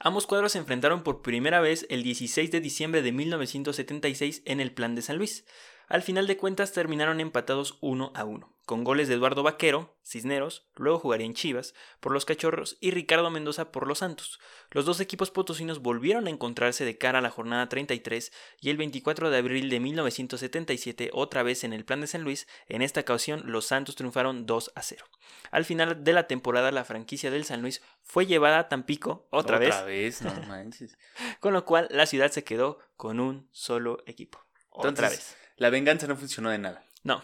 Ambos 0.00 0.26
cuadros 0.26 0.52
se 0.52 0.58
enfrentaron 0.58 1.02
por 1.02 1.22
primera 1.22 1.60
vez 1.60 1.86
el 1.88 2.02
16 2.02 2.50
de 2.50 2.60
diciembre 2.60 3.02
de 3.02 3.12
1976 3.12 4.42
en 4.44 4.60
el 4.60 4.72
Plan 4.72 4.94
de 4.94 5.02
San 5.02 5.16
Luis. 5.18 5.46
Al 5.88 6.02
final 6.02 6.26
de 6.26 6.36
cuentas 6.36 6.72
terminaron 6.72 7.20
empatados 7.20 7.78
1 7.80 8.12
a 8.14 8.24
1 8.24 8.53
con 8.64 8.82
goles 8.82 9.08
de 9.08 9.14
Eduardo 9.14 9.42
Vaquero, 9.42 9.94
Cisneros, 10.02 10.66
luego 10.74 10.98
jugaría 10.98 11.26
en 11.26 11.34
Chivas, 11.34 11.74
por 12.00 12.12
los 12.12 12.24
Cachorros 12.24 12.78
y 12.80 12.92
Ricardo 12.92 13.30
Mendoza 13.30 13.70
por 13.70 13.86
los 13.86 13.98
Santos. 13.98 14.40
Los 14.70 14.86
dos 14.86 15.00
equipos 15.00 15.30
potosinos 15.30 15.80
volvieron 15.80 16.26
a 16.26 16.30
encontrarse 16.30 16.84
de 16.84 16.96
cara 16.96 17.18
a 17.18 17.22
la 17.22 17.30
jornada 17.30 17.68
33 17.68 18.32
y 18.60 18.70
el 18.70 18.76
24 18.78 19.28
de 19.30 19.36
abril 19.38 19.68
de 19.68 19.80
1977, 19.80 21.10
otra 21.12 21.42
vez 21.42 21.64
en 21.64 21.72
el 21.72 21.84
plan 21.84 22.00
de 22.00 22.06
San 22.06 22.22
Luis, 22.22 22.46
en 22.68 22.80
esta 22.82 23.00
ocasión 23.00 23.42
los 23.44 23.66
Santos 23.66 23.96
triunfaron 23.96 24.46
2 24.46 24.72
a 24.74 24.82
0. 24.82 25.04
Al 25.50 25.64
final 25.64 26.02
de 26.02 26.12
la 26.12 26.26
temporada 26.26 26.72
la 26.72 26.84
franquicia 26.84 27.30
del 27.30 27.44
San 27.44 27.60
Luis 27.60 27.82
fue 28.02 28.26
llevada 28.26 28.58
a 28.58 28.68
Tampico 28.68 29.26
otra, 29.30 29.58
vez. 29.58 29.74
Otra 29.74 29.84
vez, 29.84 30.22
no 30.22 30.32
manches. 30.48 30.96
con 31.40 31.52
lo 31.52 31.64
cual 31.64 31.88
la 31.90 32.06
ciudad 32.06 32.30
se 32.30 32.44
quedó 32.44 32.78
con 32.96 33.20
un 33.20 33.48
solo 33.52 34.02
equipo. 34.06 34.38
otra 34.70 35.10
vez. 35.10 35.36
La 35.56 35.70
venganza 35.70 36.06
no 36.06 36.16
funcionó 36.16 36.50
de 36.50 36.58
nada. 36.58 36.84
No. 37.04 37.22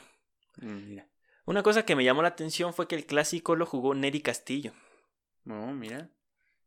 Mm, 0.58 0.88
mira. 0.88 1.06
Una 1.50 1.64
cosa 1.64 1.84
que 1.84 1.96
me 1.96 2.04
llamó 2.04 2.22
la 2.22 2.28
atención 2.28 2.72
fue 2.72 2.86
que 2.86 2.94
el 2.94 3.06
clásico 3.06 3.56
lo 3.56 3.66
jugó 3.66 3.92
Neri 3.92 4.20
Castillo. 4.20 4.72
No, 5.42 5.74
mira. 5.74 6.08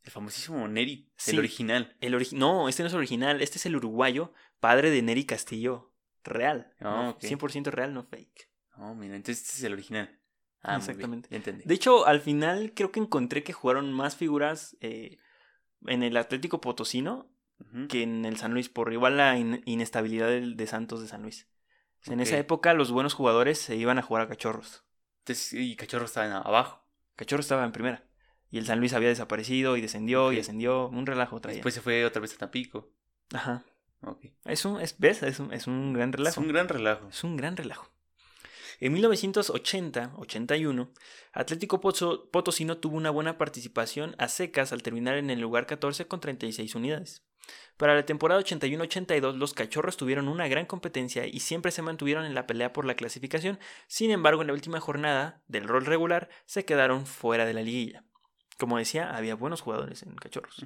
El 0.04 0.12
famosísimo 0.12 0.68
Neri, 0.68 1.10
el 1.26 1.40
original. 1.40 1.96
El 2.02 2.28
no, 2.34 2.68
este 2.68 2.84
no 2.84 2.88
es 2.88 2.94
original, 2.94 3.42
este 3.42 3.60
es 3.60 3.66
el 3.66 3.78
uruguayo, 3.78 4.34
padre 4.60 4.90
de 4.90 5.02
Neri 5.02 5.26
Castillo. 5.26 5.94
Real. 6.26 6.74
Oh, 6.82 7.18
100% 7.18 7.72
real, 7.72 7.94
no 7.94 8.04
fake. 8.04 8.50
Oh, 8.76 8.94
mira, 8.94 9.16
entonces 9.16 9.46
este 9.46 9.60
es 9.60 9.64
el 9.64 9.72
original. 9.72 10.20
Ah, 10.62 10.76
Exactamente. 10.76 11.34
entendí. 11.34 11.64
De 11.64 11.76
hecho, 11.76 12.06
al 12.06 12.20
final 12.20 12.74
creo 12.76 12.92
que 12.92 13.00
encontré 13.00 13.42
que 13.42 13.54
jugaron 13.54 13.94
más 13.94 14.18
figuras 14.18 14.76
eh, 14.82 15.18
en 15.86 16.04
el 16.04 16.18
Atlético 16.18 16.60
Potosino 16.60 17.30
que 17.88 18.04
en 18.04 18.26
el 18.26 18.36
San 18.36 18.52
Luis, 18.52 18.68
por 18.68 18.92
igual 18.92 19.16
la 19.16 19.38
inestabilidad 19.38 20.28
de 20.28 20.68
Santos 20.68 21.02
de 21.02 21.08
San 21.08 21.22
Luis. 21.22 21.48
En 22.06 22.20
esa 22.20 22.38
época 22.38 22.74
los 22.74 22.92
buenos 22.92 23.14
jugadores 23.14 23.60
se 23.60 23.76
iban 23.76 23.98
a 23.98 24.02
jugar 24.02 24.24
a 24.24 24.28
Cachorros. 24.28 24.84
y 25.52 25.76
Cachorros 25.76 26.10
estaba 26.10 26.38
abajo. 26.40 26.84
Cachorros 27.16 27.46
estaba 27.46 27.64
en 27.64 27.72
primera. 27.72 28.06
Y 28.50 28.58
el 28.58 28.66
San 28.66 28.80
Luis 28.80 28.94
había 28.94 29.10
desaparecido 29.10 29.78
y 29.78 29.82
descendió 29.82 30.32
y 30.32 30.36
descendió. 30.36 30.88
Un 30.90 31.06
relajo 31.06 31.42
traía. 31.42 31.56
Después 31.56 31.74
se 31.74 31.82
fue 31.82 32.06
otra 32.06 32.22
vez 32.22 32.36
a 32.36 32.38
Tampico. 32.38 32.92
Ajá. 33.34 33.64
Okay. 34.02 34.36
Es 34.46 34.66
un, 34.66 34.82
es, 34.82 34.96
¿Ves? 35.00 35.24
Es 35.24 35.40
un, 35.40 35.54
es 35.54 35.66
un 35.66 35.94
gran 35.94 36.12
relajo. 36.12 36.32
Es 36.32 36.38
un 36.38 36.48
gran 36.50 36.68
relajo. 36.68 37.08
Es 37.08 37.24
un 37.24 37.38
gran 37.38 37.56
relajo. 37.56 37.90
En 38.80 38.94
1980-81, 38.96 40.90
Atlético 41.32 41.80
Potosino 41.80 42.78
tuvo 42.78 42.98
una 42.98 43.12
buena 43.12 43.38
participación 43.38 44.16
a 44.18 44.28
secas 44.28 44.74
al 44.74 44.84
terminar 44.84 45.16
en 45.18 45.30
el 45.30 45.40
lugar 45.40 45.66
14 45.66 46.08
con 46.08 46.20
36 46.20 46.76
unidades. 46.76 47.24
Para 47.78 47.96
la 47.96 48.06
temporada 48.06 48.42
81-82 48.42 49.36
los 49.36 49.54
cachorros 49.54 49.98
tuvieron 49.98 50.28
una 50.28 50.48
gran 50.48 50.66
competencia 50.66 51.26
y 51.26 51.40
siempre 51.40 51.72
se 51.72 51.82
mantuvieron 51.82 52.26
en 52.26 52.36
la 52.36 52.48
pelea 52.48 52.72
por 52.72 52.86
la 52.86 52.96
clasificación, 52.96 53.60
sin 53.88 54.12
embargo 54.12 54.42
en 54.42 54.48
la 54.48 54.54
última 54.54 54.80
jornada 54.80 55.42
del 55.48 55.68
rol 55.68 55.86
regular 55.86 56.30
se 56.46 56.66
quedaron 56.66 57.06
fuera 57.06 57.46
de 57.46 57.54
la 57.54 57.62
liguilla. 57.62 58.04
Como 58.58 58.78
decía, 58.78 59.16
había 59.16 59.36
buenos 59.36 59.62
jugadores 59.62 60.04
en 60.04 60.16
cachorros. 60.16 60.64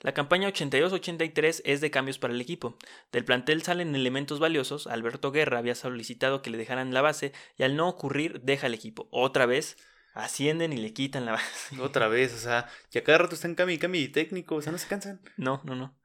La 0.00 0.14
campaña 0.14 0.48
82-83 0.48 1.62
es 1.64 1.80
de 1.80 1.90
cambios 1.90 2.18
para 2.18 2.34
el 2.34 2.40
equipo. 2.40 2.76
Del 3.10 3.24
plantel 3.24 3.62
salen 3.62 3.94
elementos 3.94 4.38
valiosos. 4.38 4.86
Alberto 4.86 5.32
Guerra 5.32 5.58
había 5.58 5.74
solicitado 5.74 6.40
que 6.40 6.50
le 6.50 6.58
dejaran 6.58 6.94
la 6.94 7.02
base 7.02 7.32
y 7.56 7.64
al 7.64 7.74
no 7.74 7.88
ocurrir 7.88 8.40
deja 8.42 8.68
el 8.68 8.74
equipo. 8.74 9.08
Otra 9.10 9.46
vez 9.46 9.76
ascienden 10.24 10.72
y 10.72 10.76
le 10.76 10.92
quitan 10.92 11.24
la 11.24 11.32
base. 11.32 11.80
Otra 11.80 12.08
vez, 12.08 12.34
o 12.34 12.38
sea, 12.38 12.68
que 12.90 13.00
a 13.00 13.04
cada 13.04 13.18
rato 13.18 13.34
están 13.34 13.54
cami 13.54 13.78
cami 13.78 14.08
técnico, 14.08 14.56
o 14.56 14.62
sea, 14.62 14.72
no 14.72 14.78
se 14.78 14.88
cansan. 14.88 15.20
No, 15.36 15.60
no, 15.64 15.74
no. 15.74 15.96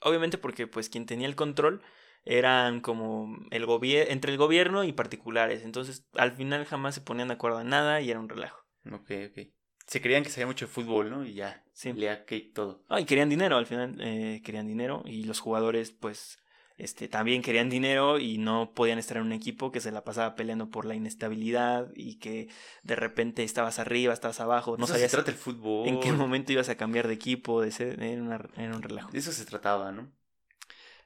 obviamente 0.00 0.38
porque 0.38 0.66
pues 0.66 0.88
quien 0.88 1.06
tenía 1.06 1.26
el 1.26 1.36
control 1.36 1.82
eran 2.24 2.80
como 2.80 3.36
el 3.50 3.66
gobierno 3.66 4.12
entre 4.12 4.32
el 4.32 4.38
gobierno 4.38 4.84
y 4.84 4.92
particulares. 4.92 5.62
Entonces, 5.62 6.06
al 6.14 6.32
final 6.32 6.64
jamás 6.64 6.94
se 6.94 7.00
ponían 7.00 7.28
de 7.28 7.34
acuerdo 7.34 7.60
en 7.60 7.68
nada 7.68 8.00
y 8.00 8.10
era 8.10 8.20
un 8.20 8.28
relajo. 8.28 8.64
Ok, 8.90 9.10
ok 9.30 9.38
se 9.86 10.00
creían 10.00 10.22
que 10.22 10.30
sabía 10.30 10.46
mucho 10.46 10.66
de 10.66 10.72
fútbol, 10.72 11.10
¿no? 11.10 11.24
Y 11.24 11.34
ya, 11.34 11.62
sí. 11.72 11.92
lea 11.92 12.24
que 12.24 12.40
todo. 12.40 12.84
Ah, 12.88 13.00
y 13.00 13.04
querían 13.04 13.28
dinero, 13.28 13.56
al 13.56 13.66
final 13.66 13.96
eh, 14.00 14.40
querían 14.44 14.66
dinero 14.66 15.02
y 15.06 15.24
los 15.24 15.40
jugadores 15.40 15.90
pues 15.90 16.38
este, 16.76 17.06
también 17.08 17.42
querían 17.42 17.70
dinero 17.70 18.18
y 18.18 18.38
no 18.38 18.72
podían 18.74 18.98
estar 18.98 19.16
en 19.16 19.24
un 19.24 19.32
equipo 19.32 19.70
que 19.70 19.80
se 19.80 19.92
la 19.92 20.02
pasaba 20.02 20.34
peleando 20.34 20.70
por 20.70 20.84
la 20.84 20.94
inestabilidad 20.94 21.90
y 21.94 22.16
que 22.18 22.48
de 22.82 22.96
repente 22.96 23.44
estabas 23.44 23.78
arriba, 23.78 24.12
estabas 24.12 24.40
abajo, 24.40 24.76
no 24.76 24.86
sabías 24.86 25.10
se 25.10 25.16
trata 25.16 25.30
el 25.30 25.36
fútbol. 25.36 25.88
en 25.88 26.00
qué 26.00 26.12
momento 26.12 26.52
ibas 26.52 26.68
a 26.68 26.76
cambiar 26.76 27.06
de 27.06 27.14
equipo, 27.14 27.60
de 27.60 27.70
ser, 27.70 28.02
en, 28.02 28.22
un 28.22 28.82
relajo. 28.82 29.10
De 29.12 29.18
eso 29.18 29.32
se 29.32 29.44
trataba, 29.44 29.92
¿no? 29.92 30.12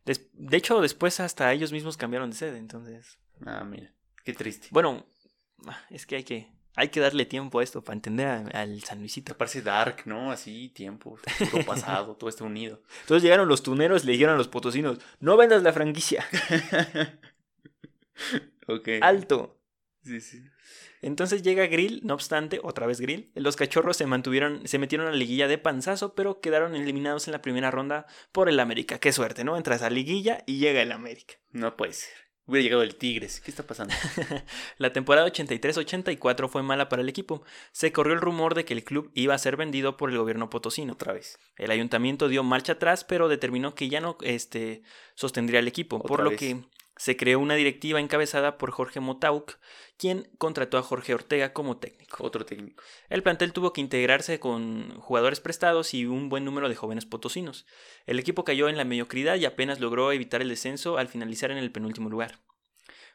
de 0.04 0.56
hecho, 0.56 0.80
después 0.80 1.20
hasta 1.20 1.52
ellos 1.52 1.70
mismos 1.70 1.98
cambiaron 1.98 2.30
de 2.30 2.36
sede, 2.36 2.56
entonces... 2.56 3.18
Ah, 3.44 3.62
mira, 3.62 3.92
qué 4.24 4.32
triste. 4.32 4.68
Bueno, 4.70 5.04
es 5.90 6.06
que 6.06 6.16
hay 6.16 6.24
que 6.24 6.57
hay 6.78 6.90
que 6.90 7.00
darle 7.00 7.26
tiempo 7.26 7.58
a 7.58 7.64
esto 7.64 7.82
para 7.82 7.94
entender 7.94 8.28
al 8.54 8.82
San 8.84 9.00
Luisito. 9.00 9.36
Parece 9.36 9.62
dark, 9.62 10.02
¿no? 10.04 10.30
Así, 10.30 10.68
tiempo, 10.68 11.18
todo 11.50 11.64
pasado, 11.66 12.14
todo 12.14 12.30
está 12.30 12.44
unido. 12.44 12.80
Entonces 13.00 13.24
llegaron 13.24 13.48
los 13.48 13.64
tuneros, 13.64 14.04
le 14.04 14.12
dijeron 14.12 14.36
a 14.36 14.38
los 14.38 14.46
potosinos, 14.46 14.98
no 15.18 15.36
vendas 15.36 15.64
la 15.64 15.72
franquicia. 15.72 16.24
ok. 18.68 18.88
Alto. 19.00 19.58
Sí, 20.04 20.20
sí. 20.20 20.44
Entonces 21.02 21.42
llega 21.42 21.66
Grill, 21.66 22.00
no 22.04 22.14
obstante, 22.14 22.60
otra 22.62 22.86
vez 22.86 23.00
Grill. 23.00 23.32
Los 23.34 23.56
cachorros 23.56 23.96
se 23.96 24.06
mantuvieron, 24.06 24.66
se 24.66 24.78
metieron 24.78 25.08
a 25.08 25.10
la 25.10 25.16
liguilla 25.16 25.48
de 25.48 25.58
panzazo, 25.58 26.14
pero 26.14 26.40
quedaron 26.40 26.76
eliminados 26.76 27.26
en 27.26 27.32
la 27.32 27.42
primera 27.42 27.72
ronda 27.72 28.06
por 28.30 28.48
el 28.48 28.60
América. 28.60 29.00
Qué 29.00 29.12
suerte, 29.12 29.42
¿no? 29.42 29.56
Entras 29.56 29.82
a 29.82 29.90
liguilla 29.90 30.44
y 30.46 30.58
llega 30.58 30.80
el 30.80 30.92
América. 30.92 31.34
No 31.50 31.76
puede 31.76 31.92
ser. 31.92 32.27
Hubiera 32.48 32.62
llegado 32.64 32.82
el 32.82 32.96
Tigres. 32.96 33.42
¿Qué 33.42 33.50
está 33.50 33.62
pasando? 33.62 33.94
la 34.78 34.90
temporada 34.90 35.28
83-84 35.28 36.48
fue 36.48 36.62
mala 36.62 36.88
para 36.88 37.02
el 37.02 37.08
equipo. 37.10 37.42
Se 37.72 37.92
corrió 37.92 38.14
el 38.14 38.22
rumor 38.22 38.54
de 38.54 38.64
que 38.64 38.72
el 38.72 38.84
club 38.84 39.10
iba 39.12 39.34
a 39.34 39.38
ser 39.38 39.58
vendido 39.58 39.98
por 39.98 40.10
el 40.10 40.16
gobierno 40.16 40.48
potosino. 40.48 40.94
Otra 40.94 41.12
vez. 41.12 41.38
El 41.58 41.70
ayuntamiento 41.70 42.26
dio 42.26 42.42
marcha 42.42 42.72
atrás, 42.72 43.04
pero 43.04 43.28
determinó 43.28 43.74
que 43.74 43.90
ya 43.90 44.00
no 44.00 44.16
este, 44.22 44.82
sostendría 45.14 45.60
el 45.60 45.68
equipo. 45.68 46.02
por 46.02 46.24
lo 46.24 46.30
que 46.30 46.64
se 46.98 47.16
creó 47.16 47.38
una 47.40 47.54
directiva 47.54 48.00
encabezada 48.00 48.58
por 48.58 48.72
Jorge 48.72 49.00
Motauk, 49.00 49.58
quien 49.96 50.28
contrató 50.36 50.76
a 50.76 50.82
Jorge 50.82 51.14
Ortega 51.14 51.52
como 51.52 51.78
técnico. 51.78 52.22
Otro 52.24 52.44
técnico. 52.44 52.82
El 53.08 53.22
plantel 53.22 53.52
tuvo 53.52 53.72
que 53.72 53.80
integrarse 53.80 54.38
con 54.38 54.90
jugadores 55.00 55.40
prestados 55.40 55.94
y 55.94 56.04
un 56.04 56.28
buen 56.28 56.44
número 56.44 56.68
de 56.68 56.76
jóvenes 56.76 57.06
potosinos. 57.06 57.66
El 58.04 58.18
equipo 58.18 58.44
cayó 58.44 58.68
en 58.68 58.76
la 58.76 58.84
mediocridad 58.84 59.36
y 59.36 59.46
apenas 59.46 59.80
logró 59.80 60.12
evitar 60.12 60.42
el 60.42 60.48
descenso 60.50 60.98
al 60.98 61.08
finalizar 61.08 61.50
en 61.50 61.58
el 61.58 61.72
penúltimo 61.72 62.10
lugar. 62.10 62.40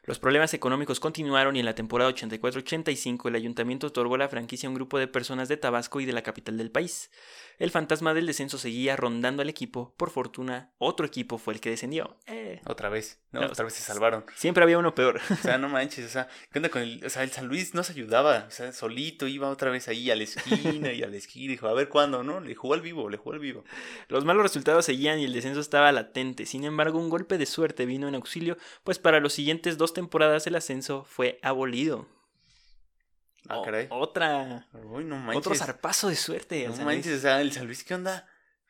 Los 0.06 0.18
problemas 0.18 0.52
económicos 0.52 1.00
continuaron 1.00 1.56
y 1.56 1.60
en 1.60 1.64
la 1.64 1.74
temporada 1.74 2.10
84-85 2.10 3.26
el 3.28 3.36
ayuntamiento 3.36 3.86
otorgó 3.86 4.18
la 4.18 4.28
franquicia 4.28 4.66
a 4.66 4.70
un 4.70 4.74
grupo 4.74 4.98
de 4.98 5.08
personas 5.08 5.48
de 5.48 5.56
Tabasco 5.56 5.98
y 5.98 6.04
de 6.04 6.12
la 6.12 6.22
capital 6.22 6.58
del 6.58 6.70
país. 6.70 7.10
El 7.58 7.70
fantasma 7.70 8.14
del 8.14 8.26
descenso 8.26 8.58
seguía 8.58 8.96
rondando 8.96 9.42
al 9.42 9.48
equipo. 9.48 9.94
Por 9.96 10.10
fortuna, 10.10 10.72
otro 10.78 11.06
equipo 11.06 11.38
fue 11.38 11.54
el 11.54 11.60
que 11.60 11.70
descendió. 11.70 12.16
Eh. 12.26 12.60
Otra 12.66 12.88
vez, 12.88 13.20
¿no? 13.32 13.40
Otra 13.46 13.64
vez 13.64 13.74
se 13.74 13.82
salvaron. 13.82 14.24
Siempre 14.34 14.62
había 14.64 14.78
uno 14.78 14.94
peor. 14.94 15.20
O 15.30 15.36
sea, 15.36 15.58
no 15.58 15.68
manches, 15.68 16.06
o 16.06 16.08
sea, 16.08 16.28
¿qué 16.50 16.58
onda 16.58 16.68
con 16.68 16.82
el, 16.82 17.04
o 17.04 17.10
sea, 17.10 17.22
el 17.22 17.30
San 17.30 17.46
Luis 17.46 17.74
no 17.74 17.82
se 17.82 17.92
ayudaba, 17.92 18.46
o 18.48 18.50
sea, 18.50 18.72
solito 18.72 19.26
iba 19.26 19.48
otra 19.48 19.70
vez 19.70 19.88
ahí 19.88 20.10
a 20.10 20.16
la 20.16 20.24
esquina 20.24 20.92
y 20.92 21.02
a 21.02 21.08
la 21.08 21.16
esquina, 21.16 21.52
dijo, 21.52 21.68
a 21.68 21.74
ver 21.74 21.88
cuándo, 21.88 22.22
¿no? 22.22 22.40
Le 22.40 22.54
jugó 22.54 22.74
al 22.74 22.80
vivo, 22.80 23.08
le 23.08 23.16
jugó 23.16 23.32
al 23.32 23.38
vivo. 23.38 23.64
Los 24.08 24.24
malos 24.24 24.42
resultados 24.42 24.84
seguían 24.84 25.18
y 25.18 25.24
el 25.24 25.32
descenso 25.32 25.60
estaba 25.60 25.92
latente. 25.92 26.46
Sin 26.46 26.64
embargo, 26.64 26.98
un 26.98 27.10
golpe 27.10 27.38
de 27.38 27.46
suerte 27.46 27.86
vino 27.86 28.08
en 28.08 28.14
auxilio, 28.14 28.56
pues 28.82 28.98
para 28.98 29.20
los 29.20 29.32
siguientes 29.32 29.78
dos 29.78 29.94
temporadas 29.94 30.46
el 30.46 30.56
ascenso 30.56 31.04
fue 31.04 31.38
abolido. 31.42 32.06
Ah, 33.48 33.62
caray. 33.64 33.86
otra. 33.90 34.66
Otro 35.34 35.54
zarpazo 35.54 36.08
de 36.08 36.16
suerte. 36.16 36.68
No 36.68 36.84
manches, 36.84 37.18
o 37.18 37.20
sea, 37.20 37.40
el 37.40 37.52
San 37.52 37.66
Luis, 37.66 37.84
¿qué 37.84 37.94
onda? 37.94 38.26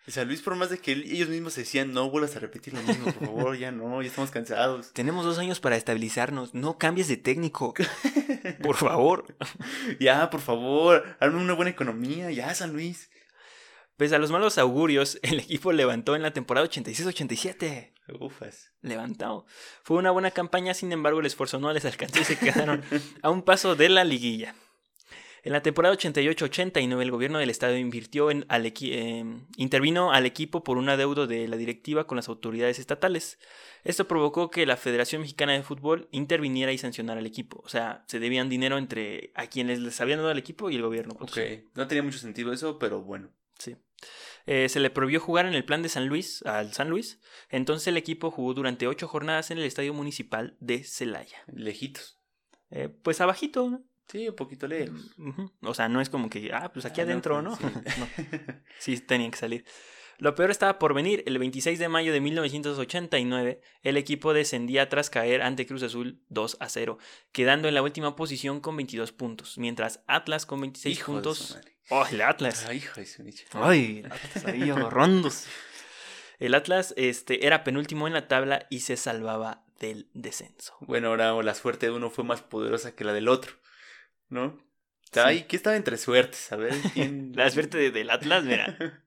El 0.06 0.12
San 0.12 0.28
Luis, 0.28 0.42
por 0.42 0.54
más 0.54 0.68
de 0.68 0.78
que 0.78 0.92
ellos 0.92 1.30
mismos 1.30 1.54
decían, 1.54 1.94
no 1.94 2.10
vuelvas 2.10 2.36
a 2.36 2.38
repetir 2.38 2.74
lo 2.74 2.82
mismo, 2.82 3.06
por 3.06 3.26
favor, 3.26 3.56
ya 3.56 3.72
no, 3.72 4.02
ya 4.02 4.08
estamos 4.08 4.30
cansados. 4.30 4.92
Tenemos 4.92 5.24
dos 5.24 5.38
años 5.38 5.60
para 5.60 5.76
estabilizarnos, 5.76 6.52
no 6.52 6.76
cambies 6.76 7.08
de 7.08 7.16
técnico. 7.16 7.72
por 8.62 8.76
favor. 8.76 9.24
ya, 10.00 10.28
por 10.28 10.42
favor, 10.42 11.16
hazme 11.20 11.40
una 11.40 11.54
buena 11.54 11.70
economía, 11.70 12.30
ya, 12.30 12.54
San 12.54 12.74
Luis. 12.74 13.08
Pese 13.96 14.16
a 14.16 14.18
los 14.18 14.30
malos 14.30 14.58
augurios, 14.58 15.18
el 15.22 15.40
equipo 15.40 15.72
levantó 15.72 16.16
en 16.16 16.22
la 16.22 16.32
temporada 16.32 16.68
86-87. 16.68 17.92
Ufas. 18.20 18.72
Levantado. 18.82 19.46
Fue 19.82 19.96
una 19.96 20.10
buena 20.10 20.30
campaña, 20.32 20.74
sin 20.74 20.92
embargo, 20.92 21.20
el 21.20 21.26
esfuerzo 21.26 21.58
no 21.58 21.72
les 21.72 21.86
alcanzó 21.86 22.20
y 22.20 22.24
se 22.24 22.38
quedaron 22.38 22.82
a 23.22 23.30
un 23.30 23.42
paso 23.42 23.74
de 23.74 23.88
la 23.88 24.04
liguilla. 24.04 24.54
En 25.44 25.52
la 25.52 25.62
temporada 25.62 25.94
88-89 25.94 27.02
el 27.02 27.10
gobierno 27.10 27.38
del 27.38 27.50
estado 27.50 27.76
invirtió 27.76 28.30
en 28.30 28.46
al 28.48 28.72
em, 28.80 29.46
intervino 29.58 30.10
al 30.10 30.24
equipo 30.24 30.64
por 30.64 30.78
un 30.78 30.88
adeudo 30.88 31.26
de 31.26 31.46
la 31.48 31.58
directiva 31.58 32.06
con 32.06 32.16
las 32.16 32.30
autoridades 32.30 32.78
estatales. 32.78 33.38
Esto 33.84 34.08
provocó 34.08 34.50
que 34.50 34.64
la 34.64 34.78
Federación 34.78 35.20
Mexicana 35.20 35.52
de 35.52 35.62
Fútbol 35.62 36.08
interviniera 36.12 36.72
y 36.72 36.78
sancionara 36.78 37.20
al 37.20 37.26
equipo. 37.26 37.60
O 37.62 37.68
sea, 37.68 38.04
se 38.08 38.20
debían 38.20 38.48
dinero 38.48 38.78
entre 38.78 39.32
a 39.34 39.46
quienes 39.48 39.80
les 39.80 40.00
habían 40.00 40.20
dado 40.20 40.30
el 40.30 40.38
equipo 40.38 40.70
y 40.70 40.76
el 40.76 40.82
gobierno. 40.82 41.14
Ok, 41.20 41.38
no 41.74 41.86
tenía 41.86 42.02
mucho 42.02 42.18
sentido 42.18 42.50
eso, 42.50 42.78
pero 42.78 43.02
bueno. 43.02 43.28
Sí. 43.58 43.76
Eh, 44.46 44.70
se 44.70 44.80
le 44.80 44.88
prohibió 44.88 45.20
jugar 45.20 45.44
en 45.44 45.54
el 45.54 45.64
plan 45.66 45.82
de 45.82 45.90
San 45.90 46.06
Luis, 46.06 46.42
al 46.46 46.72
San 46.72 46.88
Luis. 46.88 47.20
Entonces 47.50 47.86
el 47.88 47.98
equipo 47.98 48.30
jugó 48.30 48.54
durante 48.54 48.86
ocho 48.86 49.08
jornadas 49.08 49.50
en 49.50 49.58
el 49.58 49.64
estadio 49.64 49.92
municipal 49.92 50.56
de 50.60 50.84
Celaya. 50.84 51.36
Lejitos. 51.52 52.18
Eh, 52.70 52.88
pues 52.88 53.20
abajito, 53.20 53.68
¿no? 53.68 53.84
Sí, 54.08 54.28
un 54.28 54.36
poquito 54.36 54.66
lejos. 54.66 55.14
O 55.62 55.74
sea, 55.74 55.88
no 55.88 56.00
es 56.00 56.10
como 56.10 56.28
que, 56.30 56.50
ah, 56.52 56.70
pues 56.72 56.84
aquí 56.84 57.00
ah, 57.00 57.04
adentro, 57.04 57.42
¿no? 57.42 57.56
Sí. 57.56 57.64
sí, 58.78 59.00
tenían 59.00 59.30
que 59.30 59.38
salir. 59.38 59.64
Lo 60.18 60.34
peor 60.34 60.50
estaba 60.50 60.78
por 60.78 60.94
venir. 60.94 61.22
El 61.26 61.38
26 61.38 61.78
de 61.78 61.88
mayo 61.88 62.12
de 62.12 62.20
1989, 62.20 63.60
el 63.82 63.96
equipo 63.96 64.32
descendía 64.32 64.88
tras 64.88 65.10
caer 65.10 65.42
ante 65.42 65.66
Cruz 65.66 65.82
Azul 65.82 66.22
2 66.28 66.58
a 66.60 66.68
0, 66.68 66.98
quedando 67.32 67.68
en 67.68 67.74
la 67.74 67.82
última 67.82 68.14
posición 68.14 68.60
con 68.60 68.76
22 68.76 69.12
puntos, 69.12 69.58
mientras 69.58 70.02
Atlas 70.06 70.46
con 70.46 70.60
26 70.60 71.00
puntos. 71.02 71.58
¡Oh, 71.90 72.06
el 72.10 72.22
Atlas! 72.22 72.64
¡Ay, 72.66 72.78
hijo 72.78 73.00
de 73.00 73.06
su 73.06 73.22
¡Ay, 73.52 74.02
el 74.04 74.06
Atlas 74.12 74.44
ahí! 74.46 74.72
El 76.38 76.54
Atlas 76.54 76.94
este, 76.96 77.46
era 77.46 77.64
penúltimo 77.64 78.06
en 78.06 78.12
la 78.12 78.28
tabla 78.28 78.66
y 78.70 78.80
se 78.80 78.96
salvaba 78.96 79.64
del 79.78 80.08
descenso. 80.14 80.74
Bueno, 80.80 81.08
ahora 81.08 81.32
la 81.42 81.54
suerte 81.54 81.86
de 81.86 81.92
uno 81.92 82.10
fue 82.10 82.24
más 82.24 82.40
poderosa 82.42 82.94
que 82.94 83.04
la 83.04 83.12
del 83.12 83.28
otro. 83.28 83.52
¿No? 84.34 84.62
Ay, 85.14 85.44
¿qué 85.44 85.56
estaba 85.56 85.76
entre 85.76 85.96
suertes? 85.96 86.52
A 86.52 86.56
ver, 86.56 86.74
¿quién... 86.92 87.32
La 87.36 87.48
suerte 87.50 87.90
del 87.90 88.10
Atlas, 88.10 88.44
mira. 88.44 88.76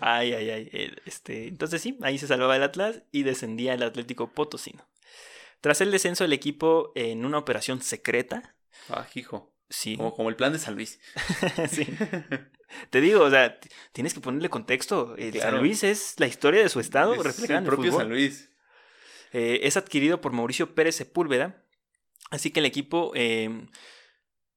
Ay, 0.00 0.32
ay, 0.32 0.48
ay. 0.48 0.94
Este, 1.06 1.48
entonces 1.48 1.82
sí, 1.82 1.98
ahí 2.02 2.18
se 2.18 2.28
salvaba 2.28 2.54
el 2.54 2.62
Atlas 2.62 3.02
y 3.10 3.24
descendía 3.24 3.74
el 3.74 3.82
Atlético 3.82 4.32
Potosino. 4.32 4.88
Tras 5.60 5.80
el 5.80 5.90
descenso 5.90 6.22
del 6.22 6.32
equipo 6.32 6.92
en 6.94 7.24
una 7.24 7.38
operación 7.38 7.82
secreta. 7.82 8.54
Ah, 8.88 9.08
hijo. 9.12 9.52
Sí. 9.68 9.96
Como, 9.96 10.14
como 10.14 10.28
el 10.28 10.36
plan 10.36 10.52
de 10.52 10.60
San 10.60 10.76
Luis. 10.76 11.00
sí. 11.68 11.84
Te 12.90 13.00
digo, 13.00 13.22
o 13.24 13.30
sea, 13.30 13.58
tienes 13.92 14.14
que 14.14 14.20
ponerle 14.20 14.48
contexto. 14.50 15.16
San 15.40 15.58
Luis 15.58 15.82
es 15.82 16.14
la 16.18 16.28
historia 16.28 16.62
de 16.62 16.68
su 16.68 16.78
estado 16.78 17.14
es 17.14 17.50
el 17.50 17.64
propio 17.64 17.90
San 17.90 18.08
Luis. 18.08 18.50
Eh, 19.32 19.60
es 19.64 19.76
adquirido 19.76 20.20
por 20.20 20.32
Mauricio 20.32 20.76
Pérez 20.76 20.94
Sepúlveda. 20.94 21.64
Así 22.30 22.52
que 22.52 22.60
el 22.60 22.66
equipo 22.66 23.10
eh, 23.16 23.66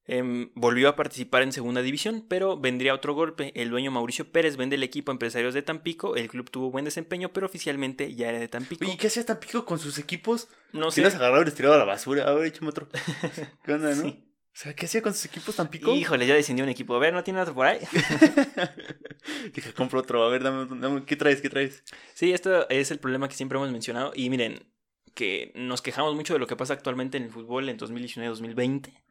Em, 0.05 0.51
volvió 0.53 0.89
a 0.89 0.97
participar 0.97 1.43
en 1.43 1.53
segunda 1.53 1.81
división, 1.81 2.25
pero 2.27 2.57
vendría 2.59 2.93
otro 2.93 3.13
golpe. 3.13 3.53
El 3.55 3.69
dueño 3.69 3.89
Mauricio 3.89 4.29
Pérez 4.31 4.57
vende 4.57 4.75
el 4.75 4.83
equipo 4.83 5.11
a 5.11 5.13
empresarios 5.13 5.53
de 5.53 5.61
Tampico. 5.61 6.17
El 6.17 6.27
club 6.27 6.49
tuvo 6.49 6.71
buen 6.71 6.83
desempeño, 6.83 7.31
pero 7.31 7.45
oficialmente 7.45 8.13
ya 8.13 8.29
era 8.29 8.39
de 8.39 8.49
Tampico. 8.49 8.83
¿Y 8.83 8.97
qué 8.97 9.07
hacía 9.07 9.25
Tampico 9.25 9.63
con 9.63 9.79
sus 9.79 9.97
equipos? 9.99 10.49
No 10.73 10.91
sé. 10.91 11.01
los 11.01 11.15
agarraba 11.15 11.41
y 11.41 11.45
los 11.45 11.59
a 11.59 11.77
la 11.77 11.85
basura. 11.85 12.27
A 12.27 12.33
ver, 12.33 12.47
échame 12.47 12.69
otro. 12.69 12.89
¿Qué 13.63 13.73
onda, 13.73 13.95
no? 13.95 14.07
O 14.07 14.55
sea, 14.55 14.75
¿qué 14.75 14.85
hacía 14.87 15.01
con 15.01 15.13
sus 15.13 15.25
equipos 15.25 15.55
Tampico? 15.55 15.95
Híjole, 15.95 16.27
ya 16.27 16.35
descendió 16.35 16.65
un 16.65 16.69
equipo. 16.69 16.95
A 16.95 16.99
ver, 16.99 17.13
¿no 17.13 17.23
tiene 17.23 17.39
otro 17.39 17.53
por 17.53 17.65
ahí? 17.65 17.79
Dije, 19.53 19.73
compro 19.73 20.01
otro. 20.01 20.23
A 20.23 20.29
ver, 20.29 20.43
dame, 20.43 20.67
dame, 20.81 21.05
¿qué 21.05 21.15
traes? 21.15 21.41
¿Qué 21.41 21.49
traes? 21.49 21.81
Sí, 22.13 22.33
esto 22.33 22.69
es 22.69 22.91
el 22.91 22.99
problema 22.99 23.29
que 23.29 23.35
siempre 23.35 23.57
hemos 23.57 23.71
mencionado. 23.71 24.11
Y 24.13 24.29
miren, 24.29 24.67
que 25.15 25.53
nos 25.55 25.81
quejamos 25.81 26.13
mucho 26.13 26.33
de 26.33 26.39
lo 26.39 26.47
que 26.47 26.57
pasa 26.57 26.73
actualmente 26.73 27.17
en 27.17 27.23
el 27.23 27.29
fútbol 27.29 27.69
en 27.69 27.79
2019-2020 27.79 29.03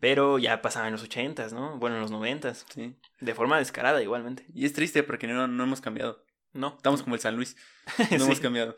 pero 0.00 0.38
ya 0.38 0.62
pasaba 0.62 0.86
en 0.86 0.92
los 0.92 1.02
ochentas, 1.02 1.52
¿no? 1.52 1.78
Bueno, 1.78 1.96
en 1.96 2.02
los 2.02 2.10
noventas. 2.10 2.64
Sí. 2.72 2.96
De 3.20 3.34
forma 3.34 3.58
descarada 3.58 4.02
igualmente. 4.02 4.46
Y 4.54 4.64
es 4.64 4.72
triste 4.72 5.02
porque 5.02 5.26
no, 5.26 5.48
no 5.48 5.64
hemos 5.64 5.80
cambiado. 5.80 6.24
No. 6.52 6.74
Estamos 6.76 7.02
como 7.02 7.14
el 7.14 7.20
San 7.20 7.36
Luis. 7.36 7.56
No 8.18 8.24
hemos 8.24 8.40
cambiado. 8.40 8.76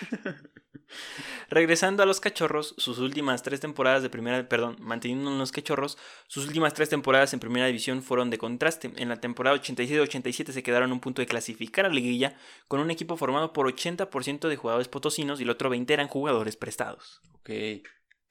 Regresando 1.48 2.02
a 2.02 2.06
los 2.06 2.20
cachorros, 2.20 2.74
sus 2.78 2.98
últimas 2.98 3.42
tres 3.42 3.60
temporadas 3.60 4.02
de 4.02 4.10
primera, 4.10 4.48
perdón, 4.48 4.76
manteniendo 4.80 5.30
los 5.30 5.52
cachorros, 5.52 5.98
sus 6.28 6.46
últimas 6.46 6.74
tres 6.74 6.88
temporadas 6.88 7.32
en 7.32 7.40
primera 7.40 7.66
división 7.66 8.02
fueron 8.02 8.30
de 8.30 8.38
contraste. 8.38 8.92
En 8.96 9.08
la 9.08 9.20
temporada 9.20 9.56
86-87 9.56 10.52
se 10.52 10.62
quedaron 10.62 10.90
a 10.90 10.94
un 10.94 11.00
punto 11.00 11.22
de 11.22 11.26
clasificar 11.26 11.86
a 11.86 11.88
la 11.88 11.94
liguilla 11.94 12.36
con 12.68 12.80
un 12.80 12.90
equipo 12.90 13.16
formado 13.16 13.52
por 13.52 13.66
80% 13.66 14.48
de 14.48 14.56
jugadores 14.56 14.88
potosinos 14.88 15.40
y 15.40 15.44
el 15.44 15.50
otro 15.50 15.70
20 15.70 15.92
eran 15.92 16.08
jugadores 16.08 16.56
prestados. 16.56 17.20
Ok. 17.34 17.50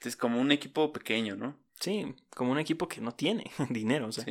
Es 0.02 0.16
como 0.16 0.40
un 0.40 0.52
equipo 0.52 0.94
pequeño, 0.94 1.36
¿no? 1.36 1.58
Sí, 1.80 2.16
como 2.30 2.52
un 2.52 2.60
equipo 2.60 2.88
que 2.88 3.02
no 3.02 3.14
tiene 3.14 3.52
dinero. 3.70 4.08
O 4.08 4.12
sea, 4.12 4.26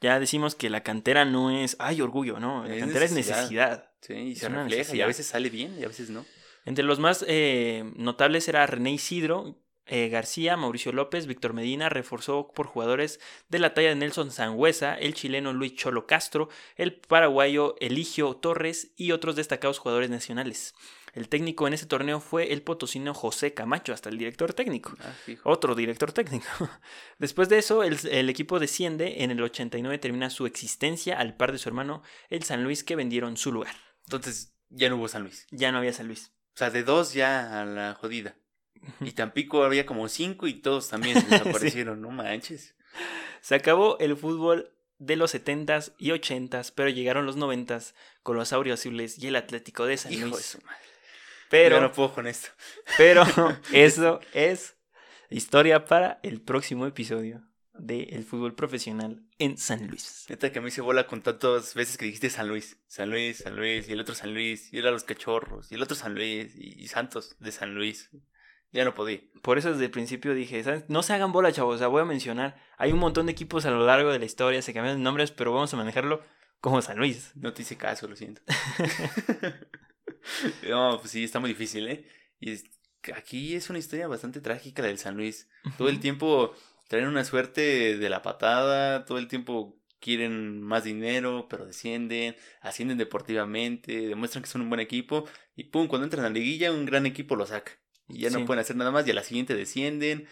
ya 0.00 0.20
decimos 0.20 0.54
que 0.54 0.70
la 0.70 0.82
cantera 0.82 1.24
no 1.24 1.50
es, 1.50 1.76
ay, 1.78 2.00
orgullo, 2.00 2.40
¿no? 2.40 2.64
La 2.66 2.78
cantera 2.78 3.04
es 3.04 3.12
necesidad. 3.12 3.90
Sí, 4.00 4.14
y 4.14 4.36
se 4.36 4.48
refleja 4.48 4.94
y 4.94 5.00
a 5.00 5.06
veces 5.06 5.26
sale 5.26 5.50
bien 5.50 5.76
y 5.78 5.84
a 5.84 5.88
veces 5.88 6.10
no. 6.10 6.24
Entre 6.66 6.84
los 6.84 6.98
más 6.98 7.24
eh, 7.28 7.90
notables 7.96 8.48
era 8.48 8.66
René 8.66 8.92
Isidro, 8.92 9.58
eh, 9.86 10.08
García, 10.08 10.56
Mauricio 10.56 10.92
López, 10.92 11.26
Víctor 11.26 11.52
Medina, 11.52 11.90
reforzó 11.90 12.52
por 12.52 12.66
jugadores 12.66 13.20
de 13.50 13.58
la 13.58 13.74
talla 13.74 13.90
de 13.90 13.96
Nelson 13.96 14.30
Sangüesa, 14.30 14.94
el 14.94 15.12
chileno 15.12 15.52
Luis 15.52 15.74
Cholo 15.74 16.06
Castro, 16.06 16.48
el 16.76 16.94
paraguayo 16.94 17.76
Eligio 17.80 18.34
Torres 18.34 18.92
y 18.96 19.12
otros 19.12 19.36
destacados 19.36 19.78
jugadores 19.78 20.08
nacionales. 20.08 20.74
El 21.14 21.28
técnico 21.28 21.66
en 21.68 21.74
ese 21.74 21.86
torneo 21.86 22.18
fue 22.18 22.52
el 22.52 22.62
potosino 22.62 23.14
José 23.14 23.54
Camacho, 23.54 23.92
hasta 23.92 24.08
el 24.08 24.18
director 24.18 24.52
técnico. 24.52 24.96
Ah, 25.00 25.14
Otro 25.44 25.76
director 25.76 26.12
técnico. 26.12 26.46
Después 27.18 27.48
de 27.48 27.58
eso, 27.58 27.84
el, 27.84 28.28
equipo 28.28 28.58
desciende. 28.58 29.22
En 29.22 29.30
el 29.30 29.40
89 29.40 29.98
termina 29.98 30.28
su 30.28 30.46
existencia 30.46 31.18
al 31.18 31.36
par 31.36 31.52
de 31.52 31.58
su 31.58 31.68
hermano, 31.68 32.02
el 32.30 32.42
San 32.42 32.64
Luis, 32.64 32.82
que 32.82 32.96
vendieron 32.96 33.36
su 33.36 33.52
lugar. 33.52 33.74
Entonces, 34.06 34.54
ya 34.70 34.88
no 34.88 34.96
hubo 34.96 35.06
San 35.06 35.22
Luis. 35.22 35.46
Ya 35.52 35.70
no 35.70 35.78
había 35.78 35.92
San 35.92 36.08
Luis. 36.08 36.32
O 36.54 36.58
sea, 36.58 36.70
de 36.70 36.82
dos 36.82 37.14
ya 37.14 37.60
a 37.60 37.64
la 37.64 37.94
jodida. 37.94 38.36
Y 39.00 39.12
Tampico 39.12 39.64
había 39.64 39.86
como 39.86 40.08
cinco 40.08 40.48
y 40.48 40.54
todos 40.54 40.88
también 40.88 41.14
desaparecieron, 41.30 42.00
no 42.02 42.10
manches. 42.10 42.74
Se 43.40 43.54
acabó 43.54 43.98
el 44.00 44.16
fútbol 44.16 44.72
de 44.98 45.16
los 45.16 45.34
70s 45.34 45.92
y 45.98 46.10
80s, 46.10 46.72
pero 46.74 46.90
llegaron 46.90 47.26
los 47.26 47.36
90s 47.36 47.94
con 48.22 48.36
los 48.36 48.52
Azules 48.52 49.18
y 49.18 49.26
el 49.28 49.36
Atlético 49.36 49.86
de 49.86 49.96
San 49.96 50.18
Luis. 50.20 50.58
Pero. 51.50 51.80
no 51.80 51.92
puedo 51.92 52.12
con 52.12 52.26
esto. 52.26 52.48
Pero 52.96 53.24
eso 53.72 54.20
es 54.32 54.76
historia 55.30 55.84
para 55.84 56.20
el 56.22 56.40
próximo 56.40 56.86
episodio 56.86 57.42
del 57.74 58.12
el 58.14 58.24
fútbol 58.24 58.54
profesional 58.54 59.22
en 59.38 59.58
San 59.58 59.88
Luis. 59.88 60.26
Neta 60.28 60.52
que 60.52 60.60
a 60.60 60.62
mí 60.62 60.70
se 60.70 60.80
bola 60.80 61.06
con 61.06 61.22
tantas 61.22 61.74
veces 61.74 61.96
que 61.96 62.04
dijiste 62.04 62.30
San 62.30 62.48
Luis, 62.48 62.78
San 62.86 63.10
Luis, 63.10 63.38
San 63.38 63.56
Luis, 63.56 63.88
y 63.88 63.92
el 63.92 64.00
otro 64.00 64.14
San 64.14 64.32
Luis, 64.32 64.72
y 64.72 64.78
era 64.78 64.90
los 64.90 65.04
cachorros, 65.04 65.70
y 65.72 65.74
el 65.74 65.82
otro 65.82 65.96
San 65.96 66.14
Luis, 66.14 66.54
y, 66.56 66.86
Santos 66.88 67.36
de 67.40 67.52
San 67.52 67.74
Luis. 67.74 68.10
Ya 68.70 68.84
no 68.84 68.94
podía. 68.94 69.20
Por 69.42 69.58
eso 69.58 69.70
desde 69.70 69.84
el 69.84 69.90
principio 69.90 70.34
dije, 70.34 70.62
no 70.88 71.02
se 71.02 71.12
hagan 71.12 71.32
bola, 71.32 71.52
chavos, 71.52 71.76
o 71.76 71.78
sea, 71.78 71.88
voy 71.88 72.02
a 72.02 72.04
mencionar, 72.04 72.56
hay 72.76 72.92
un 72.92 72.98
montón 72.98 73.26
de 73.26 73.32
equipos 73.32 73.66
a 73.66 73.70
lo 73.70 73.84
largo 73.84 74.10
de 74.12 74.18
la 74.18 74.24
historia, 74.24 74.62
se 74.62 74.74
cambian 74.74 75.02
nombres, 75.02 75.30
pero 75.30 75.52
vamos 75.52 75.72
a 75.74 75.76
manejarlo 75.76 76.22
como 76.60 76.80
San 76.82 76.98
Luis. 76.98 77.32
No 77.36 77.52
te 77.52 77.62
hice 77.62 77.76
caso, 77.76 78.08
lo 78.08 78.16
siento. 78.16 78.40
no, 80.68 80.98
pues 81.00 81.10
sí, 81.10 81.24
está 81.24 81.40
muy 81.40 81.50
difícil, 81.50 81.88
¿eh? 81.88 82.06
Y 82.40 82.54
aquí 83.14 83.54
es 83.54 83.70
una 83.70 83.78
historia 83.78 84.08
bastante 84.08 84.40
trágica 84.40 84.82
la 84.82 84.88
del 84.88 84.98
San 84.98 85.16
Luis. 85.16 85.48
Todo 85.78 85.88
el 85.88 86.00
tiempo 86.00 86.54
traen 86.88 87.06
una 87.06 87.24
suerte 87.24 87.96
de 87.96 88.10
la 88.10 88.22
patada, 88.22 89.04
todo 89.04 89.18
el 89.18 89.28
tiempo 89.28 89.78
quieren 90.00 90.60
más 90.60 90.84
dinero, 90.84 91.46
pero 91.48 91.64
descienden, 91.64 92.36
ascienden 92.60 92.98
deportivamente, 92.98 94.08
demuestran 94.08 94.42
que 94.42 94.50
son 94.50 94.60
un 94.60 94.68
buen 94.68 94.80
equipo 94.80 95.24
y 95.56 95.64
pum, 95.64 95.88
cuando 95.88 96.04
entran 96.04 96.26
a 96.26 96.28
la 96.28 96.34
liguilla 96.34 96.72
un 96.72 96.84
gran 96.84 97.06
equipo 97.06 97.36
lo 97.36 97.46
saca. 97.46 97.72
Y 98.08 98.18
ya 98.20 98.30
no 98.30 98.44
pueden 98.44 98.60
hacer 98.60 98.76
nada 98.76 98.90
más 98.90 99.06
y 99.06 99.12
a 99.12 99.14
la 99.14 99.22
siguiente 99.22 99.54
descienden. 99.54 100.28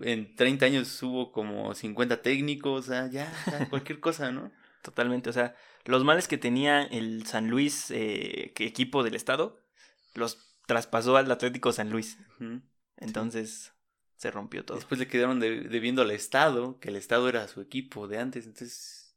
En 0.00 0.34
30 0.36 0.64
años 0.66 1.02
hubo 1.02 1.32
como 1.32 1.74
50 1.74 2.22
técnicos, 2.22 2.86
o 2.86 2.88
sea, 2.88 3.10
ya, 3.10 3.30
cualquier 3.68 4.00
cosa, 4.00 4.32
¿no? 4.32 4.52
Totalmente, 4.82 5.28
o 5.28 5.32
sea, 5.34 5.54
los 5.84 6.04
males 6.04 6.28
que 6.28 6.38
tenía 6.38 6.82
el 6.82 7.26
San 7.26 7.48
Luis, 7.48 7.90
eh, 7.90 8.52
equipo 8.58 9.02
del 9.02 9.14
estado, 9.14 9.58
los 10.14 10.56
traspasó 10.66 11.16
al 11.16 11.30
Atlético 11.30 11.72
San 11.72 11.90
Luis. 11.90 12.18
Entonces 12.96 13.72
se 14.16 14.30
rompió 14.30 14.64
todo. 14.64 14.76
Después 14.76 14.98
le 14.98 15.08
quedaron 15.08 15.40
debiendo 15.40 16.02
al 16.02 16.10
estado, 16.10 16.78
que 16.78 16.90
el 16.90 16.96
estado 16.96 17.28
era 17.28 17.48
su 17.48 17.60
equipo 17.60 18.08
de 18.08 18.18
antes, 18.18 18.46
entonces... 18.46 19.16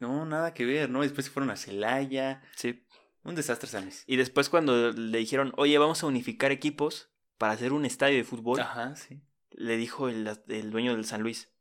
No, 0.00 0.26
nada 0.26 0.54
que 0.54 0.64
ver, 0.64 0.90
¿no? 0.90 1.02
Después 1.02 1.26
se 1.26 1.32
fueron 1.32 1.50
a 1.50 1.56
Celaya. 1.56 2.42
Sí. 2.56 2.84
Un 3.22 3.36
desastre, 3.36 3.68
San 3.68 3.84
Luis. 3.84 4.02
Y 4.06 4.16
después 4.16 4.48
cuando 4.48 4.90
le 4.90 5.18
dijeron, 5.18 5.52
oye, 5.56 5.78
vamos 5.78 6.02
a 6.02 6.06
unificar 6.06 6.50
equipos 6.50 7.10
para 7.38 7.52
hacer 7.52 7.72
un 7.72 7.84
estadio 7.84 8.16
de 8.16 8.24
fútbol. 8.24 8.60
Ajá, 8.60 8.96
sí. 8.96 9.22
Le 9.50 9.76
dijo 9.76 10.08
el, 10.08 10.28
el 10.48 10.70
dueño 10.70 10.94
del 10.94 11.04
San 11.04 11.22
Luis, 11.22 11.52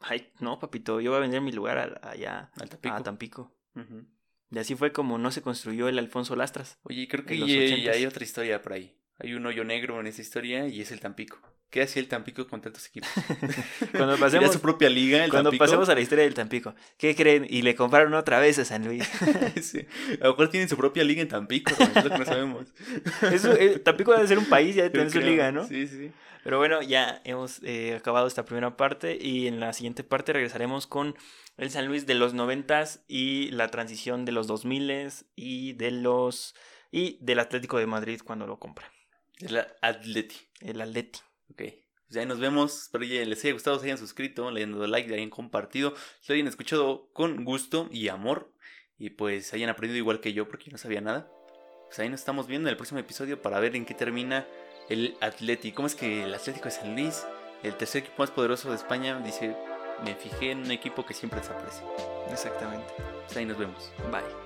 ay, 0.00 0.32
no, 0.40 0.58
papito, 0.58 1.00
yo 1.00 1.10
voy 1.10 1.18
a 1.18 1.20
vender 1.20 1.42
mi 1.42 1.52
lugar 1.52 2.00
allá 2.02 2.50
a 2.54 3.02
Tampico. 3.02 3.55
Y 4.50 4.58
así 4.58 4.74
fue 4.74 4.92
como 4.92 5.18
no 5.18 5.30
se 5.30 5.42
construyó 5.42 5.88
el 5.88 5.98
Alfonso 5.98 6.36
Lastras. 6.36 6.78
Oye, 6.84 7.08
creo 7.08 7.24
que 7.24 7.34
hay, 7.34 7.88
hay 7.88 8.06
otra 8.06 8.24
historia 8.24 8.62
por 8.62 8.72
ahí. 8.72 8.96
Hay 9.18 9.34
un 9.34 9.46
hoyo 9.46 9.64
negro 9.64 9.98
en 10.00 10.06
esa 10.06 10.20
historia 10.20 10.68
y 10.68 10.80
es 10.80 10.92
el 10.92 11.00
Tampico. 11.00 11.38
¿Qué 11.70 11.82
hacía 11.82 12.00
el 12.00 12.08
Tampico 12.08 12.46
con 12.46 12.60
tantos 12.60 12.86
equipos? 12.86 13.08
cuando 13.92 14.16
pasemos 14.20 14.52
su 14.52 14.60
propia 14.60 14.88
liga, 14.88 15.24
el 15.24 15.30
Cuando 15.30 15.52
pasemos 15.52 15.88
a 15.88 15.94
la 15.94 16.00
historia 16.00 16.24
del 16.24 16.34
Tampico, 16.34 16.74
¿qué 16.96 17.16
creen? 17.16 17.46
Y 17.48 17.62
le 17.62 17.74
compraron 17.74 18.14
otra 18.14 18.38
vez 18.38 18.58
a 18.58 18.64
San 18.64 18.84
Luis. 18.84 19.08
sí. 19.62 19.86
A 20.20 20.24
lo 20.24 20.30
mejor 20.30 20.48
tienen 20.48 20.68
su 20.68 20.76
propia 20.76 21.02
liga 21.02 21.22
en 21.22 21.28
Tampico, 21.28 21.72
es 21.72 22.04
lo 22.04 22.10
que 22.10 22.18
no 22.18 22.24
sabemos. 22.24 22.72
Eso, 23.32 23.52
eh, 23.52 23.78
Tampico 23.80 24.12
debe 24.12 24.28
ser 24.28 24.38
un 24.38 24.46
país, 24.46 24.76
ya 24.76 24.84
de 24.84 24.90
tener 24.90 25.10
su 25.10 25.20
liga, 25.20 25.50
¿no? 25.50 25.66
Sí, 25.66 25.86
sí. 25.88 26.12
Pero 26.44 26.58
bueno, 26.58 26.80
ya 26.80 27.20
hemos 27.24 27.60
eh, 27.64 27.96
acabado 27.96 28.28
esta 28.28 28.44
primera 28.44 28.76
parte 28.76 29.18
y 29.20 29.48
en 29.48 29.58
la 29.58 29.72
siguiente 29.72 30.04
parte 30.04 30.32
regresaremos 30.32 30.86
con 30.86 31.16
el 31.56 31.70
San 31.70 31.86
Luis 31.86 32.06
de 32.06 32.14
los 32.14 32.34
noventas 32.34 33.04
y 33.08 33.50
la 33.50 33.68
transición 33.68 34.24
de 34.24 34.32
los 34.32 34.46
dos 34.46 34.64
miles 34.64 35.26
y 35.34 35.72
de 35.74 35.90
los 35.90 36.54
y 36.90 37.18
del 37.20 37.38
Atlético 37.38 37.78
de 37.78 37.86
Madrid 37.86 38.20
cuando 38.24 38.46
lo 38.46 38.58
compra. 38.58 38.90
El 39.38 39.58
Atleti. 39.82 40.36
El 40.60 40.80
Atleti. 40.80 41.20
Ok. 41.50 41.56
Pues 41.58 42.14
ya 42.14 42.24
nos 42.24 42.38
vemos. 42.38 42.82
Espero 42.82 43.04
que 43.04 43.26
les 43.26 43.44
haya 43.44 43.52
gustado, 43.52 43.78
se 43.78 43.86
hayan 43.86 43.98
suscrito, 43.98 44.50
le 44.50 44.60
hayan 44.60 44.72
dado 44.72 44.86
like, 44.86 45.08
le 45.08 45.16
hayan 45.16 45.30
compartido, 45.30 45.94
lo 46.26 46.34
hayan 46.34 46.46
escuchado 46.46 47.10
con 47.12 47.44
gusto 47.44 47.88
y 47.90 48.08
amor. 48.08 48.52
Y 48.98 49.10
pues 49.10 49.52
hayan 49.52 49.68
aprendido 49.68 49.98
igual 49.98 50.20
que 50.20 50.32
yo 50.32 50.48
porque 50.48 50.66
yo 50.66 50.72
no 50.72 50.78
sabía 50.78 51.00
nada. 51.00 51.30
Pues 51.86 51.98
ahí 51.98 52.08
nos 52.08 52.20
estamos 52.20 52.46
viendo 52.46 52.68
en 52.68 52.72
el 52.72 52.76
próximo 52.76 53.00
episodio 53.00 53.42
para 53.42 53.60
ver 53.60 53.76
en 53.76 53.84
qué 53.84 53.94
termina 53.94 54.46
el 54.88 55.16
Atlético. 55.20 55.76
¿Cómo 55.76 55.86
es 55.86 55.94
que 55.94 56.24
el 56.24 56.34
Atlético 56.34 56.66
de 56.66 56.70
San 56.70 56.94
Luis, 56.94 57.26
el 57.62 57.76
tercer 57.76 58.02
equipo 58.02 58.22
más 58.22 58.30
poderoso 58.30 58.70
de 58.70 58.76
España, 58.76 59.20
dice, 59.20 59.56
me 60.04 60.14
fijé 60.14 60.52
en 60.52 60.60
un 60.60 60.70
equipo 60.70 61.04
que 61.04 61.14
siempre 61.14 61.40
desaparece? 61.40 61.82
Exactamente. 62.30 62.92
Pues 63.24 63.36
ahí 63.36 63.44
nos 63.44 63.58
vemos. 63.58 63.90
Bye. 64.10 64.45